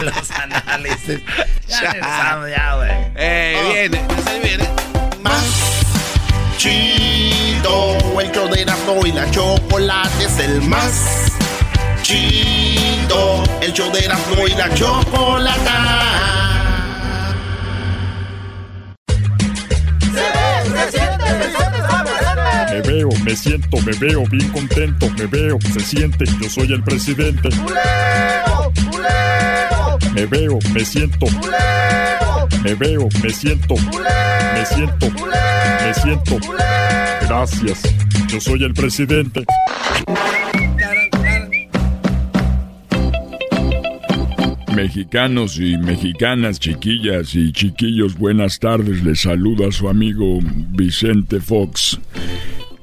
[0.02, 1.20] Los análisis.
[1.68, 2.90] Ya regresamos, ya, güey.
[3.14, 3.72] Eh, Oh.
[3.72, 4.06] viene,
[4.42, 4.68] viene.
[5.22, 5.44] Más
[6.56, 11.30] chido, el show de Erasmo y la chocolate es el más
[12.02, 16.10] chido, el show de Erasmo y la chocolata.
[22.74, 26.82] Me veo, me siento, me veo bien contento, me veo, se siente, yo soy el
[26.82, 27.48] presidente.
[30.12, 31.26] Me veo, me siento.
[32.64, 33.76] Me veo, me siento.
[33.76, 35.08] Me siento.
[35.08, 36.38] Me siento.
[37.28, 37.94] Gracias.
[38.26, 39.44] Yo soy el presidente.
[44.74, 49.04] Mexicanos y mexicanas, chiquillas y chiquillos, buenas tardes.
[49.04, 52.00] Les saluda su amigo Vicente Fox,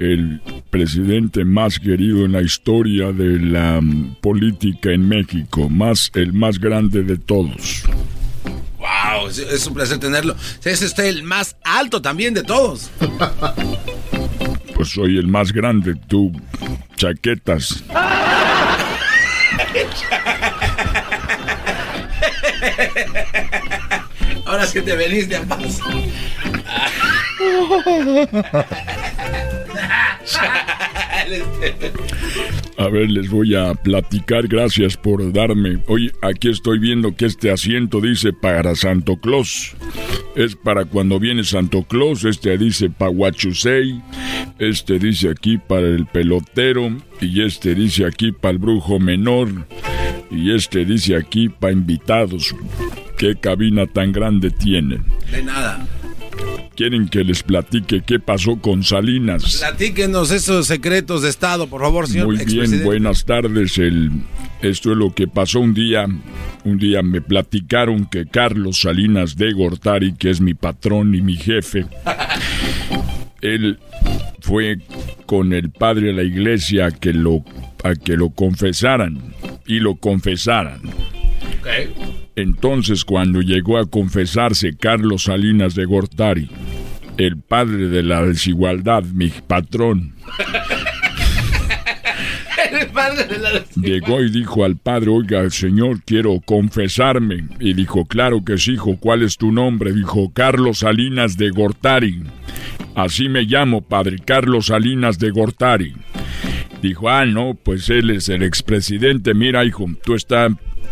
[0.01, 6.33] el presidente más querido en la historia de la mm, política en México, más el
[6.33, 7.83] más grande de todos.
[8.79, 10.35] Wow, es, es un placer tenerlo.
[10.63, 12.89] Es usted el más alto también de todos.
[14.75, 16.31] Pues soy el más grande, tú,
[16.95, 17.83] chaquetas.
[24.47, 25.79] Ahora sí te veniste a paz.
[32.77, 35.79] A ver, les voy a platicar, gracias por darme.
[35.87, 39.75] Oye, aquí estoy viendo que este asiento dice para Santo Claus.
[40.35, 44.01] Es para cuando viene Santo Claus, este dice para Huachusei,
[44.59, 49.49] este dice aquí para el pelotero, y este dice aquí para el brujo menor,
[50.31, 52.55] y este dice aquí para invitados.
[53.17, 55.03] ¿Qué cabina tan grande tienen?
[55.29, 55.85] De nada.
[56.75, 59.57] ¿Quieren que les platique qué pasó con Salinas?
[59.59, 63.77] Platíquenos esos secretos de Estado, por favor, señor Muy bien, buenas tardes.
[63.77, 64.09] El,
[64.61, 66.05] esto es lo que pasó un día.
[66.63, 71.35] Un día me platicaron que Carlos Salinas de Gortari, que es mi patrón y mi
[71.35, 71.85] jefe,
[73.41, 73.77] él
[74.39, 74.79] fue
[75.25, 77.43] con el padre de la iglesia a que lo,
[77.83, 79.33] a que lo confesaran
[79.65, 80.81] y lo confesaran.
[82.35, 86.49] Entonces, cuando llegó a confesarse Carlos Salinas de Gortari,
[87.17, 90.13] el padre de la desigualdad, mi patrón,
[92.71, 97.45] El padre de la- Llegó y dijo al padre, oiga, señor, quiero confesarme.
[97.59, 99.91] Y dijo, claro que sí, hijo, ¿cuál es tu nombre?
[99.93, 102.21] Dijo, Carlos Salinas de Gortari.
[102.95, 105.93] Así me llamo, padre, Carlos Salinas de Gortari.
[106.81, 109.33] Dijo, ah, no, pues él es el expresidente.
[109.33, 110.51] Mira, hijo, tú estás,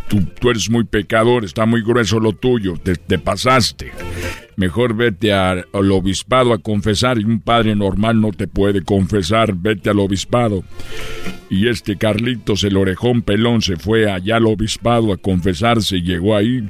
[0.10, 3.92] tú, tú eres muy pecador, está muy grueso lo tuyo, te, te pasaste.
[4.58, 9.90] Mejor vete al obispado a confesar y un padre normal no te puede confesar, vete
[9.90, 10.66] al obispado.
[11.50, 16.70] Y este Carlitos, el orejón pelón, se fue allá al obispado a confesarse llegó ahí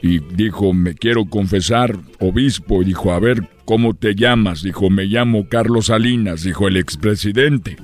[0.00, 2.84] y dijo, me quiero confesar, obispo.
[2.84, 4.62] Dijo, a ver, ¿cómo te llamas?
[4.62, 7.78] Dijo, me llamo Carlos Salinas, dijo el expresidente.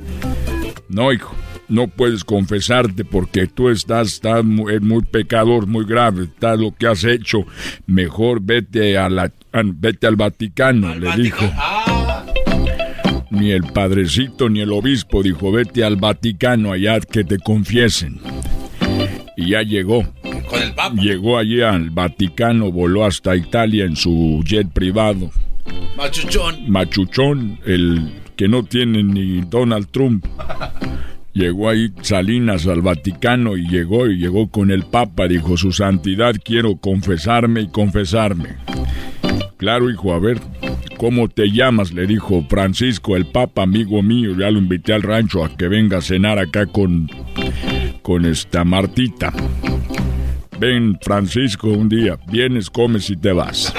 [0.89, 1.35] No, hijo,
[1.69, 6.87] no puedes confesarte porque tú estás, estás muy, muy pecador, muy grave, está lo que
[6.87, 7.47] has hecho.
[7.87, 11.45] Mejor vete, a la, a- vete al Vaticano, le dijo.
[13.31, 18.21] Ni el padrecito ni el obispo dijo, vete al Vaticano allá que te confiesen.
[19.37, 20.05] Y ya llegó.
[20.49, 20.95] Con el Papa.
[21.01, 25.31] Llegó allí al Vaticano, voló hasta Italia en su jet privado.
[25.97, 26.71] Machuchón.
[26.71, 30.25] Machuchón, el que no tiene ni Donald Trump.
[31.35, 35.27] Llegó ahí Salinas al Vaticano y llegó y llegó con el Papa.
[35.27, 38.51] Dijo, su santidad, quiero confesarme y confesarme.
[39.57, 40.39] Claro, hijo, a ver,
[40.97, 41.93] ¿cómo te llamas?
[41.93, 44.37] Le dijo Francisco, el Papa, amigo mío.
[44.39, 47.11] Ya lo invité al rancho a que venga a cenar acá con,
[48.03, 49.33] con esta Martita.
[50.61, 52.17] Ven, Francisco, un día.
[52.31, 53.75] Vienes, comes y te vas.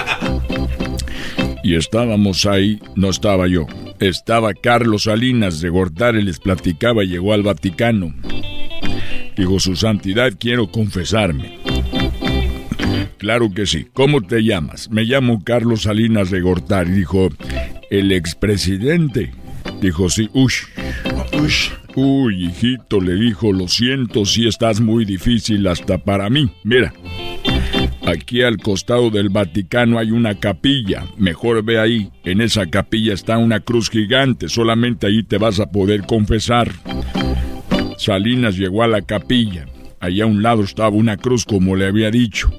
[1.64, 3.66] Y estábamos ahí, no estaba yo.
[4.00, 8.14] Estaba Carlos Salinas de Gortari, les platicaba, llegó al Vaticano.
[9.38, 11.60] Dijo, su santidad, quiero confesarme.
[13.18, 13.88] Claro que sí.
[13.94, 14.90] ¿Cómo te llamas?
[14.90, 16.92] Me llamo Carlos Salinas de Gortari.
[16.92, 17.30] Dijo,
[17.90, 19.32] el expresidente.
[19.82, 20.66] Dijo, sí, ush.
[21.42, 21.70] Ush.
[21.96, 26.52] Uy, hijito, le dijo, lo siento si estás muy difícil hasta para mí.
[26.64, 26.94] Mira,
[28.06, 31.06] Aquí al costado del Vaticano hay una capilla.
[31.18, 32.12] Mejor ve ahí.
[32.24, 34.48] En esa capilla está una cruz gigante.
[34.48, 36.72] Solamente ahí te vas a poder confesar.
[37.98, 39.66] Salinas llegó a la capilla.
[40.00, 42.52] allá a un lado estaba una cruz como le había dicho.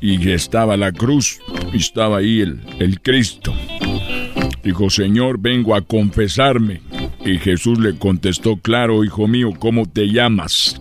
[0.00, 1.40] Y estaba la cruz
[1.72, 3.52] y estaba ahí el, el Cristo.
[4.62, 6.80] Dijo, Señor, vengo a confesarme.
[7.24, 10.80] Y Jesús le contestó, claro, hijo mío, ¿cómo te llamas?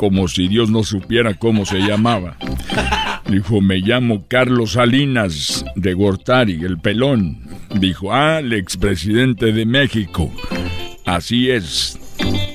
[0.00, 2.34] Como si Dios no supiera cómo se llamaba.
[3.28, 7.36] Dijo, me llamo Carlos Salinas de Gortari, el pelón.
[7.78, 10.32] Dijo, ah, el expresidente de México.
[11.04, 11.98] Así es.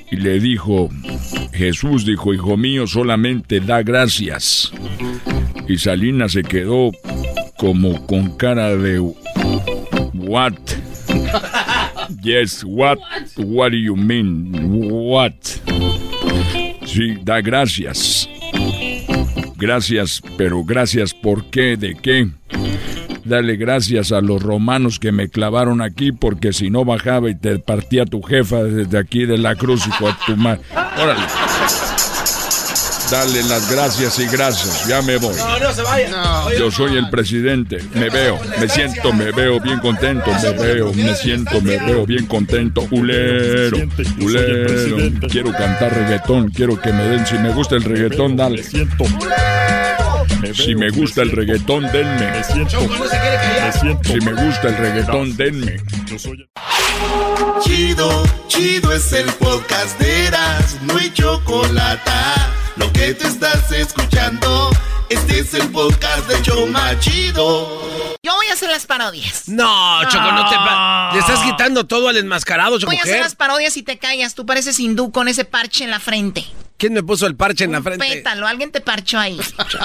[0.09, 0.89] Y le dijo,
[1.53, 4.71] Jesús dijo, hijo mío, solamente da gracias.
[5.67, 6.89] Y Salinas se quedó
[7.57, 8.99] como con cara de...
[10.15, 10.53] What?
[12.23, 12.97] Yes, what?
[13.37, 14.51] What do you mean?
[14.81, 15.59] What?
[16.85, 18.29] Sí, da gracias.
[19.57, 21.77] Gracias, pero gracias ¿por qué?
[21.77, 22.29] ¿De qué?
[23.23, 27.57] Dale gracias a los romanos que me clavaron aquí porque si no bajaba y te
[27.57, 30.61] partía tu jefa desde aquí de la cruz y con tu madre.
[31.01, 31.21] Órale.
[33.11, 34.87] Dale las gracias y gracias.
[34.87, 35.35] Ya me voy.
[35.35, 36.09] No, no se vaya.
[36.57, 37.79] Yo soy el presidente.
[37.93, 40.31] Me veo, me siento, me veo bien contento.
[40.31, 42.87] Me veo, me siento, me veo bien contento.
[42.91, 43.77] Ulero,
[44.19, 45.27] ulero.
[45.29, 46.49] Quiero cantar reggaetón.
[46.49, 47.25] Quiero que me den.
[47.27, 48.63] Si me gusta el reggaetón, dale.
[50.53, 52.43] Si me gusta el reggaetón, denme.
[52.43, 55.77] Si me gusta el reggaetón, denme.
[57.61, 62.11] Chido, chido es el podcast de Eras, no hay chocolate.
[62.77, 64.69] Lo que te estás escuchando,
[65.09, 67.81] este es el podcast de Choma Chido.
[68.21, 69.47] Yo voy a hacer las parodias.
[69.47, 70.55] No, Choco, no te...
[70.55, 72.91] pa- Le estás quitando todo al enmascarado, Choco.
[72.91, 74.35] Voy a hacer las parodias y te callas.
[74.35, 76.43] Tú pareces hindú con ese parche en la frente.
[76.77, 78.05] ¿Quién me puso el parche en la frente?
[78.05, 79.39] Pétalo, alguien te parchó ahí.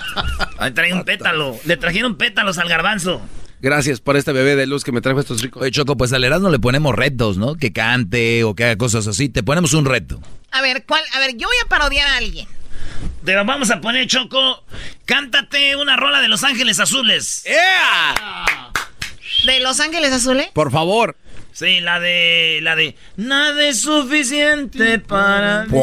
[0.58, 1.56] Ahí trae un pétalo.
[1.64, 3.20] Le trajeron pétalos al garbanzo.
[3.62, 5.62] Gracias por este bebé de luz que me trajo estos ricos.
[5.62, 7.54] Oye, Choco, pues al Erasmo le ponemos retos, ¿no?
[7.56, 9.28] Que cante o que haga cosas así.
[9.28, 10.20] Te ponemos un reto.
[10.50, 11.02] A ver, ¿cuál?
[11.14, 12.48] A ver, yo voy a parodiar a alguien.
[13.24, 14.64] Te lo vamos a poner, Choco.
[15.04, 17.44] Cántate una rola de Los Ángeles Azules.
[19.44, 20.48] ¿De Los Ángeles Azules?
[20.52, 21.16] Por favor.
[21.52, 22.60] Sí, la de.
[22.62, 22.96] La de.
[23.16, 25.64] Nada es suficiente para.
[25.64, 25.78] mí.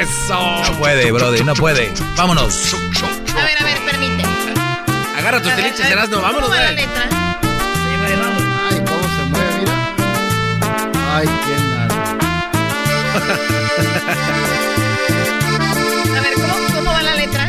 [0.00, 0.62] Eso.
[0.64, 1.92] No puede, brother, no puede.
[2.16, 2.74] Vámonos.
[2.74, 4.24] A ver, a ver, permite.
[5.18, 6.86] Agarra tus teliches, ver, Erasmo, vámonos, ¿Cómo va la güey.
[6.86, 7.08] letra?
[8.70, 9.74] Ay, cómo se mueve, mira.
[11.16, 11.60] Ay, quién
[16.16, 17.46] A ver, ¿cómo, cómo va la letra?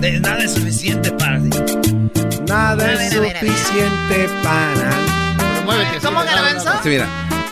[0.00, 1.50] De nada es suficiente para ti.
[2.48, 4.90] Nada es ver, suficiente para...
[6.02, 6.70] ¿Cómo, Garbanzo?
[6.82, 7.06] Sí, mira.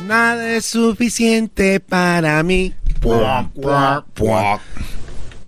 [0.06, 2.72] Nada es suficiente para mí.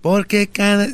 [0.00, 0.86] Porque cada...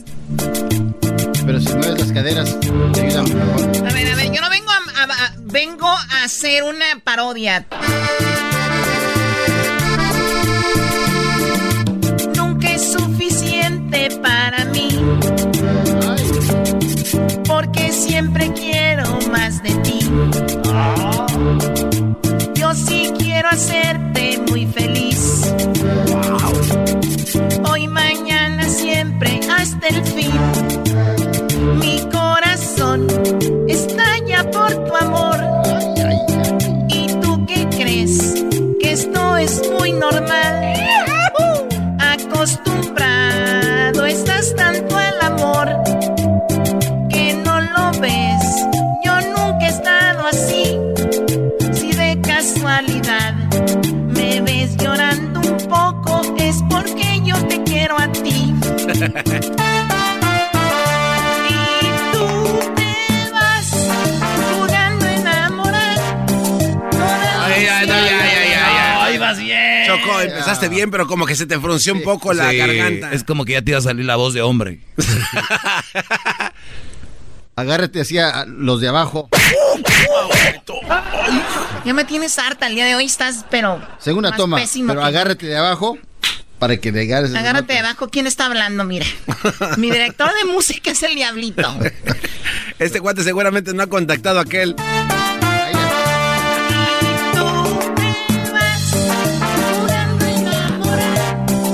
[1.44, 2.56] Pero si mueves las caderas,
[2.92, 3.86] te ayuda mejor.
[3.88, 7.66] A ver, a ver, yo no vengo a, a- a- vengo a hacer una parodia.
[14.22, 14.88] Para mí.
[17.46, 19.98] Porque siempre quiero más de ti.
[22.54, 25.52] Yo sí quiero hacerte muy feliz.
[27.70, 30.40] Hoy, mañana, siempre, hasta el fin.
[31.78, 33.06] Mi corazón
[33.68, 35.38] estalla por tu amor.
[36.88, 38.44] ¿Y tú qué crees?
[38.80, 40.81] Que esto es muy normal.
[69.86, 73.12] Choco, empezaste bien, pero como que se te frunció un poco la Sí, garganta.
[73.12, 74.80] Es como que ya te iba a salir la voz de hombre.
[77.56, 79.28] Agárrate así a los de abajo.
[81.84, 83.80] Ya me tienes harta el día de hoy, estás, pero.
[83.98, 84.56] Segunda más toma.
[84.56, 85.98] pésimo Pero que- agárrate de abajo
[86.62, 87.34] para que le agarres.
[87.34, 87.90] Agárrate de notas.
[87.90, 88.08] abajo.
[88.08, 88.84] ¿Quién está hablando?
[88.84, 89.04] Mira.
[89.78, 91.62] Mi director de música es el diablito.
[92.78, 94.76] Este cuate seguramente no ha contactado a aquel.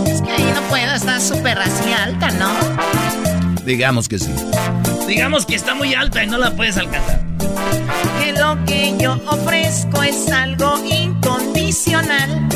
[0.06, 2.51] Es que ahí no puedo, está súper así alta, ¿no?
[3.66, 4.32] Digamos que sí.
[5.06, 7.20] Digamos que está muy alta y no la puedes alcanzar.
[8.23, 10.82] Que lo que yo ofrezco es algo.
[10.86, 12.48] Incondicional.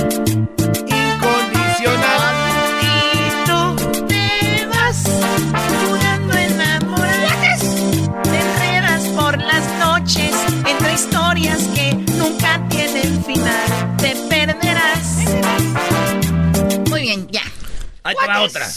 [18.20, 18.68] Ahí te va otra.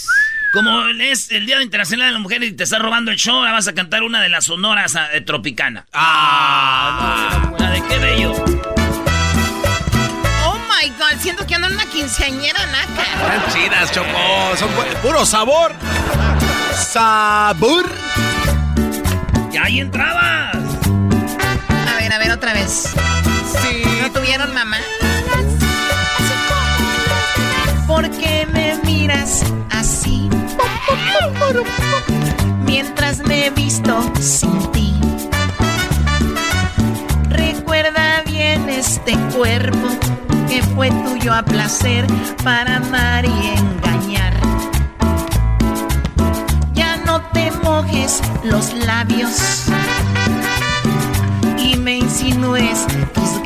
[0.52, 3.52] Como es el Día Internacional de la Mujer y te estás robando el show, ahora
[3.52, 5.86] vas a cantar una de las sonoras eh, tropicana.
[5.92, 8.32] Ah, la de qué bello.
[10.44, 13.02] Oh my god, siento que ando en una quinceañera naca.
[13.34, 14.56] Están chidas, Choco.
[14.58, 15.72] Son bu- puro sabor.
[16.74, 17.84] Sabor.
[19.52, 20.54] Y ahí entrabas.
[20.56, 22.94] A ver, a ver, otra vez.
[23.62, 23.82] Sí.
[24.00, 24.78] ¿No tuvieron mamá?
[27.86, 28.35] ¿Por qué me
[29.70, 30.28] así?
[32.64, 34.94] Mientras me he visto sin ti.
[37.28, 39.88] Recuerda bien este cuerpo
[40.48, 42.06] que fue tuyo a placer
[42.44, 44.34] para amar y engañar.
[46.74, 49.64] Ya no te mojes los labios
[51.58, 53.45] y me insinúes tus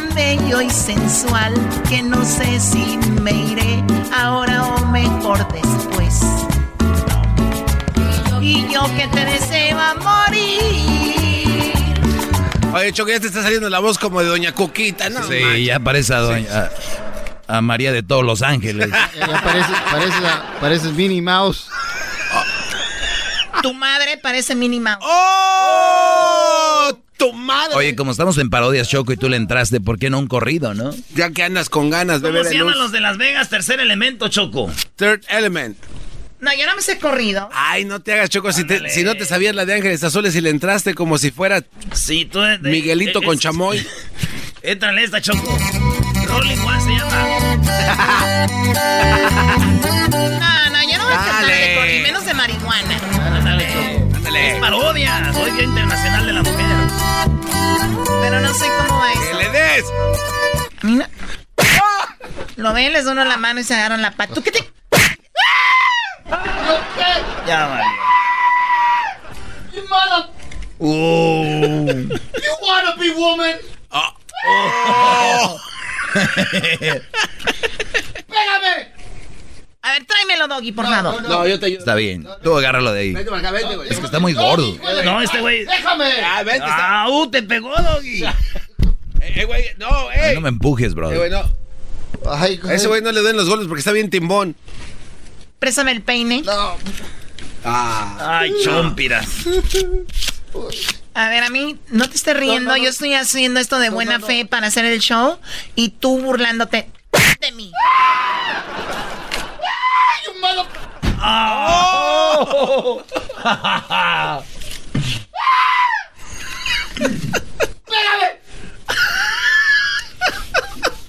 [0.00, 1.52] tan bello y sensual
[1.88, 3.82] que no sé si me iré
[4.16, 6.20] ahora o mejor después.
[8.40, 11.74] Y yo que te deseo a morir.
[12.72, 15.22] Oye, Choco, ya te está saliendo la voz como de Doña Coquita, ¿no?
[15.28, 16.70] Sí, ya parece a, doña-
[17.48, 18.88] a- a María de todos los ángeles.
[19.18, 19.68] Ya parece,
[20.60, 21.68] parece, Minnie Mouse.
[23.62, 24.98] Tu madre parece Minnie Mouse.
[25.02, 25.99] ¡Oh!
[27.20, 27.76] ¡Tu madre!
[27.76, 30.74] Oye, como estamos en parodias, Choco, y tú le entraste, ¿por qué no un corrido,
[30.74, 30.90] no?
[31.14, 33.48] Ya que andas con ganas, ¿Cómo bebé se de llaman los de Las Vegas?
[33.48, 34.68] Tercer elemento, Choco.
[34.96, 35.76] Third Element.
[36.40, 37.50] No, yo no me sé corrido.
[37.52, 38.50] Ay, no te hagas, Choco.
[38.52, 41.30] Si, te- si no te sabías la de Ángeles Azules y le entraste como si
[41.30, 43.86] fuera Sí, tú de- de- Miguelito de- con es- chamoy.
[44.62, 45.58] Éntrale esta, Choco.
[46.26, 48.40] Rolling One se llama.
[50.10, 53.00] No, no, yo no voy a cantar de corrido, menos de marihuana.
[54.62, 54.92] Ándale, Choco.
[54.92, 55.32] Es parodia.
[55.32, 56.66] Soy Día Internacional de la Mujer.
[58.20, 59.38] Pero no sé cómo va ¡Que eso.
[59.38, 59.84] le des!
[60.82, 61.06] A mí no-
[62.56, 64.34] Lo ven, les uno la mano y se agarran la pata.
[64.34, 64.70] ¿Tú qué te...?
[67.46, 67.84] Ya, vale.
[69.74, 70.30] You mother...
[70.78, 71.86] Uh.
[72.08, 73.54] You wanna be woman?
[73.90, 75.58] Oh.
[78.28, 78.92] ¡Pégame!
[79.82, 81.22] A ver, tráemelo, Doggy, por favor.
[81.22, 81.78] No, yo te ayudo.
[81.78, 82.26] Está bien.
[82.42, 83.12] Tú agárralo de ahí.
[83.14, 83.88] Vete para acá, vete, güey.
[83.88, 84.76] Es que está muy gordo.
[85.04, 85.64] No, este güey.
[85.64, 86.12] ¡Déjame!
[86.22, 87.02] Ah, vete, está.
[87.02, 88.24] Ah, uh, te pegó, Doggy.
[89.22, 90.32] Eh, eh, güey, no, eh.
[90.34, 91.42] No me empujes, Eh, güey, bro.
[92.24, 92.30] no.
[92.32, 94.56] Ay, A ese güey no le den los goles porque está bien timbón.
[95.58, 96.42] Préstame el peine.
[97.62, 98.38] Ah.
[98.40, 99.26] Ay, chompiras.
[101.12, 102.74] A ver, a mí, no te estés riendo.
[102.78, 105.38] Yo estoy haciendo esto de buena fe para hacer el show
[105.74, 106.88] y tú burlándote
[107.40, 107.70] de mí.
[110.40, 110.66] Mother...
[111.22, 113.02] Oh.
[117.86, 118.40] ¡Pégame!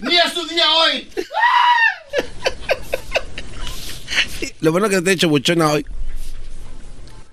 [0.01, 1.09] Ni es su día hoy.
[4.59, 5.85] Lo bueno que te he hecho buchona hoy.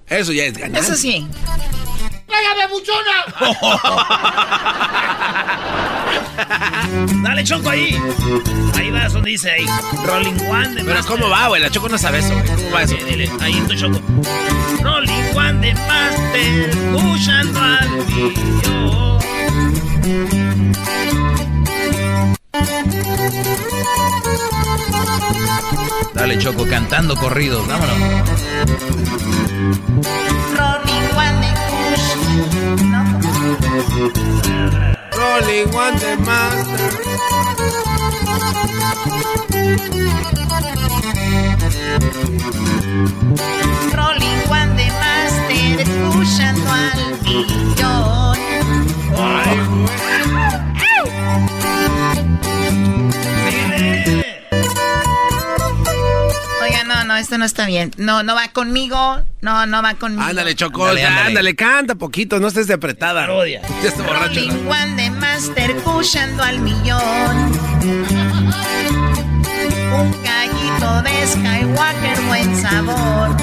[0.09, 0.83] Eso ya es ganar.
[0.83, 1.27] Eso sí.
[2.29, 3.25] ¡Pégame, buchona!
[7.23, 7.99] Dale, Choco, ahí.
[8.77, 9.67] Ahí vas donde dice ahí.
[10.05, 11.05] Rolling One de Pero Master.
[11.07, 11.61] ¿cómo va, güey?
[11.63, 12.47] La Choco no sabe eso, güey.
[12.47, 12.95] ¿Cómo va eso?
[12.95, 14.01] Dile, dile, ahí tu Choco.
[14.83, 16.71] Rolling One de Master.
[16.71, 19.19] Escuchando al mío.
[26.15, 27.67] Dale, Choco, cantando corridos.
[27.67, 27.97] Vámonos.
[33.79, 36.89] Rolling one the master.
[57.09, 57.91] No, no, esto no está bien.
[57.97, 59.25] No, no va conmigo.
[59.41, 60.23] No, no va conmigo.
[60.23, 60.85] Ándale, Choco.
[60.85, 61.29] Ándale, ándale.
[61.29, 62.39] ándale, canta poquito.
[62.39, 63.23] No estés de apretada.
[63.23, 63.63] Parodia.
[63.83, 64.35] Ya está borracho.
[64.35, 67.53] Rolling One de Master escuchando al millón.
[69.91, 73.37] Un gallito de Skywalker, buen sabor.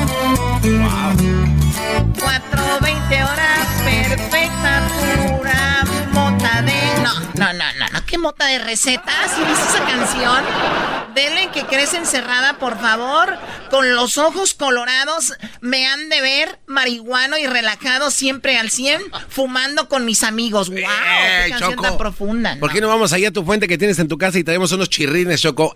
[2.20, 4.88] 420 horas perfecta,
[5.28, 7.02] pura mota de.
[7.04, 8.06] No, no, no, no, no.
[8.06, 9.32] ¿Qué mota de recetas?
[9.36, 10.95] ¿Sí ¿Viste esa canción?
[11.16, 13.38] Dele que crece encerrada, por favor.
[13.70, 19.88] Con los ojos colorados, me han de ver marihuano y relajado siempre al 100, fumando
[19.90, 20.70] con mis amigos.
[20.70, 20.78] ¡Wow!
[20.78, 21.84] ¡Qué Eh, canción Choco.
[21.84, 22.58] tan profunda!
[22.60, 24.72] ¿Por qué no vamos allá a tu fuente que tienes en tu casa y traemos
[24.74, 25.76] unos chirrines, Choco?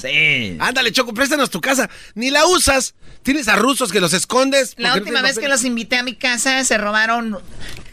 [0.00, 0.56] Sí.
[0.60, 1.90] Ándale, Choco, préstanos tu casa.
[2.14, 2.94] Ni la usas.
[3.22, 4.74] Tienes a rusos que los escondes.
[4.78, 7.38] La última vez que los invité a mi casa se robaron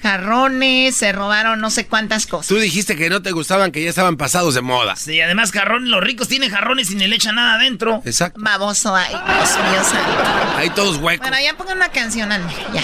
[0.02, 2.48] jarrones, se robaron no sé cuántas cosas.
[2.48, 4.96] Tú dijiste que no te gustaban, que ya estaban pasados de moda.
[4.96, 8.02] Sí, además jarrones, los ricos tienen jarrones y ni le echan nada adentro.
[8.06, 8.40] Exacto.
[8.42, 10.58] Baboso, ay, Dios mío, santo.
[10.58, 11.28] Ahí todos huecos.
[11.28, 12.84] Bueno, ya pongan una canción, ándale, ya.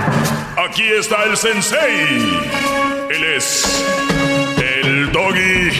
[0.63, 1.79] Aquí está el sensei.
[3.09, 3.83] Él es
[4.57, 5.71] el doggy.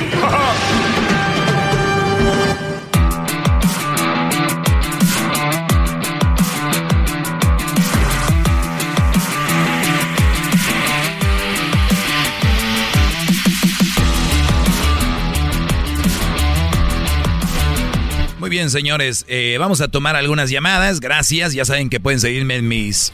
[18.40, 20.99] Muy bien, señores, eh, vamos a tomar algunas llamadas.
[20.99, 23.14] Gracias, ya saben que pueden seguirme en mis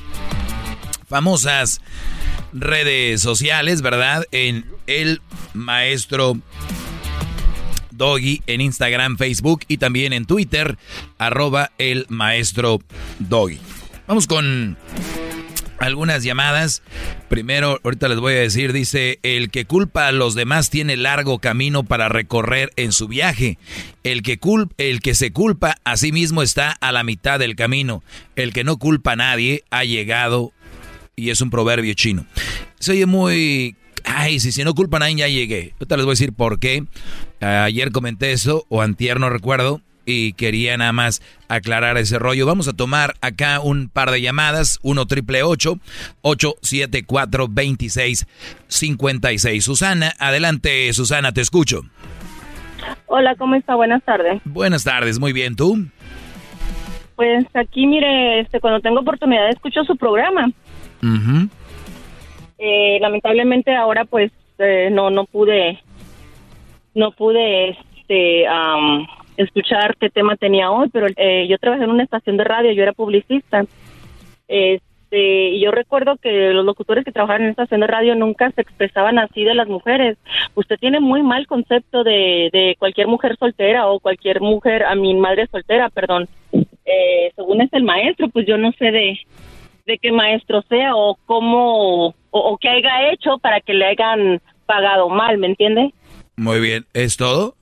[1.08, 1.82] famosas
[2.54, 4.26] redes sociales, ¿verdad?
[4.32, 5.22] En el
[5.54, 6.38] maestro
[7.92, 10.78] Doggy en Instagram, Facebook y también en Twitter,
[11.18, 12.80] arroba el maestro
[13.20, 13.60] Doggy.
[14.08, 14.78] Vamos con
[15.80, 16.82] algunas llamadas.
[17.30, 21.40] Primero, ahorita les voy a decir, dice, el que culpa a los demás tiene largo
[21.40, 23.58] camino para recorrer en su viaje.
[24.04, 27.56] El que, cul el que se culpa a sí mismo está a la mitad del
[27.56, 28.04] camino.
[28.36, 30.54] El que no culpa a nadie ha llegado
[31.20, 32.26] y es un proverbio chino.
[32.80, 33.76] Se oye muy...
[34.06, 35.74] Ay, si, si no culpan a nadie ya llegué.
[35.74, 36.84] Ahorita les voy a decir por qué.
[37.42, 42.46] Ayer comenté eso, o antier, no recuerdo, y quería nada más aclarar ese rollo.
[42.46, 44.78] Vamos a tomar acá un par de llamadas.
[44.84, 51.82] 1 triple 874 2656 Susana, adelante, Susana, te escucho.
[53.08, 53.74] Hola, ¿cómo está?
[53.74, 54.40] Buenas tardes.
[54.46, 55.84] Buenas tardes, muy bien, ¿tú?
[57.16, 60.52] Pues aquí, mire, este, cuando tengo oportunidad escucho su programa.
[62.60, 65.80] Eh, lamentablemente ahora pues eh, no no pude
[66.96, 68.46] no pude este
[69.38, 72.84] escuchar qué tema tenía hoy, pero eh, yo trabajé en una estación de radio, yo
[72.84, 73.66] era publicista.
[74.48, 78.52] Este, y yo recuerdo que los locutores que trabajaban en esta estación de radio nunca
[78.52, 80.18] se expresaban así de las mujeres.
[80.56, 85.14] Usted tiene muy mal concepto de, de cualquier mujer soltera o cualquier mujer, a mi
[85.14, 86.28] madre soltera, perdón.
[86.52, 89.20] Eh, según es el maestro, pues yo no sé de,
[89.88, 94.42] de qué maestro sea o cómo o, o qué haya hecho para que le hayan
[94.66, 95.94] pagado mal, ¿me entiende?
[96.36, 97.56] Muy bien, ¿es todo?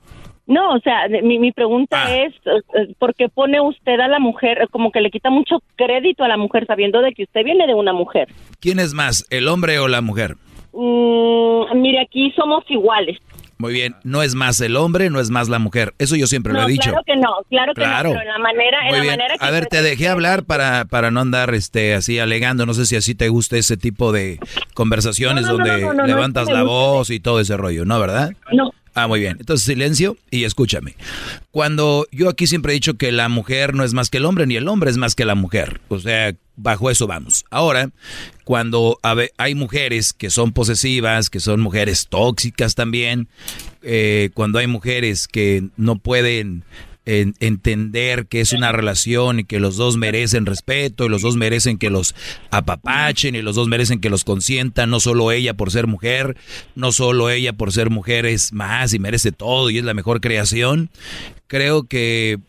[0.47, 4.19] No, o sea, mi, mi pregunta es, eh, eh, ¿por qué pone usted a la
[4.19, 7.65] mujer, como que le quita mucho crédito a la mujer sabiendo de que usted viene
[7.65, 8.27] de una mujer?
[8.59, 10.35] ¿Quién es más, el hombre o la mujer?
[10.73, 13.17] Mm, mire, aquí somos iguales.
[13.57, 15.93] Muy bien, no es más el hombre, no es más la mujer.
[15.97, 16.89] Eso yo siempre no, lo he dicho.
[16.89, 18.09] claro que no, claro que Claro.
[18.09, 19.13] no, pero en la manera, en Muy la bien.
[19.13, 22.65] manera que A ver, te dejé hablar para, para no andar este así alegando.
[22.65, 24.39] No sé si así te gusta ese tipo de
[24.73, 28.33] conversaciones No, no, no, donde levantas la voz y todo ese rollo, ¿no, verdad?
[28.51, 28.71] No.
[28.95, 29.35] Ah, muy bien.
[29.39, 30.95] Entonces silencio y escúchame.
[31.51, 34.47] Cuando yo aquí siempre he dicho que la mujer no es más que el hombre,
[34.47, 35.81] ni el hombre es más que la mujer.
[35.89, 37.43] O sea, bajo eso vamos.
[37.49, 37.89] Ahora,
[38.45, 38.97] cuando
[39.37, 43.27] hay mujeres que son posesivas, que son mujeres tóxicas también,
[43.81, 46.63] eh, cuando hay mujeres que no pueden
[47.05, 51.35] en- entender que es una relación y que los dos merecen respeto y los dos
[51.35, 52.15] merecen que los
[52.51, 56.35] apapachen y los dos merecen que los consientan, no solo ella por ser mujer,
[56.75, 60.21] no solo ella por ser mujer es más y merece todo y es la mejor
[60.21, 60.89] creación.
[61.47, 62.39] Creo que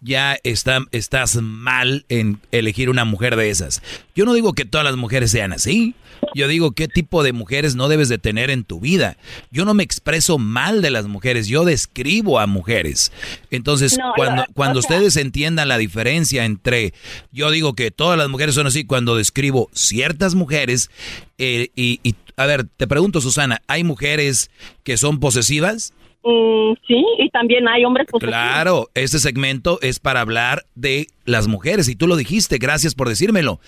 [0.00, 3.82] ya está, estás mal en elegir una mujer de esas.
[4.14, 5.94] Yo no digo que todas las mujeres sean así.
[6.34, 9.16] Yo digo qué tipo de mujeres no debes de tener en tu vida.
[9.50, 13.12] Yo no me expreso mal de las mujeres, yo describo a mujeres.
[13.50, 16.92] Entonces, No, cuando, cuando sea- ustedes entiendan la diferencia entre,
[17.32, 20.90] yo digo que todas las mujeres son así, cuando describo ciertas mujeres,
[21.38, 24.50] eh, y, y, a ver, te pregunto, Susana, ¿hay mujeres
[24.84, 25.92] que son posesivas?
[26.28, 28.34] Mm, sí, y también hay hombres posesivos.
[28.36, 33.08] Claro, este segmento es para hablar de las mujeres y tú lo dijiste, gracias por
[33.08, 33.60] decírmelo.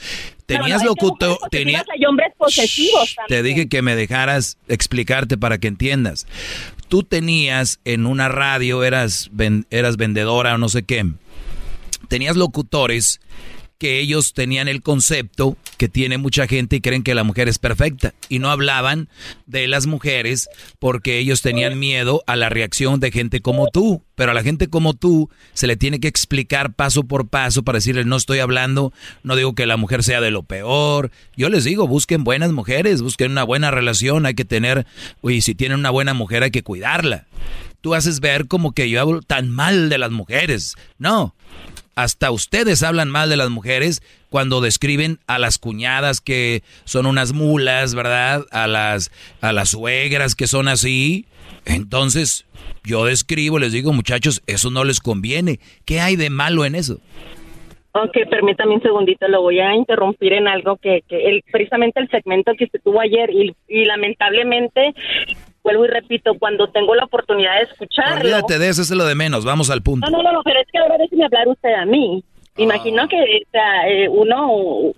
[0.46, 5.68] Tenías no, locutor, tenía, Hay hombres posesivos te dije que me dejaras explicarte para que
[5.68, 6.26] entiendas.
[6.88, 11.04] Tú tenías en una radio, eras, ven- eras vendedora o no sé qué,
[12.08, 13.20] tenías locutores
[13.78, 17.58] que ellos tenían el concepto que tiene mucha gente y creen que la mujer es
[17.58, 18.12] perfecta.
[18.28, 19.08] Y no hablaban
[19.46, 20.48] de las mujeres
[20.80, 24.02] porque ellos tenían miedo a la reacción de gente como tú.
[24.16, 27.78] Pero a la gente como tú se le tiene que explicar paso por paso para
[27.78, 28.92] decirles, no estoy hablando,
[29.22, 31.12] no digo que la mujer sea de lo peor.
[31.36, 34.86] Yo les digo, busquen buenas mujeres, busquen una buena relación, hay que tener,
[35.22, 37.28] y si tienen una buena mujer hay que cuidarla.
[37.80, 40.74] Tú haces ver como que yo hablo tan mal de las mujeres.
[40.98, 41.36] No,
[41.98, 47.32] hasta ustedes hablan mal de las mujeres cuando describen a las cuñadas que son unas
[47.32, 48.44] mulas, ¿verdad?
[48.52, 49.10] A las,
[49.40, 51.26] a las suegras que son así.
[51.64, 52.46] Entonces,
[52.84, 55.58] yo describo, les digo, muchachos, eso no les conviene.
[55.84, 57.00] ¿Qué hay de malo en eso?
[57.90, 62.08] Ok, permítame un segundito, lo voy a interrumpir en algo que, que el, precisamente el
[62.10, 64.94] segmento que se tuvo ayer y, y lamentablemente
[65.62, 68.20] vuelvo y repito, cuando tengo la oportunidad de escucharlo.
[68.20, 70.10] Olvídate de eso, es lo de menos, vamos al punto.
[70.10, 72.22] No, no, no, pero es que ahora déjeme hablar usted a mí.
[72.58, 72.62] Ah.
[72.62, 74.94] Imagino que o sea, eh, uno uh,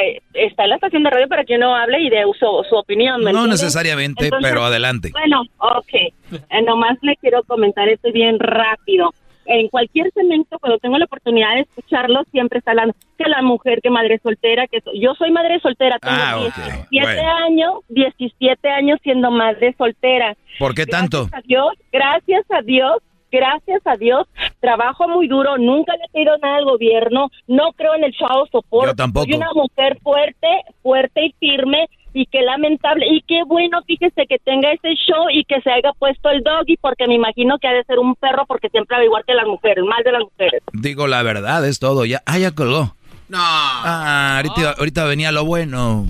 [0.00, 2.76] eh, está en la estación de radio para que uno hable y dé su, su
[2.76, 3.18] opinión.
[3.18, 3.50] ¿me No entiende?
[3.50, 5.10] necesariamente, Entonces, pero adelante.
[5.12, 5.94] Bueno, ok.
[5.94, 9.12] Eh, nomás le quiero comentar esto bien rápido.
[9.50, 13.80] En cualquier segmento, cuando tengo la oportunidad de escucharlo, siempre está hablando que la mujer,
[13.82, 16.54] que madre soltera, que so- yo soy madre soltera, tengo Ah, ok.
[16.90, 17.36] 17 Bueno.
[17.46, 20.36] años, 17 años siendo madre soltera.
[20.58, 21.22] ¿Por qué tanto?
[21.28, 22.98] Gracias a Dios, gracias a Dios,
[23.32, 24.26] gracias a Dios,
[24.60, 28.46] trabajo muy duro, nunca le he pedido nada al gobierno, no creo en el chavo
[28.52, 28.88] soporte.
[28.90, 29.24] Yo tampoco.
[29.26, 30.48] Soy una mujer fuerte,
[30.82, 31.88] fuerte y firme
[32.18, 35.92] y qué lamentable y qué bueno, fíjese que tenga ese show y que se haya
[35.96, 39.04] puesto el doggy porque me imagino que ha de ser un perro porque siempre va
[39.04, 40.60] igual que las mujeres, más de las mujeres.
[40.72, 42.04] Digo la verdad, es todo.
[42.04, 42.96] Ya, ah, ya colgó.
[43.28, 43.38] No.
[43.40, 46.06] Ah, ahorita, ahorita venía lo bueno.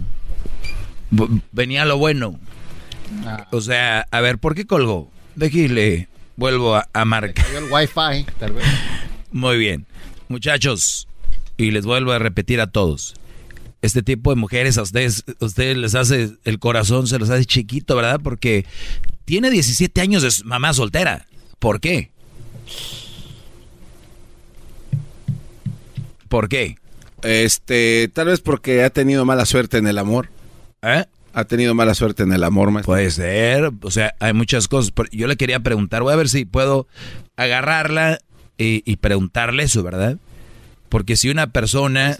[1.52, 2.40] Venía lo bueno.
[3.52, 5.10] O sea, a ver, ¿por qué colgó?
[5.34, 7.44] Déjale, vuelvo a, a marcar.
[7.54, 8.64] el wifi, tal vez.
[9.30, 9.86] Muy bien.
[10.28, 11.06] Muchachos,
[11.58, 13.14] y les vuelvo a repetir a todos.
[13.80, 17.44] Este tipo de mujeres a ustedes, a ustedes les hace el corazón, se los hace
[17.44, 18.20] chiquito, ¿verdad?
[18.22, 18.66] Porque
[19.24, 21.26] tiene 17 años de mamá soltera.
[21.58, 22.10] ¿Por qué?
[26.28, 26.76] ¿Por qué?
[27.22, 30.28] Este, tal vez porque ha tenido mala suerte en el amor.
[30.82, 31.04] ¿Eh?
[31.32, 32.94] Ha tenido mala suerte en el amor, maestro.
[32.94, 34.92] Puede ser, o sea, hay muchas cosas.
[35.12, 36.86] Yo le quería preguntar, voy a ver si puedo
[37.36, 38.18] agarrarla
[38.56, 40.16] y, y preguntarle eso, ¿verdad?
[40.88, 42.16] Porque si una persona,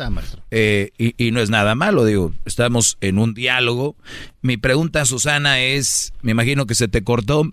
[0.51, 3.97] eh, y, y no es nada malo, digo, estamos en un diálogo.
[4.43, 7.45] Mi pregunta, Susana, es, me imagino que se te cortó,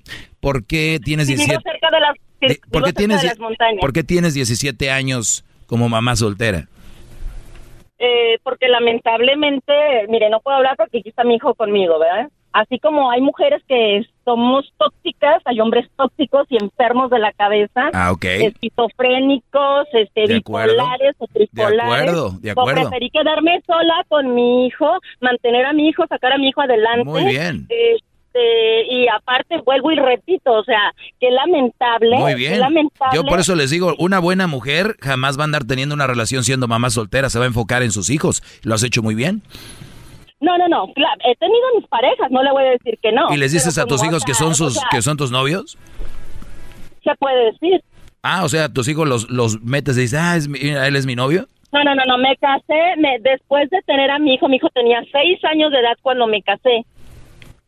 [0.41, 3.21] ¿por qué tienes Sí, vivo 17, cerca de las, de- vivo ¿por qué tienes.
[3.79, 6.67] ¿por qué tienes 17 años como mamá soltera?
[7.97, 9.73] Eh, porque lamentablemente,
[10.09, 12.29] mire, no puedo hablar porque aquí está mi hijo conmigo, ¿verdad?
[12.57, 17.89] Así como hay mujeres que somos tóxicas, hay hombres tóxicos y enfermos de la cabeza,
[17.93, 18.23] Ah, ok.
[18.23, 21.81] esquizofrénicos, este, De bipolares o tripolares.
[21.83, 22.81] acuerdo, de acuerdo.
[22.89, 27.03] preferí quedarme sola con mi hijo, mantener a mi hijo, sacar a mi hijo adelante.
[27.03, 27.67] Muy bien.
[27.69, 32.17] Este, y aparte vuelvo y repito, o sea, qué lamentable.
[32.17, 32.59] Muy qué bien.
[32.61, 33.15] lamentable.
[33.15, 36.43] Yo por eso les digo, una buena mujer jamás va a andar teniendo una relación
[36.45, 38.41] siendo mamá soltera, se va a enfocar en sus hijos.
[38.63, 39.41] Lo has hecho muy bien.
[40.41, 43.33] No, no, no, he tenido mis parejas, no le voy a decir que no.
[43.33, 45.77] ¿Y les dices a tus hijos que son o sus sea, que son tus novios?
[47.03, 47.81] Se puede decir.
[48.21, 51.05] Ah, o sea, tus hijos los, los metes y dices, ah, es mi- él es
[51.05, 51.47] mi novio.
[51.71, 54.69] No, no, no, no, me casé, me, después de tener a mi hijo, mi hijo
[54.73, 56.85] tenía seis años de edad cuando me casé.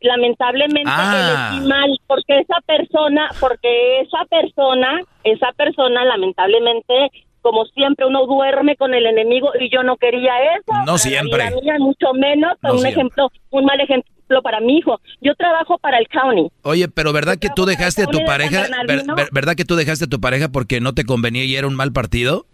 [0.00, 1.50] Lamentablemente Ah.
[1.52, 7.10] elegí mal, porque esa persona, porque esa persona, esa persona lamentablemente,
[7.50, 10.64] como siempre, uno duerme con el enemigo y yo no quería eso.
[10.66, 11.46] No para la siempre.
[11.46, 12.90] vida mía, mucho menos, No un siempre.
[13.00, 15.00] ejemplo, un mal ejemplo para mi hijo.
[15.22, 16.48] Yo trabajo para el county.
[16.62, 18.60] Oye, pero ¿verdad que tú dejaste a tu pareja?
[18.62, 19.14] ver- Bernardino.
[19.14, 21.74] ver- ¿Verdad que tú dejaste a tu pareja porque no te convenía y era un
[21.74, 22.44] mal partido?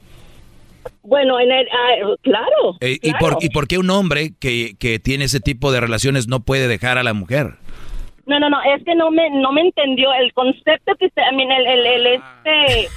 [1.02, 2.76] Bueno, en el, ah, claro.
[2.80, 6.28] Eh, ¿y, por, ¿Y por qué un hombre que, que tiene ese tipo de relaciones
[6.28, 7.54] no puede dejar a la mujer?
[8.26, 11.36] No, no, no, es que no me no me entendió el concepto que usted, I
[11.36, 12.88] mean, el, el, el, este,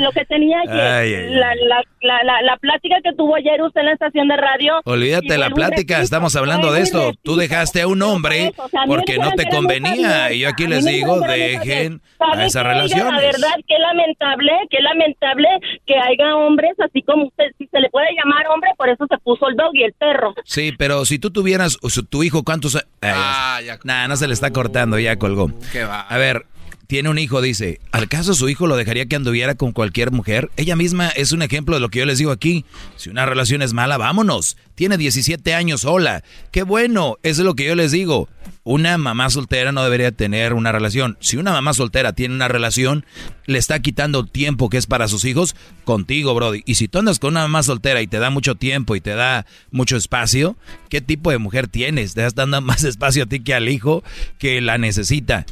[0.00, 3.62] lo que tenía ayer, Ay, ay, la, la, la, la, la plática que tuvo ayer
[3.62, 4.80] usted en la estación de radio.
[4.84, 7.12] Olvídate la plática, estamos hablando de esto.
[7.22, 10.40] Tú dejaste a un hombre O sea, a mí me porque no te convenía y
[10.40, 13.12] yo aquí les digo, dejen ¿Sabe a esas relaciones.
[13.12, 15.48] La verdad, qué lamentable, qué lamentable
[15.86, 19.18] que haya hombres así como usted, si se le puede llamar hombre, por eso se
[19.18, 20.34] puso el dog y el perro.
[20.44, 21.78] Sí, pero si tú tuvieras
[22.10, 22.78] tu hijo, ¿cuántos?
[23.00, 25.50] Ah, Nah, no se le está cortando, ya colgó.
[25.72, 26.02] Qué va.
[26.02, 26.46] A ver,
[26.92, 30.50] tiene un hijo, dice, ¿al caso su hijo lo dejaría que anduviera con cualquier mujer?
[30.58, 32.66] Ella misma es un ejemplo de lo que yo les digo aquí.
[32.96, 34.58] Si una relación es mala, vámonos.
[34.74, 36.22] Tiene 17 años sola.
[36.50, 38.28] Qué bueno, eso es lo que yo les digo.
[38.62, 41.16] Una mamá soltera no debería tener una relación.
[41.20, 43.06] Si una mamá soltera tiene una relación,
[43.46, 46.62] le está quitando tiempo que es para sus hijos contigo, Brody.
[46.66, 49.14] Y si tú andas con una mamá soltera y te da mucho tiempo y te
[49.14, 50.58] da mucho espacio,
[50.90, 52.12] ¿qué tipo de mujer tienes?
[52.12, 54.04] Te estás dando más espacio a ti que al hijo
[54.38, 55.46] que la necesita.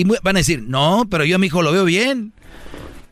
[0.00, 2.32] Y van a decir, no, pero yo a mi hijo lo veo bien.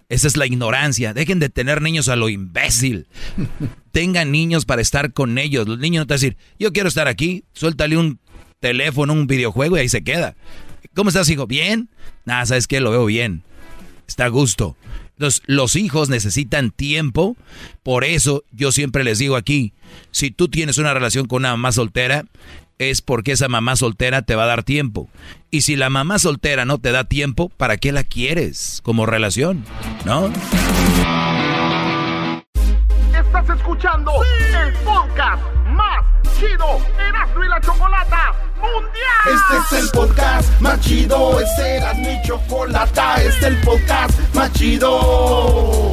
[0.09, 1.13] Esa es la ignorancia.
[1.13, 3.07] Dejen de tener niños a lo imbécil.
[3.93, 5.69] Tengan niños para estar con ellos.
[5.69, 8.21] Los niños no te van a decir, yo quiero estar aquí, suéltale un
[8.59, 10.35] teléfono, un videojuego y ahí se queda.
[10.95, 11.47] ¿Cómo estás, hijo?
[11.47, 11.91] ¿Bien?
[12.25, 12.81] Nada, ¿sabes qué?
[12.81, 13.43] Lo veo bien.
[14.07, 14.75] Está a gusto.
[15.11, 17.37] Entonces, los hijos necesitan tiempo.
[17.83, 19.75] Por eso yo siempre les digo aquí,
[20.11, 22.25] si tú tienes una relación con una mamá soltera,
[22.79, 25.09] es porque esa mamá soltera te va a dar tiempo.
[25.51, 29.65] Y si la mamá soltera no te da tiempo, ¿para qué la quieres como relación?
[30.05, 30.31] ¿No?
[33.13, 34.13] Estás escuchando
[34.63, 36.05] el podcast más
[36.39, 39.59] chido Erasmo y la Chocolata Mundial.
[39.61, 44.53] Este es el podcast más chido, este era mi chocolata, este es el podcast más
[44.53, 45.93] chido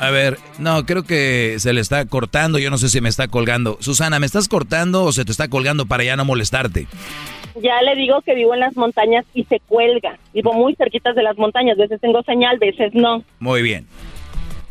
[0.00, 3.28] A ver, no, creo que se le está cortando, yo no sé si me está
[3.28, 3.78] colgando.
[3.80, 6.86] Susana, ¿me estás cortando o se te está colgando para ya no molestarte?
[7.60, 10.16] Ya le digo que vivo en las montañas y se cuelga.
[10.32, 13.24] Vivo muy cerquitas de las montañas, veces tengo señal, veces no.
[13.40, 13.86] Muy bien.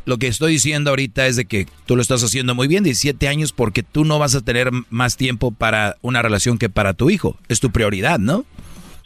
[0.06, 3.28] Lo que estoy diciendo ahorita es de que tú lo estás haciendo muy bien, 17
[3.28, 7.10] años, porque tú no vas a tener más tiempo para una relación que para tu
[7.10, 7.36] hijo.
[7.50, 8.46] Es tu prioridad, ¿no?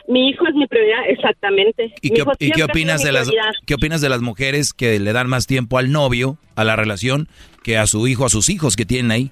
[0.07, 1.94] Mi hijo es mi prioridad, exactamente.
[2.02, 2.23] ¿Y, qué,
[2.64, 3.30] opinas de las
[3.65, 7.28] qué opinas de las mujeres que le dan más tiempo al novio, a la relación,
[7.64, 9.32] que a su hijo, a sus hijos que tienen ahí?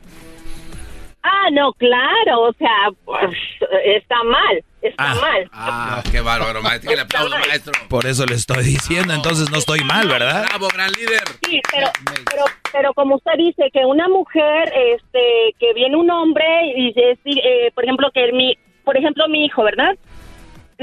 [1.21, 3.35] Ah, no, claro, o sea, pues,
[3.83, 5.49] está mal, está ah, mal.
[5.51, 6.95] Ah, qué bárbaro, maestro.
[6.95, 7.73] le aplaudo, maestro.
[7.89, 10.45] Por eso le estoy diciendo, entonces no estoy mal, ¿verdad?
[10.47, 11.23] Bravo, gran líder.
[11.45, 11.87] Sí, pero,
[12.31, 17.71] pero, pero como usted dice, que una mujer, este, que viene un hombre y, eh,
[17.75, 19.97] por ejemplo, que mi, por ejemplo, mi hijo, ¿verdad?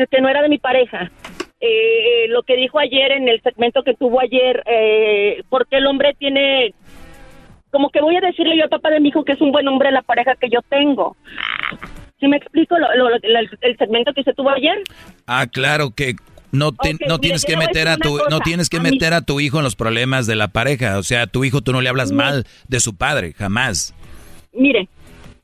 [0.05, 1.11] Que no era de mi pareja.
[1.61, 5.87] Eh, eh, lo que dijo ayer en el segmento que tuvo ayer, eh, porque el
[5.87, 6.75] hombre tiene,
[7.71, 9.67] como que voy a decirle yo al papá de mi hijo que es un buen
[9.67, 11.17] hombre la pareja que yo tengo.
[12.21, 14.83] ¿Sí me explico lo, el segmento que se tuvo ayer?
[15.27, 16.17] Ah, claro que
[16.53, 16.73] no,
[17.09, 19.77] no tienes que meter a tu no tienes que meter a tu hijo en los
[19.77, 22.81] problemas de la pareja, o sea, a tu hijo tú no le hablas mal de
[22.81, 23.95] su padre, jamás.
[24.53, 24.89] Mire,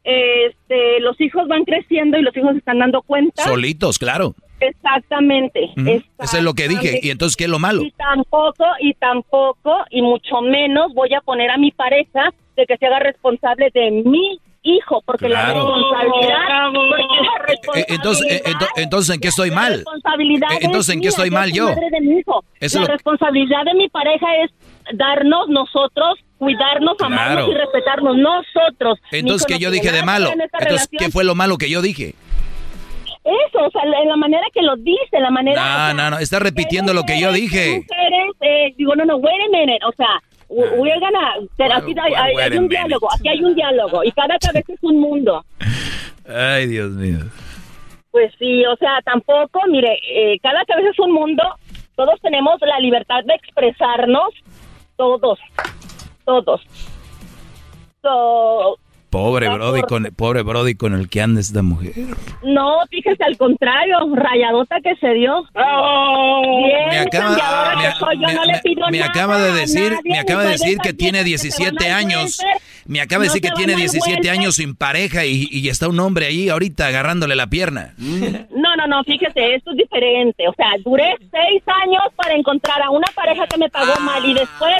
[0.04, 3.44] este, los hijos van creciendo y los hijos se están dando cuenta.
[3.44, 4.34] Solitos, claro.
[4.60, 7.00] Exactamente, Eso es lo que dije.
[7.02, 7.82] ¿Y entonces qué es lo malo?
[7.82, 12.76] Y tampoco, y tampoco, y mucho menos voy a poner a mi pareja de que
[12.76, 16.38] se haga responsable de mi hijo, porque la responsabilidad...
[17.88, 18.42] entonces,
[18.76, 19.72] entonces, ¿en qué estoy mal?
[19.74, 21.68] Responsabilidad entonces, ¿en qué estoy mal yo?
[21.68, 24.50] la responsabilidad de mi pareja es
[24.94, 28.98] darnos nosotros, cuidarnos, amarnos y respetarnos nosotros.
[29.12, 30.28] Entonces, ¿qué yo dije de malo?
[30.59, 32.16] Entonces, ¿qué fue lo malo que yo dije?
[33.23, 35.94] Eso, o sea, en la manera que lo dice, la manera...
[35.94, 37.85] No, no, no, está repitiendo lo que yo dije.
[37.89, 42.59] Mujeres, eh, digo, no, no, wait a minute, o sea, we're gonna, aquí hay, hay
[42.59, 45.44] un diálogo, aquí hay un diálogo, y cada cabeza es un mundo.
[46.28, 47.19] Ay, Dios mío.
[48.10, 51.44] Pues sí, o sea, tampoco, mire, eh, cada cabeza es un mundo,
[51.94, 54.35] todos tenemos la libertad de expresarnos,
[54.97, 55.39] todos,
[56.24, 56.60] todos.
[59.10, 61.92] pobre Brody con pobre Brody con el que anda esta mujer.
[62.42, 65.44] No, fíjese al contrario, rayadota que se dio.
[66.90, 67.36] me acaba,
[69.38, 72.40] de decir, me acaba de decir que tiene 17 años.
[72.86, 76.26] Me acaba de decir que tiene 17 años sin pareja y, y, está un hombre
[76.26, 77.94] ahí ahorita agarrándole la pierna.
[77.98, 80.48] No, no, no, fíjese, esto es diferente.
[80.48, 84.34] O sea, duré seis años para encontrar a una pareja que me pagó mal y
[84.34, 84.74] después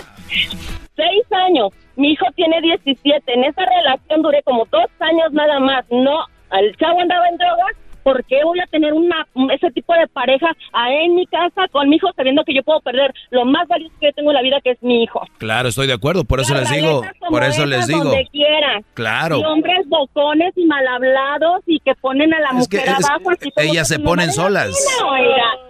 [0.97, 1.71] seis años.
[1.97, 3.33] Mi hijo tiene 17.
[3.33, 5.85] En esa relación duré como dos años nada más.
[5.91, 10.07] No, el chavo andaba en drogas ¿por qué voy a tener una ese tipo de
[10.09, 10.51] pareja
[10.89, 14.07] en mi casa con mi hijo sabiendo que yo puedo perder lo más valioso que
[14.07, 15.23] yo tengo en la vida que es mi hijo?
[15.39, 18.05] Claro, estoy de acuerdo, por eso les digo, por eso les digo.
[18.05, 18.81] Donde quiera.
[18.95, 19.39] Claro.
[19.39, 23.31] Y hombres bocones y mal hablados y que ponen a la mujer abajo.
[23.57, 24.77] ellas se ponen solas.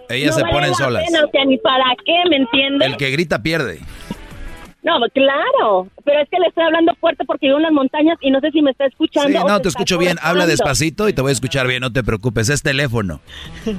[0.09, 1.03] ellas se ponen solas.
[1.07, 2.87] o sea, ni para qué, ¿me entiendes?
[2.87, 3.79] El que grita pierde.
[4.83, 8.29] No, claro, pero es que le estoy hablando fuerte porque vivo en las montañas y
[8.31, 9.39] no sé si me está escuchando.
[9.39, 10.17] Sí, no, te escucho bien.
[10.21, 12.49] Habla despacito y te voy a escuchar bien, no te preocupes.
[12.49, 13.19] Es teléfono.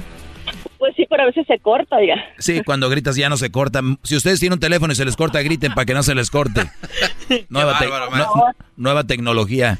[0.77, 2.15] Pues sí, pero a veces se corta ya.
[2.37, 3.79] Sí, cuando gritas ya no se corta.
[4.03, 6.29] Si ustedes tienen un teléfono y se les corta, griten para que no se les
[6.29, 6.61] corte.
[7.49, 8.65] Nueva, te- bárbaro, no- maestro.
[8.77, 9.79] nueva tecnología.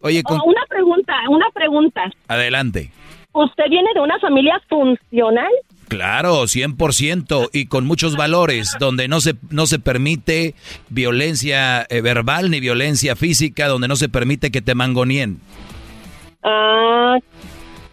[0.00, 2.02] Oye, con- Oh, una pregunta, una pregunta.
[2.26, 2.90] adelante.
[3.32, 5.50] ¿Usted viene de una familia funcional?
[5.90, 10.54] Claro, 100% y con muchos valores, donde no se, no se permite
[10.88, 15.40] violencia eh, verbal ni violencia física, donde no se permite que te mangonien.
[16.44, 17.18] Ah,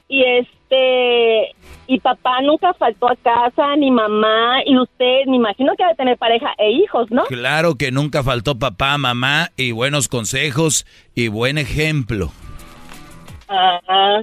[0.07, 1.55] y este,
[1.87, 6.17] y papá nunca faltó a casa, ni mamá, y usted, me imagino que debe tener
[6.19, 7.23] pareja e hijos, ¿no?
[7.23, 12.31] Claro que nunca faltó papá, mamá y buenos consejos y buen ejemplo.
[13.49, 14.21] Ah,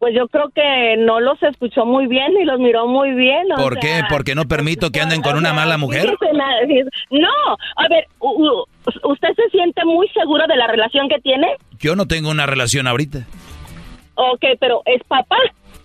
[0.00, 3.52] pues yo creo que no los escuchó muy bien y los miró muy bien.
[3.52, 4.02] o ¿Por sea, qué?
[4.08, 6.16] ¿Porque no permito que anden con una mala mujer?
[7.10, 7.28] No,
[7.76, 11.48] a ver, ¿usted se siente muy seguro de la relación que tiene?
[11.78, 13.26] Yo no tengo una relación ahorita.
[14.14, 15.36] Ok, pero es papá.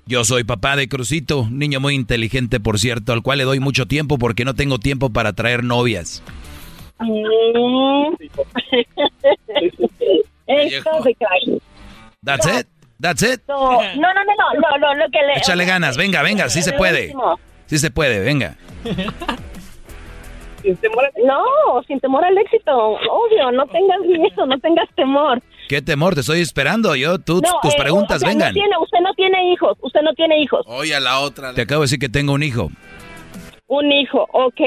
[0.06, 3.86] Yo soy papá de Crucito, niño muy inteligente, por cierto, al cual le doy mucho
[3.86, 6.24] tiempo porque no tengo tiempo para traer novias.
[7.00, 8.14] Mm.
[12.24, 12.68] That's it.
[13.00, 13.42] That's it.
[13.48, 15.34] No, no, no, no, no, no, lo que le...
[15.38, 17.14] Échale ganas, venga, venga, sí se puede.
[17.66, 18.56] Sí se puede, venga.
[20.62, 25.40] Sin temor al- No, sin temor al éxito, obvio, no tengas miedo, no tengas temor.
[25.70, 26.16] ¿Qué temor?
[26.16, 26.96] Te estoy esperando.
[26.96, 28.50] Yo, tú, No, tus eh, preguntas, o sea, vengan.
[28.50, 30.62] No tiene, usted no tiene hijos, usted no tiene hijos.
[30.68, 31.54] Oye, a la otra.
[31.54, 32.72] Te acabo de decir que tengo un hijo.
[33.68, 34.60] Un hijo, ok.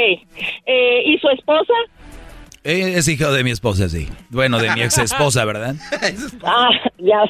[0.66, 1.72] Eh, ¿Y su esposa?
[2.70, 4.06] Eh, Es hijo de mi esposa, sí.
[4.28, 5.74] Bueno, de mi ex esposa, ¿verdad?
[6.44, 6.68] Ah,
[6.98, 7.22] ya.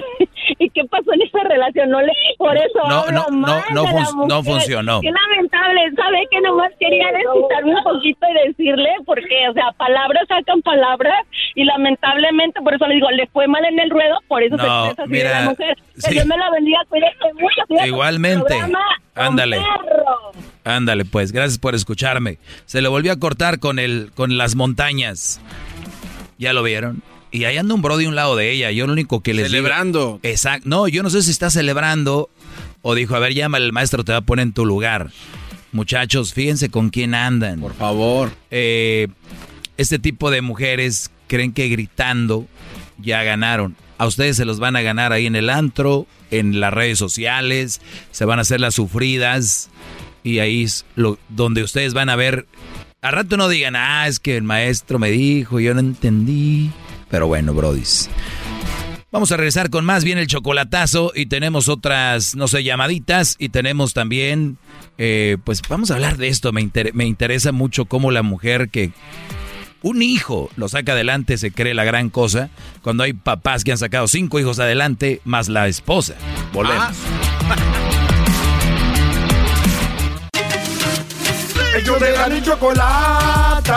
[0.59, 1.91] ¿Y qué pasó en esa relación?
[1.91, 5.01] No le por eso No, no, no, mal no de la fun- no funcionó.
[5.01, 8.89] Qué lamentable, ¿sabe que nomás quería desquitarme un poquito y decirle?
[9.07, 11.25] Porque, o sea, palabras sacan palabras
[11.55, 14.63] y lamentablemente, por eso le digo, le fue mal en el ruedo, por eso No,
[14.63, 15.77] se expresa así de mira, la mujer.
[15.95, 16.11] Que sí.
[16.15, 17.63] Dios me la bendiga, cuídate mucho.
[17.69, 18.55] cuídate Igualmente.
[19.15, 19.59] Ándale.
[20.69, 22.39] Ándale, pues, gracias por escucharme.
[22.67, 25.41] Se le volvió a cortar con el, con las montañas.
[26.39, 27.03] ¿Ya lo vieron?
[27.31, 28.71] Y ahí anda un bro de un lado de ella.
[28.71, 30.21] Yo lo único que les Celebrando.
[30.23, 30.69] Exacto.
[30.69, 32.29] No, yo no sé si está celebrando
[32.83, 35.11] o dijo, a ver, llama el maestro, te va a poner en tu lugar.
[35.73, 37.61] Muchachos, fíjense con quién andan.
[37.61, 38.31] Por favor.
[38.51, 42.47] este tipo de mujeres creen que gritando
[42.99, 43.75] ya ganaron.
[43.97, 47.81] A ustedes se los van a ganar ahí en el antro, en las redes sociales,
[48.11, 49.71] se van a hacer las sufridas
[50.29, 52.47] y ahí es lo, donde ustedes van a ver.
[53.01, 56.71] A rato no digan, ah, es que el maestro me dijo, yo no entendí.
[57.11, 58.11] Pero bueno, brodis.
[59.11, 63.49] Vamos a regresar con más bien el chocolatazo y tenemos otras, no sé, llamaditas y
[63.49, 64.59] tenemos también,
[64.99, 66.53] eh, pues vamos a hablar de esto.
[66.53, 68.93] Me, me interesa mucho cómo la mujer que
[69.81, 72.51] un hijo lo saca adelante se cree la gran cosa
[72.83, 76.15] cuando hay papás que han sacado cinco hijos adelante más la esposa.
[76.53, 76.97] Volvemos.
[81.79, 83.73] Ellos de la ni chocolata.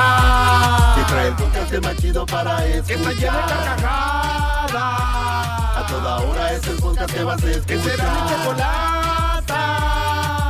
[0.96, 2.88] Que trae el podcast más chido para escuchar.
[2.88, 4.74] Que está llena de carcajadas.
[4.74, 7.68] A toda hora es el podcast que vas a escuchar.
[7.68, 9.46] Que será mi chocolata.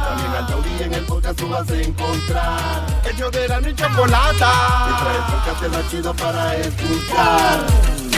[0.07, 2.85] También al taurí en el podcast tú vas a encontrar.
[3.11, 4.51] Ellos de la ni chocolata.
[4.87, 8.10] Que trae el podcast más chido para escuchar.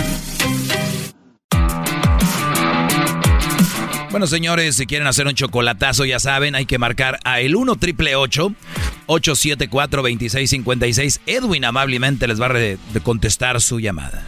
[4.14, 7.78] Bueno, señores, si quieren hacer un chocolatazo, ya saben, hay que marcar a el 1
[7.78, 11.22] triple 874 2656.
[11.26, 14.22] Edwin amablemente les va a contestar su llamada.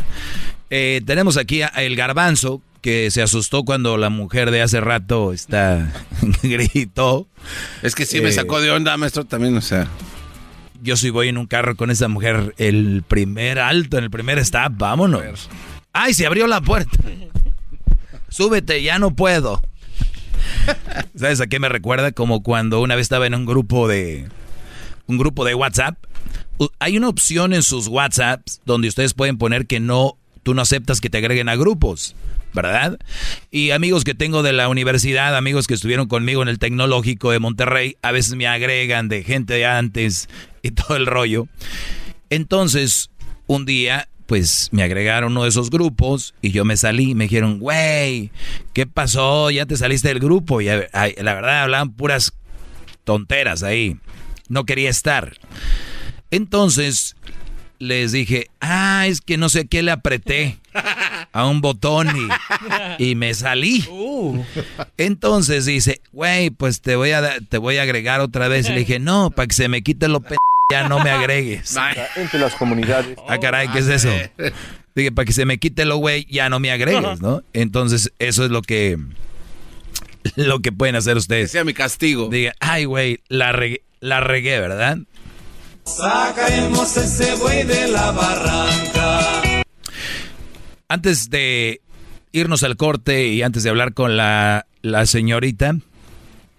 [0.72, 5.32] Eh, tenemos aquí a el garbanzo que se asustó cuando la mujer de hace rato
[5.34, 5.94] está
[6.42, 7.28] gritó.
[7.84, 9.88] Es que sí me Eh, sacó de onda, maestro, también, o sea.
[10.82, 14.40] Yo sí voy en un carro con esa mujer, el primer alto, en el primer
[14.40, 15.48] stop, vámonos.
[15.94, 16.98] ¡Ay, se abrió la puerta!
[18.30, 19.62] Súbete, ya no puedo.
[21.16, 22.12] ¿Sabes a qué me recuerda?
[22.12, 24.28] Como cuando una vez estaba en un grupo de.
[25.08, 25.98] Un grupo de WhatsApp.
[26.80, 30.18] Hay una opción en sus WhatsApps donde ustedes pueden poner que no.
[30.44, 32.16] Tú no aceptas que te agreguen a grupos.
[32.54, 32.98] ¿Verdad?
[33.52, 37.40] Y amigos que tengo de la universidad, amigos que estuvieron conmigo en el tecnológico de
[37.40, 40.30] Monterrey, a veces me agregan de gente de antes
[40.62, 41.48] y todo el rollo.
[42.30, 43.10] Entonces,
[43.46, 47.16] un día, pues me agregaron uno de esos grupos y yo me salí.
[47.16, 48.32] Me dijeron, güey,
[48.74, 49.52] ¿qué pasó?
[49.52, 50.62] Ya te saliste del grupo.
[50.62, 52.34] Y eh, la verdad, hablaban puras
[53.04, 53.98] tonteras ahí.
[54.50, 55.38] No quería estar.
[56.32, 57.16] Entonces
[57.80, 60.58] les dije, ah, es que no sé qué le apreté
[61.32, 62.08] a un botón
[62.98, 63.86] y, y me salí.
[64.98, 68.70] Entonces dice, güey, pues te voy a te voy a agregar otra vez.
[68.70, 70.36] Y le dije, no, para que se me quite lo p
[70.72, 71.76] ya no me agregues.
[72.16, 73.18] Entre las comunidades.
[73.28, 74.10] Ah, caray, ¿qué es eso?
[74.96, 77.44] Dije, para que se me quite lo güey, ya no me agregues, ¿no?
[77.54, 78.98] Entonces, eso es lo que
[80.36, 81.52] lo que pueden hacer ustedes.
[81.52, 82.30] sea mi castigo.
[82.30, 84.98] Diga, ay, güey, la regué, la regué, ¿verdad?
[85.84, 89.64] Sacaremos ese buey de la barranca.
[90.88, 91.82] Antes de
[92.32, 95.76] irnos al corte y antes de hablar con la, la señorita,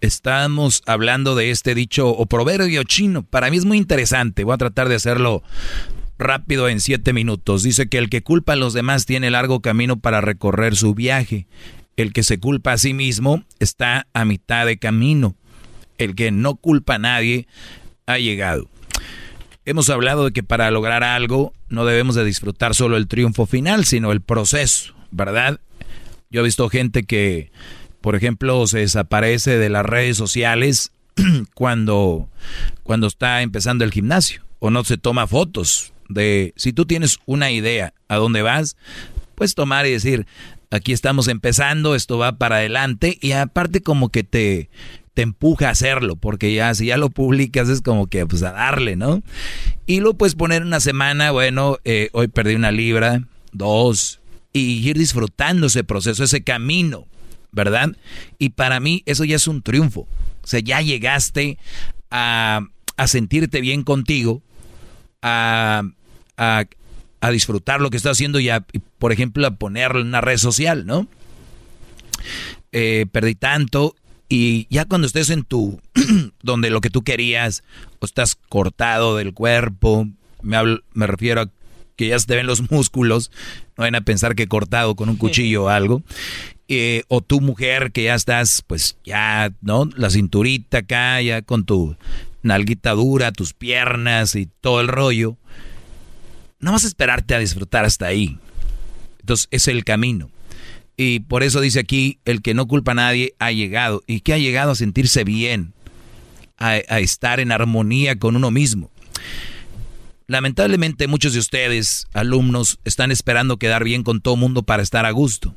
[0.01, 3.23] estamos hablando de este dicho o proverbio chino.
[3.23, 4.45] Para mí es muy interesante.
[4.45, 5.43] Voy a tratar de hacerlo
[6.19, 7.63] rápido en siete minutos.
[7.63, 11.47] Dice que el que culpa a los demás tiene largo camino para recorrer su viaje.
[11.97, 15.35] El que se culpa a sí mismo está a mitad de camino.
[15.99, 17.47] El que no culpa a nadie
[18.07, 18.69] ha llegado.
[19.65, 23.85] Hemos hablado de que para lograr algo no debemos de disfrutar solo el triunfo final,
[23.85, 25.61] sino el proceso, ¿verdad?
[26.31, 27.51] Yo he visto gente que,
[28.07, 30.93] por ejemplo, se desaparece de las redes sociales
[31.55, 32.29] cuando,
[32.85, 37.51] cuando está empezando el gimnasio o no se toma fotos de si tú tienes una
[37.51, 38.77] idea a dónde vas,
[39.35, 40.25] puedes tomar y decir,
[40.71, 44.71] aquí estamos empezando, esto va para adelante y aparte como que te,
[45.15, 48.53] te empuja a hacerlo, porque ya si ya lo publicas es como que pues a
[48.53, 49.25] darle, ¿no?
[49.85, 54.21] Y lo puedes poner una semana, bueno, eh, hoy perdí una libra, dos,
[54.53, 57.09] y ir disfrutando ese proceso, ese camino,
[57.57, 57.97] ¿verdad?
[58.39, 60.03] Y para mí eso ya es un triunfo.
[60.03, 61.59] O sea, ya llegaste
[62.11, 62.61] a,
[62.97, 64.43] a sentirte bien contigo,
[65.23, 65.83] a,
[66.37, 66.67] a,
[67.33, 68.49] disfrutar lo que estás haciendo y,
[69.01, 71.09] por ejemplo, a ponerlo en una red social, ¿no?
[72.71, 73.97] Eh, perdí tanto
[74.29, 75.81] y ya cuando estés en tu,
[76.43, 77.65] donde lo que tú querías,
[77.99, 80.07] o estás cortado del cuerpo,
[80.43, 81.51] me, hablo, me refiero a
[81.97, 83.33] que ya se te ven los músculos,
[83.77, 86.03] no vayan a pensar que cortado con un cuchillo o algo,
[86.69, 89.89] eh, o tu mujer que ya estás, pues ya, ¿no?
[89.97, 91.97] La cinturita acá, ya con tu
[92.43, 95.37] nalguita dura, tus piernas y todo el rollo
[96.59, 98.39] no vas a esperarte a disfrutar hasta ahí.
[99.21, 100.31] Entonces, es el camino.
[100.97, 104.03] Y por eso dice aquí, el que no culpa a nadie ha llegado.
[104.07, 105.75] ¿Y que ha llegado a sentirse bien?
[106.59, 108.91] A, a estar en armonía con uno mismo.
[110.27, 115.11] Lamentablemente muchos de ustedes, alumnos, están esperando quedar bien con todo mundo para estar a
[115.11, 115.55] gusto.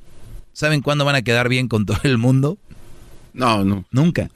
[0.59, 2.57] ¿Saben cuándo van a quedar bien con todo el mundo?
[3.31, 3.85] No, no.
[3.91, 4.29] Nunca.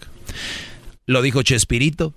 [1.05, 2.13] Lo dijo Chespirito.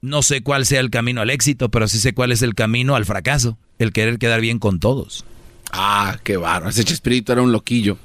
[0.00, 2.96] No sé cuál sea el camino al éxito, pero sí sé cuál es el camino
[2.96, 3.58] al fracaso.
[3.78, 5.26] El querer quedar bien con todos.
[5.72, 6.70] Ah, qué barro.
[6.70, 7.98] Ese Chespirito era un loquillo.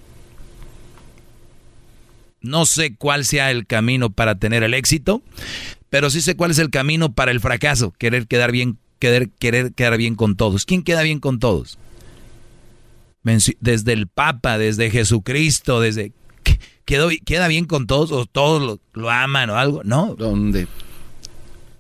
[2.42, 5.22] No sé cuál sea el camino para tener el éxito,
[5.90, 7.94] pero sí sé cuál es el camino para el fracaso.
[7.98, 10.66] Querer quedar bien, querer, querer quedar bien con todos.
[10.66, 11.80] ¿Quién queda bien con todos?
[13.24, 16.14] Desde el Papa, desde Jesucristo, desde...
[16.86, 19.82] ¿Quedó, ¿Queda bien con todos o todos lo, lo aman o algo?
[19.86, 20.16] No.
[20.16, 20.68] ¿Dónde?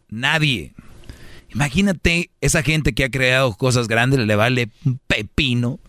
[0.10, 0.74] Nadie.
[1.53, 5.80] Imagínate esa gente que ha creado cosas grandes, le vale un pepino,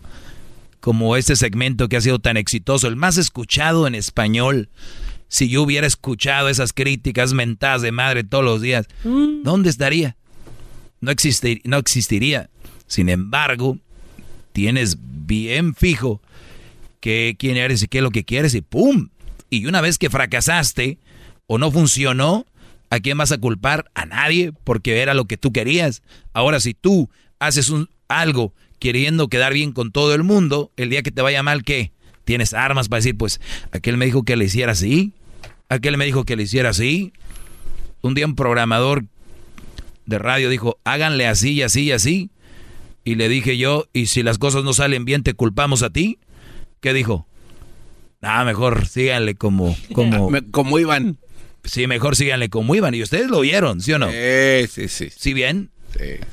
[0.81, 4.68] como este segmento que ha sido tan exitoso, el más escuchado en español.
[5.28, 10.16] Si yo hubiera escuchado esas críticas mentadas de madre todos los días, ¿dónde estaría?
[11.01, 12.51] No, existir, no existiría.
[12.86, 13.78] Sin embargo,
[14.55, 16.22] tienes bien fijo
[17.01, 19.10] que quién eres y qué es lo que quieres y ¡pum!
[19.51, 20.97] Y una vez que fracasaste
[21.47, 22.47] o no funcionó,
[22.94, 23.90] ¿A quién vas a culpar?
[23.94, 26.05] A nadie, porque era lo que tú querías.
[26.32, 27.10] Ahora, si tú
[27.40, 31.43] haces un, algo queriendo quedar bien con todo el mundo, el día que te vaya
[31.43, 31.90] mal, ¿qué?
[32.24, 33.40] Tienes armas para decir, pues,
[33.72, 35.12] aquel me dijo que le hiciera así,
[35.68, 37.12] aquel me dijo que le hiciera así.
[38.01, 39.06] Un día un programador
[40.06, 42.31] de radio dijo, háganle así y así y así.
[43.05, 46.18] Y le dije yo, ¿y si las cosas no salen bien, te culpamos a ti?
[46.81, 47.26] ¿Qué dijo?
[48.22, 51.18] Ah, mejor síganle como, como, como iban.
[51.64, 52.94] Sí, mejor síganle como iban.
[52.94, 54.10] Y ustedes lo oyeron, ¿sí o no?
[54.10, 55.09] Sí, sí, sí.
[55.14, 55.70] ¿Sí bien?
[55.98, 56.24] Sí.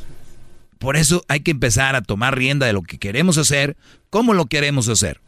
[0.80, 3.77] Por eso hay que empezar a tomar rienda de lo que queremos hacer,
[4.10, 5.19] cómo lo queremos hacer.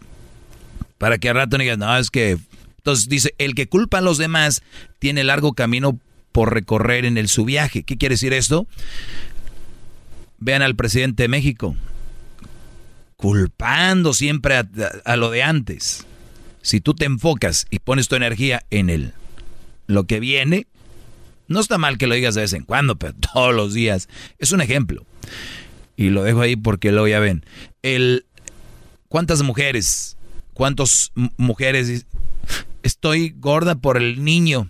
[0.98, 2.38] Para que al rato no digan, no, es que...
[2.78, 4.62] Entonces dice, el que culpa a los demás
[5.00, 6.00] tiene largo camino
[6.32, 7.84] por recorrer en el su viaje.
[7.84, 8.68] ¿Qué quiere decir esto?
[10.44, 11.74] Vean al presidente de México,
[13.16, 14.56] culpando siempre
[15.06, 16.06] a, lo de antes.
[16.62, 19.14] Si tú te enfocas y pones tu energía en el
[19.88, 20.68] lo que viene,
[21.48, 24.10] no está mal que lo digas de vez en cuando, pero todos los días.
[24.38, 25.06] Es un ejemplo.
[25.96, 27.46] Y lo dejo ahí porque lo ya ven.
[27.84, 28.26] El,
[29.08, 30.18] ¿Cuántas mujeres?
[30.54, 32.06] ¿Cuántas mujeres?
[32.82, 34.70] Estoy gorda por el niño.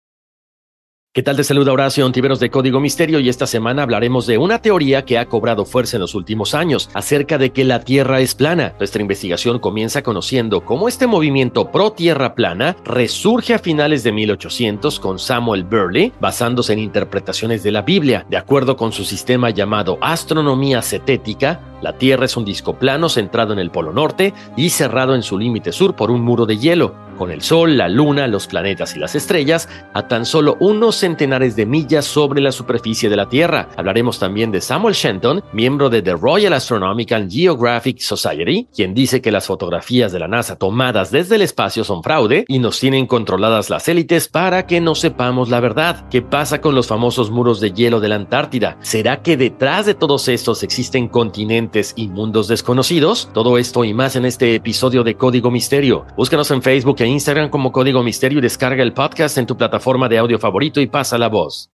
[1.13, 1.35] ¿Qué tal?
[1.35, 5.17] Te saluda Horacio Antiveros de Código Misterio y esta semana hablaremos de una teoría que
[5.17, 8.75] ha cobrado fuerza en los últimos años acerca de que la Tierra es plana.
[8.79, 15.01] Nuestra investigación comienza conociendo cómo este movimiento pro Tierra plana resurge a finales de 1800
[15.01, 18.25] con Samuel Burley basándose en interpretaciones de la Biblia.
[18.29, 23.51] De acuerdo con su sistema llamado astronomía cetética, la Tierra es un disco plano centrado
[23.51, 26.95] en el polo norte y cerrado en su límite sur por un muro de hielo,
[27.17, 31.55] con el Sol, la Luna, los planetas y las estrellas a tan solo unos centenares
[31.55, 33.69] de millas sobre la superficie de la Tierra.
[33.75, 39.31] Hablaremos también de Samuel Shenton, miembro de The Royal Astronomical Geographic Society, quien dice que
[39.31, 43.71] las fotografías de la NASA tomadas desde el espacio son fraude y nos tienen controladas
[43.71, 46.07] las élites para que no sepamos la verdad.
[46.09, 48.77] ¿Qué pasa con los famosos muros de hielo de la Antártida?
[48.81, 53.29] ¿Será que detrás de todos estos existen continentes y mundos desconocidos?
[53.33, 56.05] Todo esto y más en este episodio de Código Misterio.
[56.15, 60.07] Búscanos en Facebook e Instagram como Código Misterio y descarga el podcast en tu plataforma
[60.07, 61.71] de audio favorito y pasa la voz.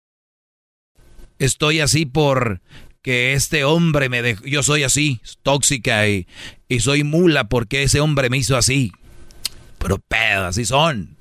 [1.39, 2.61] Estoy así por
[3.01, 6.27] que este hombre me dejó, yo soy así, tóxica y,
[6.67, 8.91] y soy mula porque ese hombre me hizo así.
[9.79, 11.17] Pero pedo, así son.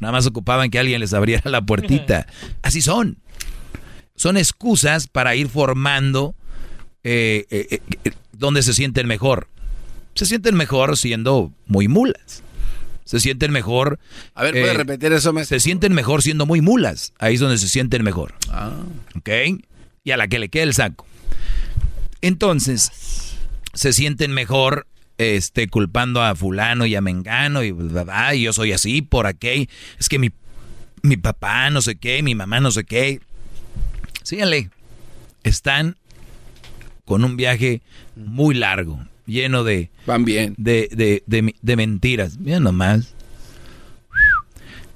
[0.00, 2.26] Nada más ocupaban que alguien les abriera la puertita.
[2.62, 3.18] Así son.
[4.14, 6.34] Son excusas para ir formando
[7.02, 9.48] eh, eh, eh, donde se sienten mejor.
[10.14, 12.42] Se sienten mejor siendo muy mulas.
[13.04, 13.98] Se sienten mejor.
[14.34, 15.32] A ver, ¿puede repetir eso?
[15.44, 17.12] Se sienten mejor siendo muy mulas.
[17.18, 18.34] Ahí es donde se sienten mejor.
[18.48, 18.72] Ah.
[19.16, 19.28] ¿Ok?
[20.04, 21.06] Y a la que le quede el saco.
[22.20, 23.36] Entonces,
[23.74, 24.86] se sienten mejor
[25.18, 27.74] este, culpando a fulano y a mengano y,
[28.34, 29.68] y yo soy así por aquí.
[29.98, 30.30] Es que mi,
[31.02, 33.20] mi papá no sé qué, mi mamá no sé qué.
[34.22, 34.70] Síganle.
[35.42, 35.96] Están
[37.04, 37.82] con un viaje
[38.14, 39.90] muy largo, lleno de...
[40.06, 40.54] Van bien.
[40.58, 42.38] De, de, de, de mentiras.
[42.38, 43.14] Mira nomás.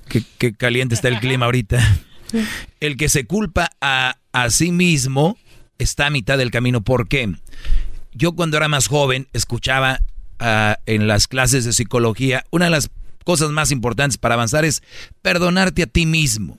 [0.08, 1.80] Qué, qué, caliente está el clima ahorita.
[2.80, 5.36] El que se culpa a, a sí mismo
[5.78, 6.82] está a mitad del camino.
[6.82, 7.34] ¿Por qué?
[8.12, 10.00] Yo cuando era más joven escuchaba
[10.40, 12.90] uh, en las clases de psicología, una de las
[13.24, 14.82] cosas más importantes para avanzar es
[15.22, 16.58] perdonarte a ti mismo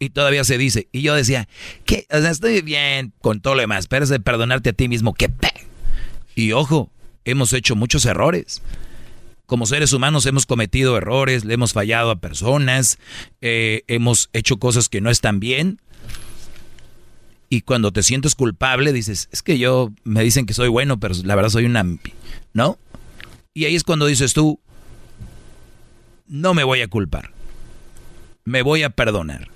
[0.00, 0.88] y todavía se dice.
[0.92, 1.48] Y yo decía,
[1.84, 4.88] que o sea, estoy bien con todo lo demás, pero es de perdonarte a ti
[4.88, 5.28] mismo, que
[6.40, 6.90] Y ojo,
[7.26, 8.62] hemos hecho muchos errores.
[9.44, 12.98] Como seres humanos hemos cometido errores, le hemos fallado a personas,
[13.42, 15.82] eh, hemos hecho cosas que no están bien.
[17.50, 21.14] Y cuando te sientes culpable, dices, es que yo me dicen que soy bueno, pero
[21.24, 21.84] la verdad soy una...
[22.54, 22.78] ¿No?
[23.52, 24.58] Y ahí es cuando dices tú,
[26.26, 27.32] no me voy a culpar,
[28.46, 29.48] me voy a perdonar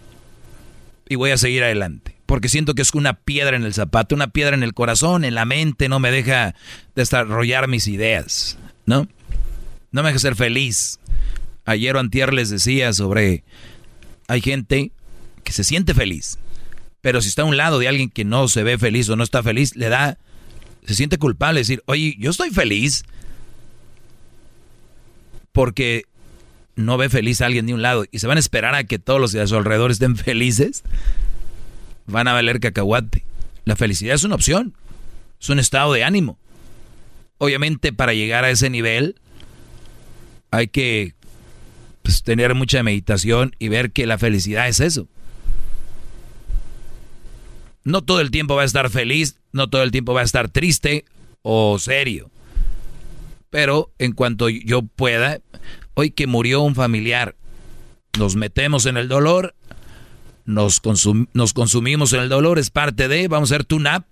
[1.08, 2.13] y voy a seguir adelante.
[2.26, 5.34] Porque siento que es una piedra en el zapato, una piedra en el corazón, en
[5.34, 6.54] la mente, no me deja
[6.94, 9.08] desarrollar mis ideas, ¿no?
[9.90, 10.98] No me deja ser feliz.
[11.66, 13.44] Ayer o antier les decía sobre,
[14.28, 14.90] hay gente
[15.44, 16.38] que se siente feliz,
[17.00, 19.24] pero si está a un lado de alguien que no se ve feliz o no
[19.24, 20.18] está feliz, le da,
[20.86, 23.04] se siente culpable decir, oye, yo estoy feliz
[25.52, 26.04] porque
[26.76, 28.98] no ve feliz a alguien de un lado y se van a esperar a que
[28.98, 30.82] todos los de a su alrededor estén felices,
[32.06, 33.24] van a valer cacahuate.
[33.64, 34.74] La felicidad es una opción,
[35.40, 36.38] es un estado de ánimo.
[37.38, 39.16] Obviamente para llegar a ese nivel
[40.50, 41.14] hay que
[42.02, 45.08] pues, tener mucha meditación y ver que la felicidad es eso.
[47.82, 50.48] No todo el tiempo va a estar feliz, no todo el tiempo va a estar
[50.48, 51.04] triste
[51.42, 52.30] o serio.
[53.50, 55.40] Pero en cuanto yo pueda,
[55.94, 57.36] hoy que murió un familiar,
[58.18, 59.54] nos metemos en el dolor,
[60.44, 64.04] nos, consumimos en el dolor, es parte de, vamos a hacer tune-up,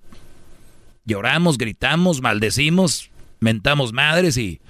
[1.04, 3.10] lloramos, gritamos, maldecimos,
[3.40, 4.60] mentamos madres y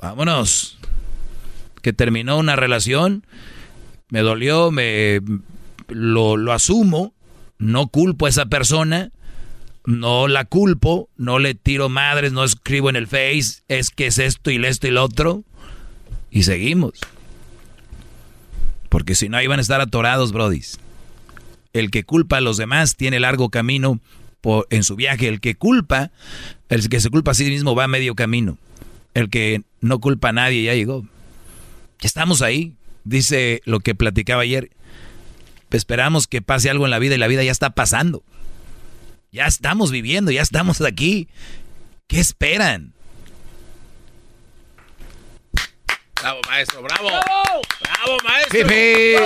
[0.00, 0.78] vámonos.
[1.82, 3.26] Que terminó una relación,
[4.08, 5.20] me dolió, me
[5.88, 7.14] lo, lo asumo,
[7.58, 9.12] no culpo a esa persona,
[9.84, 14.18] no la culpo, no le tiro madres, no escribo en el face, es que es
[14.18, 15.44] esto y esto y lo otro.
[16.30, 16.94] Y seguimos.
[18.94, 20.78] Porque si no, ahí van a estar atorados, brodis.
[21.72, 23.98] El que culpa a los demás tiene largo camino
[24.40, 25.26] por, en su viaje.
[25.26, 26.12] El que culpa,
[26.68, 28.56] el que se culpa a sí mismo va a medio camino.
[29.12, 31.04] El que no culpa a nadie ya llegó.
[32.02, 32.76] Estamos ahí.
[33.02, 34.70] dice lo que platicaba ayer.
[35.72, 38.22] Esperamos que pase algo en la vida y la vida ya está pasando.
[39.32, 41.26] Ya estamos viviendo, ya estamos aquí.
[42.06, 42.93] ¿Qué esperan?
[46.20, 47.08] Bravo, maestro, bravo.
[47.08, 48.58] Bravo, maestro.
[48.60, 49.20] Hip hip.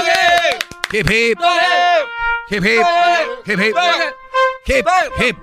[0.93, 1.39] Hip hip.
[2.51, 2.86] Hip hip.
[3.47, 3.77] Hip hip.
[4.66, 4.86] Hip
[5.20, 5.36] hip.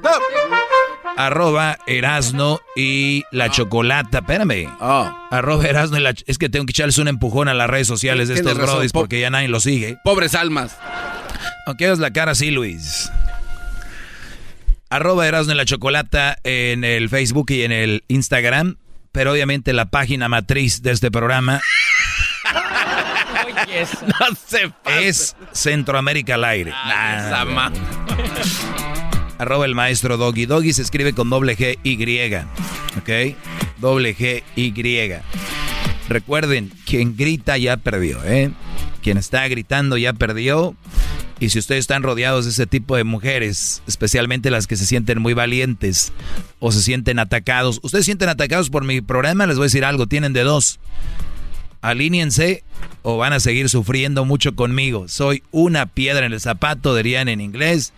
[1.18, 4.20] Arroba Erasno y la chocolata.
[4.20, 4.68] Espérame.
[5.32, 8.28] Arroba Erasno y la Es que tengo que echarles un empujón a las redes sociales
[8.28, 9.98] de estos brodis po- porque ya nadie lo sigue.
[10.04, 10.78] Pobres almas.
[11.68, 13.10] Aunque hagas la cara así, Luis.
[14.90, 18.78] Arroba Erasno y la Chocolata en el Facebook y en el Instagram.
[19.16, 21.62] Pero obviamente la página matriz de este programa
[24.20, 26.72] No se es Centroamérica al aire.
[26.74, 27.72] Ah, Nah,
[29.38, 30.46] Arroba el maestro Doggy.
[30.46, 32.36] Doggy se escribe con doble G Y.
[32.98, 33.38] ¿Ok?
[33.78, 35.65] Doble G Y.
[36.07, 38.52] Recuerden, quien grita ya perdió, ¿eh?
[39.02, 40.76] Quien está gritando ya perdió.
[41.40, 45.22] Y si ustedes están rodeados de ese tipo de mujeres, especialmente las que se sienten
[45.22, 46.14] muy valientes
[46.60, 49.84] o se sienten atacados, ustedes se sienten atacados por mi programa, les voy a decir
[49.84, 50.80] algo, tienen de dos.
[51.82, 52.64] Alíñense
[53.02, 55.07] o van a seguir sufriendo mucho conmigo.
[55.07, 57.94] Soy una piedra en el zapato, dirían en inglés.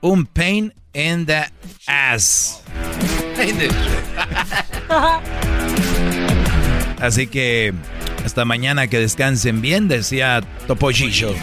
[0.00, 1.44] Un pain in the
[1.86, 2.62] ass.
[7.02, 7.74] Así que
[8.24, 11.34] hasta mañana que descansen bien, decía Topollillo.